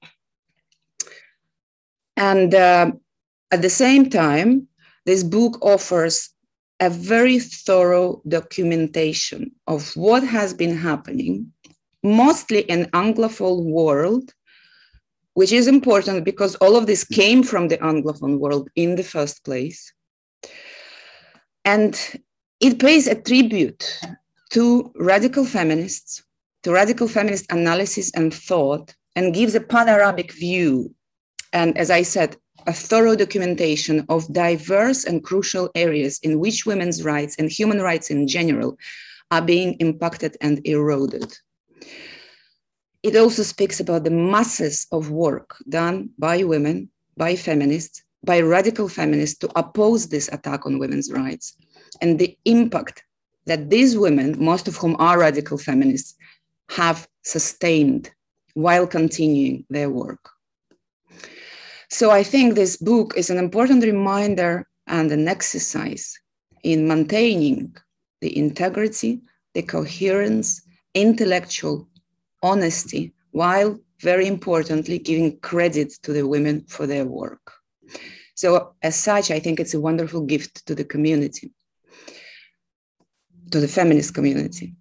And 2.16 2.54
uh, 2.54 2.92
at 3.50 3.62
the 3.62 3.70
same 3.70 4.10
time, 4.10 4.68
this 5.06 5.22
book 5.22 5.58
offers 5.62 6.30
a 6.80 6.90
very 6.90 7.38
thorough 7.38 8.20
documentation 8.28 9.52
of 9.66 9.94
what 9.96 10.22
has 10.22 10.52
been 10.52 10.76
happening, 10.76 11.52
mostly 12.02 12.60
in 12.62 12.86
Anglophone 12.86 13.64
world, 13.64 14.34
which 15.34 15.52
is 15.52 15.66
important 15.66 16.24
because 16.24 16.54
all 16.56 16.76
of 16.76 16.86
this 16.86 17.04
came 17.04 17.42
from 17.42 17.68
the 17.68 17.78
Anglophone 17.78 18.38
world 18.38 18.68
in 18.76 18.96
the 18.96 19.02
first 19.02 19.44
place. 19.44 19.92
And 21.64 21.98
it 22.64 22.78
pays 22.78 23.06
a 23.06 23.14
tribute 23.14 24.00
to 24.48 24.90
radical 24.96 25.44
feminists, 25.44 26.24
to 26.62 26.72
radical 26.72 27.06
feminist 27.06 27.44
analysis 27.52 28.10
and 28.14 28.32
thought, 28.32 28.94
and 29.16 29.34
gives 29.34 29.54
a 29.54 29.60
pan 29.60 29.86
Arabic 29.86 30.32
view. 30.32 30.94
And 31.52 31.76
as 31.76 31.90
I 31.90 32.00
said, 32.00 32.38
a 32.66 32.72
thorough 32.72 33.16
documentation 33.16 34.06
of 34.08 34.32
diverse 34.32 35.04
and 35.04 35.22
crucial 35.22 35.68
areas 35.74 36.18
in 36.22 36.40
which 36.40 36.64
women's 36.64 37.04
rights 37.04 37.36
and 37.38 37.50
human 37.50 37.82
rights 37.82 38.08
in 38.08 38.26
general 38.26 38.78
are 39.30 39.42
being 39.42 39.74
impacted 39.74 40.38
and 40.40 40.66
eroded. 40.66 41.36
It 43.02 43.14
also 43.14 43.42
speaks 43.42 43.78
about 43.78 44.04
the 44.04 44.18
masses 44.32 44.86
of 44.90 45.10
work 45.10 45.54
done 45.68 46.08
by 46.18 46.44
women, 46.44 46.88
by 47.14 47.36
feminists, 47.36 48.02
by 48.24 48.40
radical 48.40 48.88
feminists 48.88 49.36
to 49.40 49.50
oppose 49.54 50.08
this 50.08 50.28
attack 50.32 50.64
on 50.64 50.78
women's 50.78 51.12
rights 51.12 51.58
and 52.00 52.18
the 52.18 52.36
impact 52.44 53.04
that 53.46 53.70
these 53.70 53.96
women, 53.96 54.36
most 54.42 54.68
of 54.68 54.76
whom 54.76 54.96
are 54.98 55.18
radical 55.18 55.58
feminists, 55.58 56.14
have 56.70 57.06
sustained 57.22 58.10
while 58.54 58.86
continuing 58.86 59.64
their 59.68 59.90
work. 59.90 60.30
So 61.90 62.10
I 62.10 62.22
think 62.22 62.54
this 62.54 62.76
book 62.76 63.14
is 63.16 63.30
an 63.30 63.38
important 63.38 63.84
reminder 63.84 64.66
and 64.86 65.12
an 65.12 65.28
exercise 65.28 66.18
in 66.62 66.88
maintaining 66.88 67.76
the 68.20 68.36
integrity, 68.36 69.20
the 69.52 69.62
coherence, 69.62 70.62
intellectual 70.94 71.88
honesty, 72.42 73.12
while 73.32 73.78
very 74.00 74.26
importantly, 74.26 74.98
giving 74.98 75.38
credit 75.38 75.92
to 76.02 76.12
the 76.12 76.26
women 76.26 76.64
for 76.68 76.86
their 76.86 77.04
work. 77.04 77.52
So, 78.34 78.74
as 78.82 78.96
such, 78.96 79.30
I 79.30 79.38
think 79.38 79.60
it's 79.60 79.74
a 79.74 79.80
wonderful 79.80 80.22
gift 80.22 80.66
to 80.66 80.74
the 80.74 80.84
community, 80.84 81.52
to 83.54 83.60
the 83.60 83.68
feminist 83.68 84.14
community. 84.14 84.74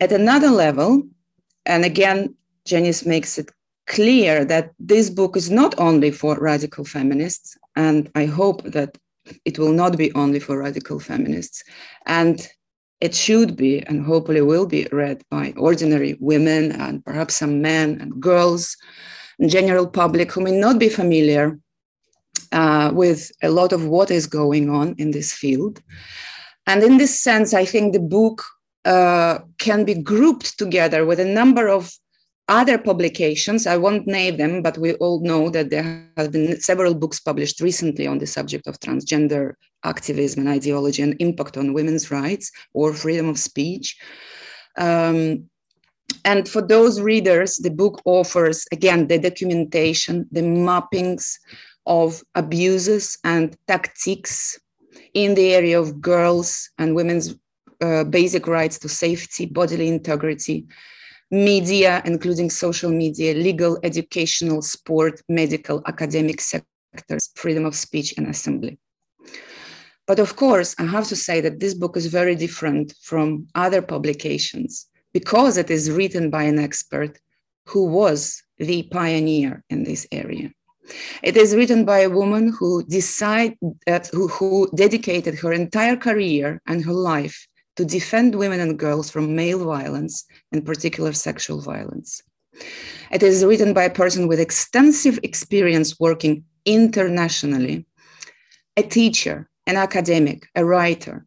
At 0.00 0.10
another 0.10 0.48
level, 0.48 1.02
and 1.66 1.84
again, 1.84 2.34
Janice 2.64 3.04
makes 3.04 3.36
it 3.36 3.50
clear 3.86 4.42
that 4.46 4.70
this 4.78 5.10
book 5.10 5.36
is 5.36 5.50
not 5.50 5.74
only 5.78 6.10
for 6.10 6.40
radical 6.40 6.86
feminists, 6.86 7.58
and 7.76 8.10
I 8.14 8.24
hope 8.24 8.62
that 8.76 8.96
it 9.44 9.58
will 9.58 9.74
not 9.82 9.98
be 9.98 10.14
only 10.14 10.40
for 10.40 10.56
radical 10.58 10.98
feminists. 10.98 11.62
And 12.06 12.48
it 13.02 13.14
should 13.14 13.54
be, 13.54 13.82
and 13.86 14.06
hopefully 14.06 14.40
will 14.40 14.66
be, 14.66 14.88
read 14.92 15.22
by 15.30 15.52
ordinary 15.58 16.16
women 16.18 16.72
and 16.72 17.04
perhaps 17.04 17.36
some 17.36 17.60
men 17.60 18.00
and 18.00 18.18
girls, 18.18 18.78
and 19.38 19.50
general 19.50 19.86
public 19.86 20.32
who 20.32 20.40
may 20.40 20.56
not 20.58 20.78
be 20.78 20.88
familiar 20.88 21.58
uh, 22.52 22.90
with 22.94 23.30
a 23.42 23.50
lot 23.50 23.74
of 23.74 23.84
what 23.84 24.10
is 24.10 24.26
going 24.26 24.70
on 24.70 24.94
in 24.96 25.10
this 25.10 25.34
field. 25.34 25.82
And 26.66 26.82
in 26.82 26.98
this 26.98 27.18
sense, 27.20 27.54
I 27.54 27.64
think 27.64 27.92
the 27.92 28.00
book 28.00 28.42
uh, 28.84 29.38
can 29.58 29.84
be 29.84 29.94
grouped 29.94 30.58
together 30.58 31.04
with 31.04 31.20
a 31.20 31.24
number 31.24 31.68
of 31.68 31.92
other 32.48 32.78
publications, 32.78 33.66
I 33.66 33.76
won't 33.76 34.06
name 34.06 34.36
them, 34.36 34.62
but 34.62 34.78
we 34.78 34.94
all 34.94 35.20
know 35.20 35.50
that 35.50 35.70
there 35.70 36.08
have 36.16 36.30
been 36.30 36.60
several 36.60 36.94
books 36.94 37.18
published 37.18 37.60
recently 37.60 38.06
on 38.06 38.18
the 38.18 38.26
subject 38.26 38.68
of 38.68 38.78
transgender 38.78 39.54
activism 39.82 40.40
and 40.40 40.48
ideology 40.48 41.02
and 41.02 41.16
impact 41.18 41.56
on 41.56 41.72
women's 41.72 42.10
rights 42.10 42.52
or 42.72 42.94
freedom 42.94 43.28
of 43.28 43.38
speech. 43.38 43.98
Um, 44.78 45.50
and 46.24 46.48
for 46.48 46.62
those 46.62 47.00
readers, 47.00 47.56
the 47.56 47.70
book 47.70 48.00
offers, 48.04 48.64
again, 48.70 49.08
the 49.08 49.18
documentation, 49.18 50.28
the 50.30 50.42
mappings 50.42 51.38
of 51.84 52.22
abuses 52.36 53.18
and 53.24 53.56
tactics 53.66 54.58
in 55.16 55.34
the 55.34 55.54
area 55.54 55.80
of 55.80 56.02
girls 56.02 56.68
and 56.76 56.94
women's 56.94 57.34
uh, 57.80 58.04
basic 58.04 58.46
rights 58.46 58.78
to 58.78 58.86
safety, 58.86 59.46
bodily 59.46 59.88
integrity, 59.88 60.66
media, 61.30 62.02
including 62.04 62.50
social 62.50 62.90
media, 62.90 63.32
legal, 63.32 63.78
educational, 63.82 64.60
sport, 64.60 65.22
medical, 65.26 65.82
academic 65.86 66.42
sectors, 66.42 67.30
freedom 67.34 67.64
of 67.64 67.74
speech 67.74 68.12
and 68.18 68.26
assembly. 68.28 68.78
But 70.06 70.18
of 70.18 70.36
course, 70.36 70.74
I 70.78 70.84
have 70.84 71.08
to 71.08 71.16
say 71.16 71.40
that 71.40 71.60
this 71.60 71.72
book 71.72 71.96
is 71.96 72.06
very 72.06 72.34
different 72.34 72.92
from 73.02 73.48
other 73.54 73.80
publications 73.80 74.86
because 75.14 75.56
it 75.56 75.70
is 75.70 75.90
written 75.90 76.28
by 76.28 76.42
an 76.42 76.58
expert 76.58 77.18
who 77.64 77.86
was 77.86 78.42
the 78.58 78.82
pioneer 78.92 79.64
in 79.70 79.82
this 79.82 80.06
area. 80.12 80.50
It 81.22 81.36
is 81.36 81.54
written 81.54 81.84
by 81.84 82.00
a 82.00 82.10
woman 82.10 82.52
who 82.58 82.84
decided, 82.84 83.58
uh, 83.86 84.00
who, 84.12 84.28
who 84.28 84.70
dedicated 84.74 85.34
her 85.38 85.52
entire 85.52 85.96
career 85.96 86.60
and 86.66 86.84
her 86.84 86.92
life 86.92 87.46
to 87.76 87.84
defend 87.84 88.34
women 88.34 88.60
and 88.60 88.78
girls 88.78 89.10
from 89.10 89.36
male 89.36 89.64
violence, 89.64 90.24
in 90.52 90.62
particular 90.62 91.12
sexual 91.12 91.60
violence. 91.60 92.22
It 93.10 93.22
is 93.22 93.44
written 93.44 93.74
by 93.74 93.84
a 93.84 93.90
person 93.90 94.28
with 94.28 94.40
extensive 94.40 95.18
experience 95.22 96.00
working 96.00 96.44
internationally, 96.64 97.86
a 98.76 98.82
teacher, 98.82 99.48
an 99.66 99.76
academic, 99.76 100.48
a 100.54 100.64
writer, 100.64 101.26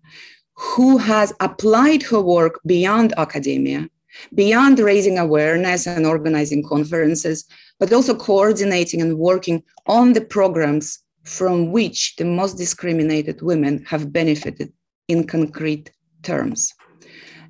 who 0.56 0.98
has 0.98 1.34
applied 1.40 2.04
her 2.04 2.20
work 2.22 2.60
beyond 2.66 3.14
academia, 3.18 3.90
beyond 4.34 4.80
raising 4.80 5.18
awareness 5.18 5.88
and 5.88 6.06
organizing 6.06 6.64
conferences, 6.64 7.46
but 7.80 7.94
also 7.94 8.16
coordinating 8.16 9.02
and 9.02 9.18
working 9.18 9.64
on 9.88 10.14
the 10.14 10.22
programs 10.22 11.00
from 11.24 11.72
which 11.72 12.16
the 12.16 12.26
most 12.26 12.58
discriminated 12.58 13.42
women 13.42 13.84
have 13.86 14.12
benefited 14.12 14.72
in 15.08 15.28
concrete 15.28 15.92
terms. 16.24 16.74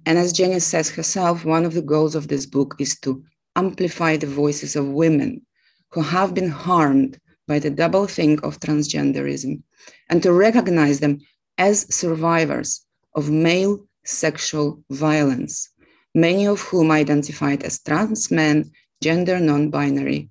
And 0.05 0.17
as 0.17 0.33
Jenny 0.33 0.59
says 0.59 0.89
herself, 0.89 1.45
one 1.45 1.65
of 1.65 1.73
the 1.73 1.81
goals 1.81 2.15
of 2.15 2.27
this 2.27 2.45
book 2.45 2.75
is 2.79 2.99
to 3.01 3.23
amplify 3.55 4.17
the 4.17 4.27
voices 4.27 4.75
of 4.75 4.87
women 4.87 5.45
who 5.91 6.01
have 6.01 6.33
been 6.33 6.49
harmed 6.49 7.19
by 7.47 7.59
the 7.59 7.71
doublethink 7.71 8.43
of 8.43 8.59
transgenderism 8.59 9.61
and 10.09 10.21
to 10.23 10.31
recognize 10.31 10.99
them 10.99 11.19
as 11.57 11.93
survivors 11.93 12.85
of 13.15 13.29
male 13.29 13.85
sexual 14.05 14.81
violence, 14.89 15.69
many 16.15 16.47
of 16.47 16.61
whom 16.61 16.91
identified 16.91 17.63
as 17.63 17.79
trans 17.79 18.31
men, 18.31 18.71
gender 19.01 19.39
non 19.39 19.69
binary, 19.69 20.29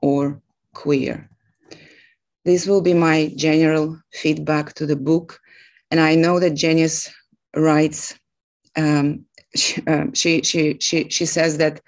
or 0.00 0.40
queer. 0.74 1.28
This 2.44 2.66
will 2.66 2.80
be 2.80 2.94
my 2.94 3.32
general 3.36 4.00
feedback 4.12 4.74
to 4.74 4.86
the 4.86 4.96
book. 4.96 5.38
And 5.90 6.00
I 6.00 6.14
know 6.14 6.40
that 6.40 6.54
Janice 6.54 7.12
writes, 7.54 8.18
um, 8.76 9.26
she, 9.56 9.82
uh, 9.86 10.06
she, 10.14 10.42
she, 10.42 10.78
she, 10.80 11.08
she 11.08 11.26
says 11.26 11.58
that 11.58 11.80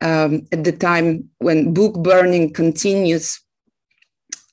um, 0.00 0.46
at 0.52 0.64
the 0.64 0.72
time 0.72 1.30
when 1.38 1.72
book 1.72 1.94
burning 2.02 2.52
continues, 2.52 3.40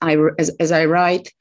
I, 0.01 0.17
as, 0.39 0.49
as 0.59 0.71
I 0.71 0.85
write, 0.85 1.33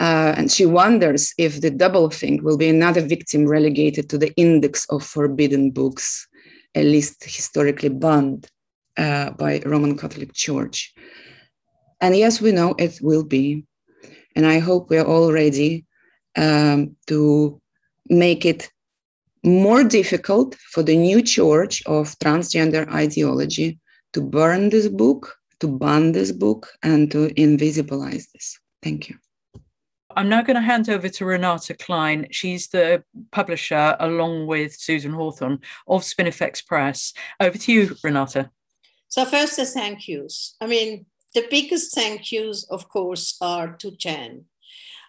uh, 0.00 0.34
and 0.36 0.50
she 0.50 0.64
wonders 0.64 1.34
if 1.38 1.60
the 1.60 1.70
Doublethink 1.70 2.42
will 2.42 2.56
be 2.56 2.68
another 2.68 3.00
victim 3.00 3.46
relegated 3.46 4.08
to 4.10 4.18
the 4.18 4.32
index 4.36 4.86
of 4.90 5.02
forbidden 5.02 5.70
books, 5.70 6.26
a 6.74 6.84
list 6.84 7.24
historically 7.24 7.88
banned 7.88 8.48
uh, 8.96 9.30
by 9.30 9.60
Roman 9.66 9.96
Catholic 9.96 10.32
Church. 10.32 10.94
And 12.00 12.16
yes, 12.16 12.40
we 12.40 12.52
know 12.52 12.74
it 12.78 13.00
will 13.02 13.24
be. 13.24 13.64
And 14.36 14.46
I 14.46 14.60
hope 14.60 14.88
we're 14.88 15.04
all 15.04 15.32
ready 15.32 15.84
um, 16.36 16.94
to 17.08 17.60
make 18.08 18.46
it 18.46 18.70
more 19.44 19.82
difficult 19.82 20.54
for 20.72 20.82
the 20.82 20.96
new 20.96 21.22
church 21.22 21.82
of 21.86 22.16
transgender 22.18 22.88
ideology 22.92 23.80
to 24.12 24.20
burn 24.20 24.70
this 24.70 24.88
book, 24.88 25.34
to 25.60 25.66
ban 25.66 26.12
this 26.12 26.30
book, 26.30 26.68
and 26.82 27.10
to 27.10 27.28
invisibilize 27.34 28.30
this. 28.32 28.58
Thank 28.82 29.08
you. 29.08 29.16
I'm 30.18 30.28
now 30.28 30.42
going 30.42 30.56
to 30.56 30.60
hand 30.60 30.90
over 30.90 31.08
to 31.08 31.24
Renate 31.24 31.78
Klein. 31.78 32.26
She's 32.32 32.66
the 32.66 33.04
publisher, 33.30 33.96
along 34.00 34.48
with 34.48 34.74
Susan 34.74 35.12
Hawthorne, 35.12 35.60
of 35.86 36.02
Spinifex 36.02 36.66
Press. 36.66 37.12
Over 37.38 37.56
to 37.56 37.72
you, 37.72 37.86
Renate. 38.04 38.50
So 39.06 39.24
first 39.24 39.58
the 39.58 39.64
thank 39.64 40.08
yous. 40.08 40.56
I 40.60 40.66
mean, 40.66 41.06
the 41.34 41.46
biggest 41.48 41.94
thank 41.94 42.32
yous, 42.32 42.64
of 42.64 42.88
course, 42.88 43.36
are 43.40 43.76
to 43.76 43.92
Jan. 43.92 44.46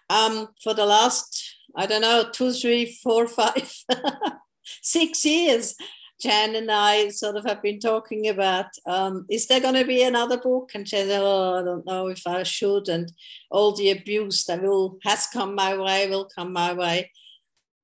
Um, 0.08 0.50
for 0.62 0.74
the 0.74 0.86
last, 0.86 1.56
I 1.74 1.86
don't 1.86 2.02
know, 2.02 2.30
two, 2.32 2.52
three, 2.52 2.96
four, 3.02 3.26
five, 3.26 3.68
six 4.80 5.24
years, 5.24 5.74
Jan 6.20 6.54
and 6.54 6.70
I 6.70 7.08
sort 7.08 7.36
of 7.36 7.44
have 7.44 7.62
been 7.62 7.80
talking 7.80 8.28
about 8.28 8.66
um, 8.86 9.26
is 9.30 9.46
there 9.46 9.60
going 9.60 9.74
to 9.74 9.84
be 9.84 10.02
another 10.02 10.36
book? 10.36 10.72
And 10.74 10.86
said, 10.86 11.08
Oh, 11.10 11.60
I 11.60 11.64
don't 11.64 11.86
know 11.86 12.08
if 12.08 12.26
I 12.26 12.42
should. 12.42 12.88
And 12.88 13.10
all 13.50 13.74
the 13.74 13.90
abuse 13.90 14.44
that 14.44 14.62
will 14.62 14.98
has 15.04 15.26
come 15.26 15.54
my 15.54 15.76
way 15.76 16.08
will 16.08 16.28
come 16.34 16.52
my 16.52 16.72
way. 16.72 17.10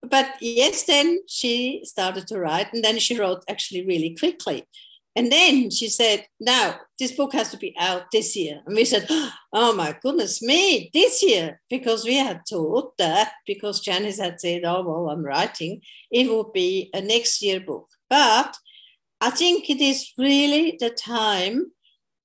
But 0.02 0.34
yes, 0.40 0.84
then 0.84 1.20
she 1.26 1.80
started 1.84 2.26
to 2.28 2.38
write, 2.38 2.72
and 2.72 2.84
then 2.84 2.98
she 2.98 3.18
wrote 3.18 3.42
actually 3.48 3.84
really 3.86 4.14
quickly. 4.14 4.64
And 5.16 5.32
then 5.32 5.70
she 5.70 5.88
said, 5.88 6.26
Now, 6.38 6.78
this 6.98 7.12
book 7.12 7.32
has 7.32 7.50
to 7.50 7.56
be 7.56 7.74
out 7.78 8.10
this 8.12 8.36
year. 8.36 8.60
And 8.66 8.76
we 8.76 8.84
said, 8.84 9.06
Oh 9.52 9.74
my 9.74 9.96
goodness 10.02 10.42
me, 10.42 10.90
this 10.92 11.22
year, 11.22 11.60
because 11.70 12.04
we 12.04 12.16
had 12.16 12.42
thought 12.48 12.98
that 12.98 13.32
because 13.46 13.80
Janice 13.80 14.20
had 14.20 14.38
said, 14.40 14.62
Oh, 14.64 14.82
well, 14.82 15.08
I'm 15.08 15.24
writing, 15.24 15.80
it 16.10 16.30
would 16.30 16.52
be 16.52 16.90
a 16.92 17.00
next 17.00 17.40
year 17.40 17.60
book. 17.60 17.88
But 18.08 18.56
I 19.20 19.30
think 19.30 19.70
it 19.70 19.80
is 19.80 20.12
really 20.18 20.76
the 20.78 20.90
time 20.90 21.72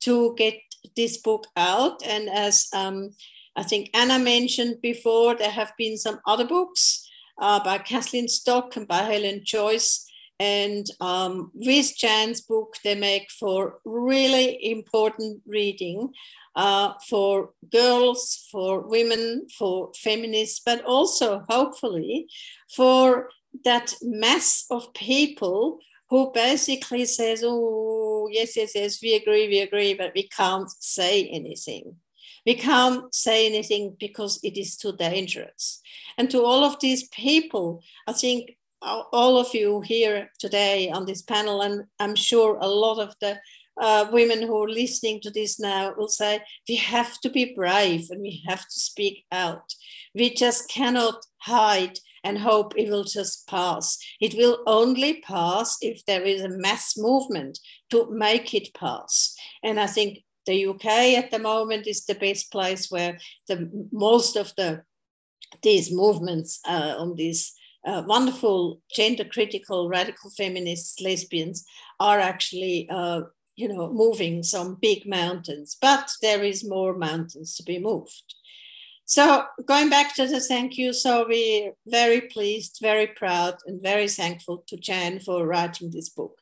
to 0.01 0.35
get 0.35 0.55
this 0.95 1.17
book 1.17 1.47
out. 1.55 2.03
And 2.05 2.29
as 2.29 2.67
um, 2.73 3.11
I 3.55 3.63
think 3.63 3.89
Anna 3.93 4.19
mentioned 4.19 4.81
before, 4.81 5.35
there 5.35 5.51
have 5.51 5.73
been 5.77 5.97
some 5.97 6.19
other 6.27 6.45
books 6.45 7.07
uh, 7.39 7.63
by 7.63 7.77
Kathleen 7.77 8.27
Stock 8.27 8.75
and 8.75 8.87
by 8.87 9.03
Helen 9.03 9.41
Joyce. 9.43 10.05
And 10.39 10.87
um, 10.99 11.51
with 11.53 11.95
Jan's 11.95 12.41
book, 12.41 12.75
they 12.83 12.95
make 12.95 13.29
for 13.29 13.79
really 13.85 14.57
important 14.71 15.41
reading 15.45 16.13
uh, 16.55 16.93
for 17.07 17.51
girls, 17.71 18.47
for 18.51 18.81
women, 18.81 19.47
for 19.57 19.91
feminists, 19.95 20.59
but 20.65 20.83
also 20.83 21.45
hopefully 21.47 22.27
for 22.75 23.29
that 23.63 23.93
mass 24.01 24.65
of 24.69 24.93
people 24.93 25.79
who 26.09 26.31
basically 26.33 27.05
says, 27.05 27.43
oh, 27.45 28.27
yes, 28.31 28.57
yes, 28.57 28.73
yes, 28.75 29.01
we 29.01 29.15
agree, 29.15 29.47
we 29.47 29.59
agree, 29.59 29.93
but 29.93 30.11
we 30.13 30.27
can't 30.27 30.69
say 30.79 31.27
anything. 31.27 31.95
We 32.45 32.55
can't 32.55 33.13
say 33.13 33.45
anything 33.45 33.95
because 33.99 34.39
it 34.43 34.57
is 34.57 34.75
too 34.75 34.93
dangerous. 34.97 35.81
And 36.17 36.29
to 36.31 36.43
all 36.43 36.63
of 36.63 36.79
these 36.79 37.07
people, 37.09 37.81
I 38.07 38.13
think 38.13 38.57
all 38.81 39.37
of 39.37 39.53
you 39.53 39.81
here 39.81 40.31
today 40.39 40.89
on 40.89 41.05
this 41.05 41.21
panel, 41.21 41.61
and 41.61 41.85
I'm 41.99 42.15
sure 42.15 42.57
a 42.59 42.67
lot 42.67 42.99
of 42.99 43.15
the 43.21 43.39
uh, 43.79 44.07
women 44.11 44.41
who 44.41 44.61
are 44.63 44.69
listening 44.69 45.21
to 45.21 45.31
this 45.31 45.59
now 45.59 45.93
will 45.95 46.09
say, 46.09 46.41
we 46.67 46.75
have 46.75 47.19
to 47.21 47.29
be 47.29 47.53
brave 47.55 48.07
and 48.09 48.21
we 48.21 48.43
have 48.47 48.61
to 48.61 48.79
speak 48.79 49.23
out. 49.31 49.73
We 50.13 50.33
just 50.33 50.69
cannot 50.69 51.23
hide 51.37 51.99
and 52.23 52.37
hope 52.37 52.73
it 52.77 52.89
will 52.89 53.03
just 53.03 53.47
pass. 53.47 53.97
It 54.19 54.35
will 54.35 54.63
only 54.67 55.21
pass 55.21 55.77
if 55.81 56.05
there 56.05 56.23
is 56.23 56.41
a 56.41 56.49
mass 56.49 56.97
movement 56.97 57.59
to 57.89 58.09
make 58.11 58.53
it 58.53 58.73
pass. 58.73 59.35
And 59.63 59.79
I 59.79 59.87
think 59.87 60.19
the 60.45 60.67
UK 60.67 60.85
at 61.17 61.31
the 61.31 61.39
moment 61.39 61.87
is 61.87 62.05
the 62.05 62.15
best 62.15 62.51
place 62.51 62.89
where 62.89 63.17
the 63.47 63.69
most 63.91 64.35
of 64.35 64.53
the 64.55 64.83
these 65.63 65.91
movements 65.91 66.59
uh, 66.67 66.95
on 66.97 67.15
these 67.15 67.53
uh, 67.85 68.03
wonderful 68.05 68.81
gender 68.95 69.25
critical 69.25 69.89
radical 69.89 70.29
feminists 70.29 71.01
lesbians 71.01 71.65
are 71.99 72.19
actually 72.19 72.87
uh, 72.89 73.21
you 73.55 73.67
know 73.67 73.91
moving 73.91 74.43
some 74.43 74.77
big 74.81 75.05
mountains 75.05 75.77
but 75.81 76.09
there 76.21 76.43
is 76.43 76.67
more 76.67 76.95
mountains 76.97 77.55
to 77.55 77.63
be 77.63 77.79
moved 77.79 78.35
so 79.11 79.43
going 79.65 79.89
back 79.89 80.15
to 80.15 80.25
the 80.25 80.39
thank 80.39 80.77
you, 80.77 80.93
so 80.93 81.25
we're 81.27 81.73
very 81.85 82.21
pleased, 82.21 82.77
very 82.81 83.07
proud, 83.07 83.55
and 83.65 83.81
very 83.81 84.07
thankful 84.07 84.63
to 84.67 84.77
Jan 84.77 85.19
for 85.19 85.45
writing 85.45 85.91
this 85.91 86.07
book. 86.07 86.39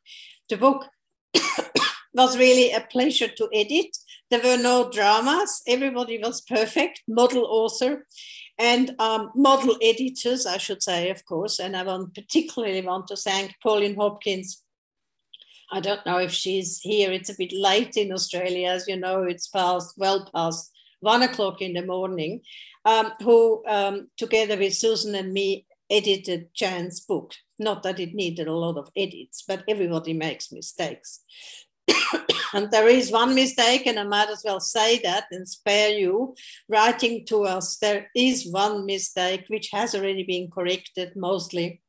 The 0.50 0.58
book 0.58 0.86
was 2.14 2.38
really 2.38 2.72
a 2.72 2.82
pleasure 2.82 3.28
to 3.28 3.50
edit. 3.56 3.98
There 4.30 4.44
were 4.44 4.62
no 4.62 4.92
dramas. 4.92 5.64
Everybody 5.66 6.20
was 6.20 6.42
perfect. 6.42 7.02
Model 7.08 7.48
author 7.50 8.06
and 8.60 8.94
um, 9.00 9.32
model 9.34 9.76
editors, 9.82 10.46
I 10.46 10.58
should 10.58 10.84
say, 10.84 11.10
of 11.10 11.26
course. 11.26 11.58
And 11.58 11.76
I 11.76 11.82
want 11.82 12.14
particularly 12.14 12.82
want 12.84 13.08
to 13.08 13.16
thank 13.16 13.56
Pauline 13.64 13.96
Hopkins. 13.96 14.64
I 15.72 15.80
don't 15.80 16.06
know 16.06 16.20
if 16.20 16.34
she's 16.34 16.78
here. 16.82 17.12
It's 17.12 17.32
a 17.32 17.36
bit 17.36 17.52
late 17.52 17.98
in 17.98 18.12
Australia, 18.12 18.70
as 18.70 18.88
you 18.88 18.98
know. 18.98 19.24
It's 19.24 19.48
past 19.48 19.96
well 19.98 20.30
past 20.32 20.72
one 21.00 21.24
o'clock 21.24 21.62
in 21.62 21.74
the 21.74 21.86
morning, 21.86 22.42
um, 22.86 23.12
who 23.22 23.64
um, 23.68 24.10
together 24.18 24.58
with 24.58 24.76
Susan 24.76 25.16
and 25.16 25.34
me 25.34 25.66
edited 25.90 26.50
Jan's 26.54 27.00
book. 27.00 27.34
Not 27.58 27.84
that 27.84 28.00
it 28.00 28.14
needed 28.14 28.48
a 28.48 28.54
lot 28.54 28.78
of 28.78 28.92
edits, 28.96 29.44
but 29.48 29.64
everybody 29.68 30.14
makes 30.14 30.52
mistakes. 30.52 31.22
and 32.54 32.72
there 32.72 32.88
is 32.88 33.12
one 33.12 33.36
mistake, 33.36 33.86
and 33.86 34.00
I 34.00 34.04
might 34.04 34.30
as 34.30 34.44
well 34.46 34.60
say 34.60 35.00
that 35.00 35.26
and 35.32 35.48
spare 35.48 35.90
you 35.90 36.36
writing 36.68 37.26
to 37.28 37.44
us. 37.46 37.78
There 37.78 38.10
is 38.16 38.48
one 38.50 38.86
mistake 38.86 39.46
which 39.48 39.70
has 39.72 39.96
already 39.96 40.24
been 40.24 40.50
corrected 40.50 41.16
mostly, 41.16 41.82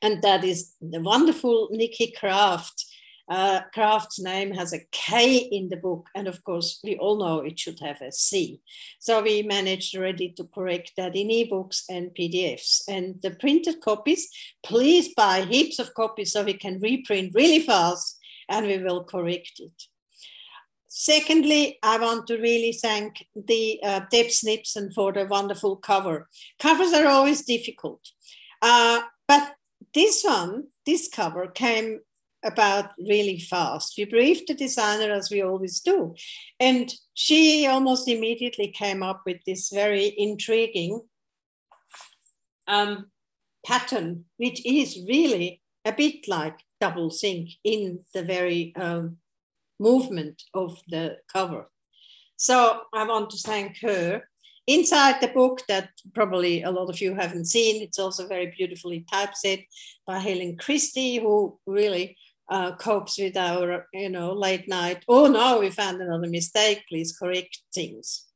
and 0.00 0.22
that 0.22 0.44
is 0.44 0.74
the 0.80 1.00
wonderful 1.00 1.68
Nikki 1.72 2.12
Craft 2.12 2.83
uh, 3.28 3.60
Craft's 3.72 4.20
name 4.20 4.52
has 4.52 4.72
a 4.72 4.84
K 4.92 5.36
in 5.36 5.68
the 5.68 5.76
book, 5.76 6.08
and 6.14 6.28
of 6.28 6.44
course, 6.44 6.80
we 6.84 6.96
all 6.98 7.18
know 7.18 7.40
it 7.40 7.58
should 7.58 7.80
have 7.80 8.02
a 8.02 8.12
C. 8.12 8.60
So 8.98 9.22
we 9.22 9.42
managed 9.42 9.96
already 9.96 10.30
to 10.32 10.44
correct 10.44 10.92
that 10.96 11.16
in 11.16 11.28
ebooks 11.28 11.84
and 11.88 12.10
PDFs. 12.10 12.82
And 12.88 13.20
the 13.22 13.30
printed 13.30 13.80
copies, 13.80 14.28
please 14.62 15.14
buy 15.14 15.42
heaps 15.42 15.78
of 15.78 15.94
copies 15.94 16.32
so 16.32 16.44
we 16.44 16.54
can 16.54 16.80
reprint 16.80 17.34
really 17.34 17.60
fast 17.60 18.18
and 18.48 18.66
we 18.66 18.78
will 18.78 19.04
correct 19.04 19.52
it. 19.58 19.82
Secondly, 20.86 21.78
I 21.82 21.98
want 21.98 22.26
to 22.28 22.36
really 22.36 22.72
thank 22.72 23.26
the 23.34 23.80
uh, 23.82 24.00
Deb 24.10 24.26
Snibson 24.26 24.92
for 24.94 25.12
the 25.12 25.24
wonderful 25.24 25.76
cover. 25.76 26.28
Covers 26.60 26.92
are 26.92 27.06
always 27.06 27.42
difficult, 27.42 28.00
uh, 28.62 29.00
but 29.26 29.54
this 29.92 30.22
one, 30.22 30.68
this 30.86 31.08
cover 31.08 31.48
came 31.48 32.00
about 32.44 32.90
really 32.98 33.40
fast. 33.40 33.94
We 33.96 34.04
briefed 34.04 34.48
the 34.48 34.54
designer 34.54 35.12
as 35.12 35.30
we 35.30 35.42
always 35.42 35.80
do. 35.80 36.14
And 36.60 36.92
she 37.14 37.66
almost 37.66 38.08
immediately 38.08 38.68
came 38.68 39.02
up 39.02 39.22
with 39.26 39.38
this 39.46 39.70
very 39.70 40.14
intriguing 40.16 41.00
um, 42.66 43.06
pattern, 43.66 44.24
which 44.36 44.64
is 44.66 45.00
really 45.08 45.62
a 45.84 45.92
bit 45.92 46.28
like 46.28 46.58
doublethink 46.82 47.56
in 47.64 48.00
the 48.12 48.22
very 48.22 48.74
um, 48.76 49.18
movement 49.80 50.42
of 50.54 50.80
the 50.88 51.18
cover. 51.32 51.70
So 52.36 52.80
I 52.92 53.06
want 53.06 53.30
to 53.30 53.38
thank 53.38 53.78
her. 53.80 54.22
Inside 54.66 55.20
the 55.20 55.28
book 55.28 55.60
that 55.68 55.90
probably 56.14 56.62
a 56.62 56.70
lot 56.70 56.88
of 56.88 56.98
you 57.00 57.14
haven't 57.14 57.44
seen, 57.46 57.82
it's 57.82 57.98
also 57.98 58.26
very 58.26 58.46
beautifully 58.56 59.04
typeset 59.12 59.60
by 60.06 60.18
Helen 60.18 60.56
Christie, 60.56 61.18
who 61.18 61.58
really 61.66 62.16
uh, 62.48 62.72
copes 62.76 63.18
with 63.18 63.36
our, 63.36 63.86
you 63.92 64.08
know, 64.08 64.32
late 64.32 64.68
night, 64.68 65.04
oh 65.08 65.26
no, 65.26 65.60
we 65.60 65.70
found 65.70 66.00
another 66.00 66.28
mistake, 66.28 66.84
please 66.88 67.16
correct 67.16 67.60
things. 67.74 68.26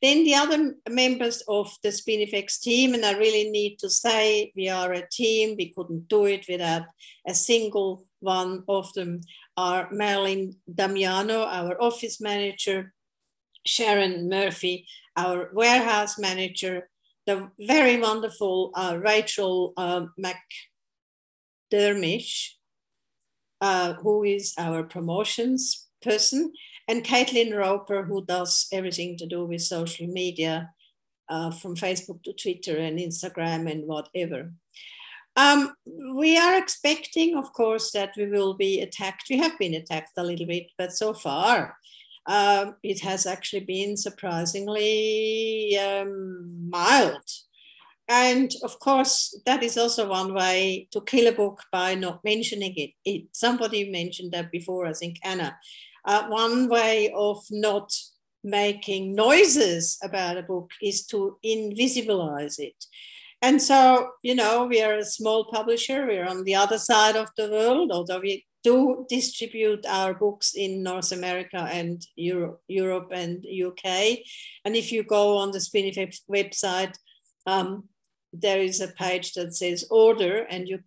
Then 0.00 0.22
the 0.22 0.36
other 0.36 0.76
members 0.88 1.42
of 1.48 1.74
the 1.82 1.88
Spinifex 1.88 2.60
team, 2.60 2.94
and 2.94 3.04
I 3.04 3.18
really 3.18 3.50
need 3.50 3.78
to 3.80 3.90
say 3.90 4.52
we 4.54 4.68
are 4.68 4.92
a 4.92 5.08
team, 5.10 5.56
we 5.56 5.72
couldn't 5.76 6.08
do 6.08 6.26
it 6.26 6.46
without 6.48 6.82
a 7.26 7.34
single 7.34 8.06
one 8.20 8.62
of 8.68 8.92
them, 8.92 9.22
are 9.56 9.88
Marilyn 9.90 10.54
Damiano, 10.72 11.42
our 11.42 11.82
office 11.82 12.20
manager, 12.20 12.92
Sharon 13.66 14.28
Murphy, 14.28 14.86
our 15.16 15.50
warehouse 15.52 16.16
manager, 16.16 16.88
the 17.26 17.50
very 17.58 17.98
wonderful 18.00 18.70
uh, 18.74 18.96
Rachel 19.02 19.72
uh, 19.76 20.06
McDermish, 21.72 22.57
uh, 23.60 23.94
who 23.94 24.24
is 24.24 24.54
our 24.58 24.82
promotions 24.82 25.86
person, 26.02 26.52
and 26.86 27.04
Caitlin 27.04 27.56
Roper, 27.56 28.04
who 28.04 28.24
does 28.24 28.68
everything 28.72 29.16
to 29.18 29.26
do 29.26 29.44
with 29.44 29.62
social 29.62 30.06
media, 30.06 30.70
uh, 31.28 31.50
from 31.50 31.76
Facebook 31.76 32.22
to 32.22 32.32
Twitter 32.32 32.76
and 32.78 32.98
Instagram 32.98 33.70
and 33.70 33.86
whatever. 33.86 34.52
Um, 35.36 35.74
we 36.14 36.36
are 36.36 36.56
expecting, 36.56 37.36
of 37.36 37.52
course, 37.52 37.92
that 37.92 38.14
we 38.16 38.26
will 38.26 38.54
be 38.54 38.80
attacked. 38.80 39.24
We 39.30 39.38
have 39.38 39.58
been 39.58 39.74
attacked 39.74 40.12
a 40.16 40.24
little 40.24 40.46
bit, 40.46 40.66
but 40.76 40.92
so 40.92 41.14
far 41.14 41.76
um, 42.26 42.76
it 42.82 43.00
has 43.00 43.24
actually 43.24 43.64
been 43.64 43.96
surprisingly 43.96 45.78
um, 45.78 46.68
mild. 46.68 47.22
And 48.08 48.50
of 48.62 48.78
course, 48.80 49.38
that 49.44 49.62
is 49.62 49.76
also 49.76 50.08
one 50.08 50.32
way 50.32 50.88
to 50.92 51.00
kill 51.02 51.26
a 51.28 51.32
book 51.32 51.62
by 51.70 51.94
not 51.94 52.24
mentioning 52.24 52.72
it. 52.76 52.90
it 53.04 53.26
somebody 53.32 53.90
mentioned 53.90 54.32
that 54.32 54.50
before, 54.50 54.86
I 54.86 54.94
think 54.94 55.16
Anna. 55.22 55.58
Uh, 56.04 56.26
one 56.28 56.68
way 56.68 57.12
of 57.14 57.44
not 57.50 57.92
making 58.42 59.14
noises 59.14 59.98
about 60.02 60.38
a 60.38 60.42
book 60.42 60.70
is 60.82 61.04
to 61.06 61.36
invisibilize 61.44 62.58
it. 62.58 62.82
And 63.42 63.60
so, 63.60 64.10
you 64.22 64.34
know, 64.34 64.66
we 64.66 64.82
are 64.82 64.94
a 64.94 65.04
small 65.04 65.44
publisher, 65.44 66.06
we're 66.06 66.26
on 66.26 66.44
the 66.44 66.54
other 66.54 66.78
side 66.78 67.14
of 67.14 67.28
the 67.36 67.50
world, 67.50 67.92
although 67.92 68.20
we 68.20 68.46
do 68.64 69.06
distribute 69.08 69.84
our 69.86 70.14
books 70.14 70.54
in 70.54 70.82
North 70.82 71.12
America 71.12 71.68
and 71.70 72.04
Europe, 72.16 72.62
Europe 72.68 73.10
and 73.12 73.44
UK. 73.46 74.18
And 74.64 74.74
if 74.74 74.90
you 74.90 75.04
go 75.04 75.36
on 75.36 75.52
the 75.52 75.58
Spinifex 75.58 76.20
website, 76.28 76.96
um, 77.46 77.84
there 78.32 78.60
is 78.60 78.80
a 78.80 78.88
page 78.88 79.32
that 79.34 79.54
says 79.54 79.86
order, 79.90 80.44
and 80.50 80.68
you 80.68 80.80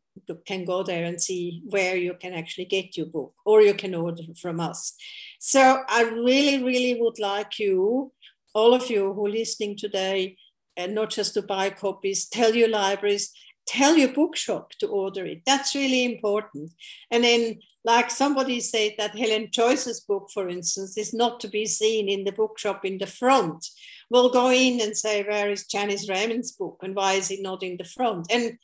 can 0.45 0.65
go 0.65 0.83
there 0.83 1.05
and 1.05 1.21
see 1.21 1.61
where 1.65 1.95
you 1.95 2.13
can 2.13 2.33
actually 2.33 2.65
get 2.65 2.95
your 2.95 3.07
book, 3.07 3.33
or 3.45 3.61
you 3.61 3.73
can 3.73 3.95
order 3.95 4.23
from 4.39 4.59
us. 4.59 4.93
So 5.39 5.83
I 5.87 6.03
really, 6.03 6.63
really 6.63 7.01
would 7.01 7.19
like 7.19 7.59
you, 7.59 8.11
all 8.53 8.73
of 8.73 8.89
you 8.89 9.13
who 9.13 9.25
are 9.25 9.29
listening 9.29 9.75
today, 9.75 10.37
and 10.77 10.93
not 10.95 11.09
just 11.09 11.33
to 11.33 11.41
buy 11.41 11.69
copies, 11.71 12.27
tell 12.27 12.55
your 12.55 12.69
libraries, 12.69 13.31
tell 13.65 13.97
your 13.97 14.13
bookshop 14.13 14.71
to 14.79 14.87
order 14.87 15.25
it. 15.25 15.41
That's 15.45 15.75
really 15.75 16.05
important. 16.05 16.71
And 17.09 17.23
then, 17.23 17.59
like 17.83 18.11
somebody 18.11 18.59
said, 18.59 18.93
that 18.97 19.17
Helen 19.17 19.49
Joyce's 19.51 20.01
book, 20.01 20.29
for 20.33 20.47
instance, 20.47 20.97
is 20.97 21.13
not 21.13 21.39
to 21.39 21.47
be 21.47 21.65
seen 21.65 22.09
in 22.09 22.23
the 22.23 22.31
bookshop 22.31 22.85
in 22.85 22.97
the 22.97 23.07
front. 23.07 23.65
We'll 24.09 24.29
go 24.29 24.51
in 24.51 24.81
and 24.81 24.95
say, 24.95 25.23
where 25.23 25.49
is 25.49 25.65
Janice 25.65 26.07
Raymond's 26.09 26.51
book 26.51 26.79
and 26.83 26.95
why 26.95 27.13
is 27.13 27.31
it 27.31 27.41
not 27.41 27.63
in 27.63 27.77
the 27.77 27.85
front? 27.85 28.31
And 28.31 28.57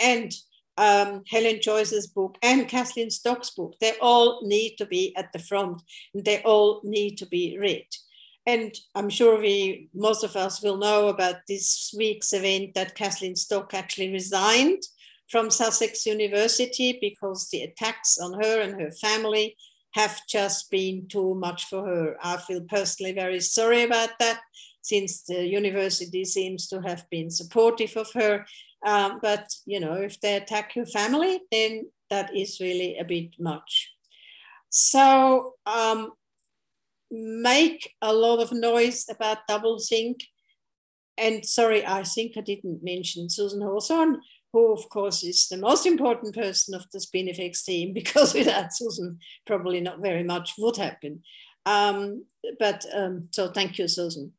and 0.00 0.32
um, 0.76 1.22
Helen 1.28 1.60
Joyce's 1.60 2.06
book 2.06 2.38
and 2.42 2.68
Kathleen 2.68 3.10
Stock's 3.10 3.50
book, 3.50 3.74
they 3.80 3.92
all 4.00 4.40
need 4.46 4.76
to 4.76 4.86
be 4.86 5.14
at 5.16 5.32
the 5.32 5.38
front 5.38 5.82
and 6.14 6.24
they 6.24 6.42
all 6.42 6.80
need 6.84 7.18
to 7.18 7.26
be 7.26 7.58
read. 7.60 7.86
And 8.46 8.74
I'm 8.94 9.08
sure 9.08 9.38
we, 9.38 9.88
most 9.94 10.24
of 10.24 10.34
us 10.34 10.62
will 10.62 10.76
know 10.76 11.08
about 11.08 11.36
this 11.46 11.94
week's 11.96 12.32
event 12.32 12.74
that 12.74 12.96
Kathleen 12.96 13.36
Stock 13.36 13.72
actually 13.72 14.10
resigned 14.10 14.82
from 15.32 15.50
Sussex 15.50 16.04
University 16.04 16.98
because 17.00 17.48
the 17.48 17.62
attacks 17.62 18.18
on 18.18 18.34
her 18.34 18.60
and 18.60 18.78
her 18.78 18.90
family 18.90 19.56
have 19.94 20.20
just 20.28 20.70
been 20.70 21.08
too 21.08 21.34
much 21.34 21.64
for 21.64 21.86
her. 21.86 22.16
I 22.22 22.36
feel 22.36 22.60
personally 22.68 23.12
very 23.12 23.40
sorry 23.40 23.82
about 23.82 24.10
that 24.18 24.40
since 24.82 25.22
the 25.22 25.46
university 25.46 26.24
seems 26.26 26.68
to 26.68 26.82
have 26.82 27.08
been 27.10 27.30
supportive 27.30 27.96
of 27.96 28.12
her. 28.12 28.44
Um, 28.84 29.20
but, 29.22 29.48
you 29.64 29.80
know, 29.80 29.94
if 29.94 30.20
they 30.20 30.36
attack 30.36 30.76
your 30.76 30.86
family, 30.86 31.40
then 31.50 31.90
that 32.10 32.36
is 32.36 32.60
really 32.60 32.98
a 32.98 33.04
bit 33.04 33.30
much. 33.38 33.90
So 34.68 35.54
um, 35.64 36.12
make 37.10 37.94
a 38.02 38.12
lot 38.12 38.40
of 38.40 38.52
noise 38.52 39.06
about 39.08 39.48
Doublethink. 39.48 40.24
And 41.16 41.46
sorry, 41.46 41.86
I 41.86 42.02
think 42.02 42.32
I 42.36 42.40
didn't 42.40 42.82
mention 42.82 43.30
Susan 43.30 43.62
Hawthorne, 43.62 44.20
who 44.52 44.72
of 44.72 44.88
course 44.88 45.22
is 45.24 45.48
the 45.48 45.56
most 45.56 45.86
important 45.86 46.34
person 46.34 46.74
of 46.74 46.86
the 46.92 46.98
Spinifex 46.98 47.64
team, 47.64 47.92
because 47.94 48.34
without 48.34 48.72
Susan, 48.72 49.18
probably 49.46 49.80
not 49.80 50.00
very 50.00 50.22
much 50.22 50.54
would 50.58 50.76
happen. 50.76 51.22
Um, 51.64 52.24
but 52.58 52.84
um, 52.92 53.28
so 53.30 53.48
thank 53.48 53.78
you, 53.78 53.88
Susan. 53.88 54.32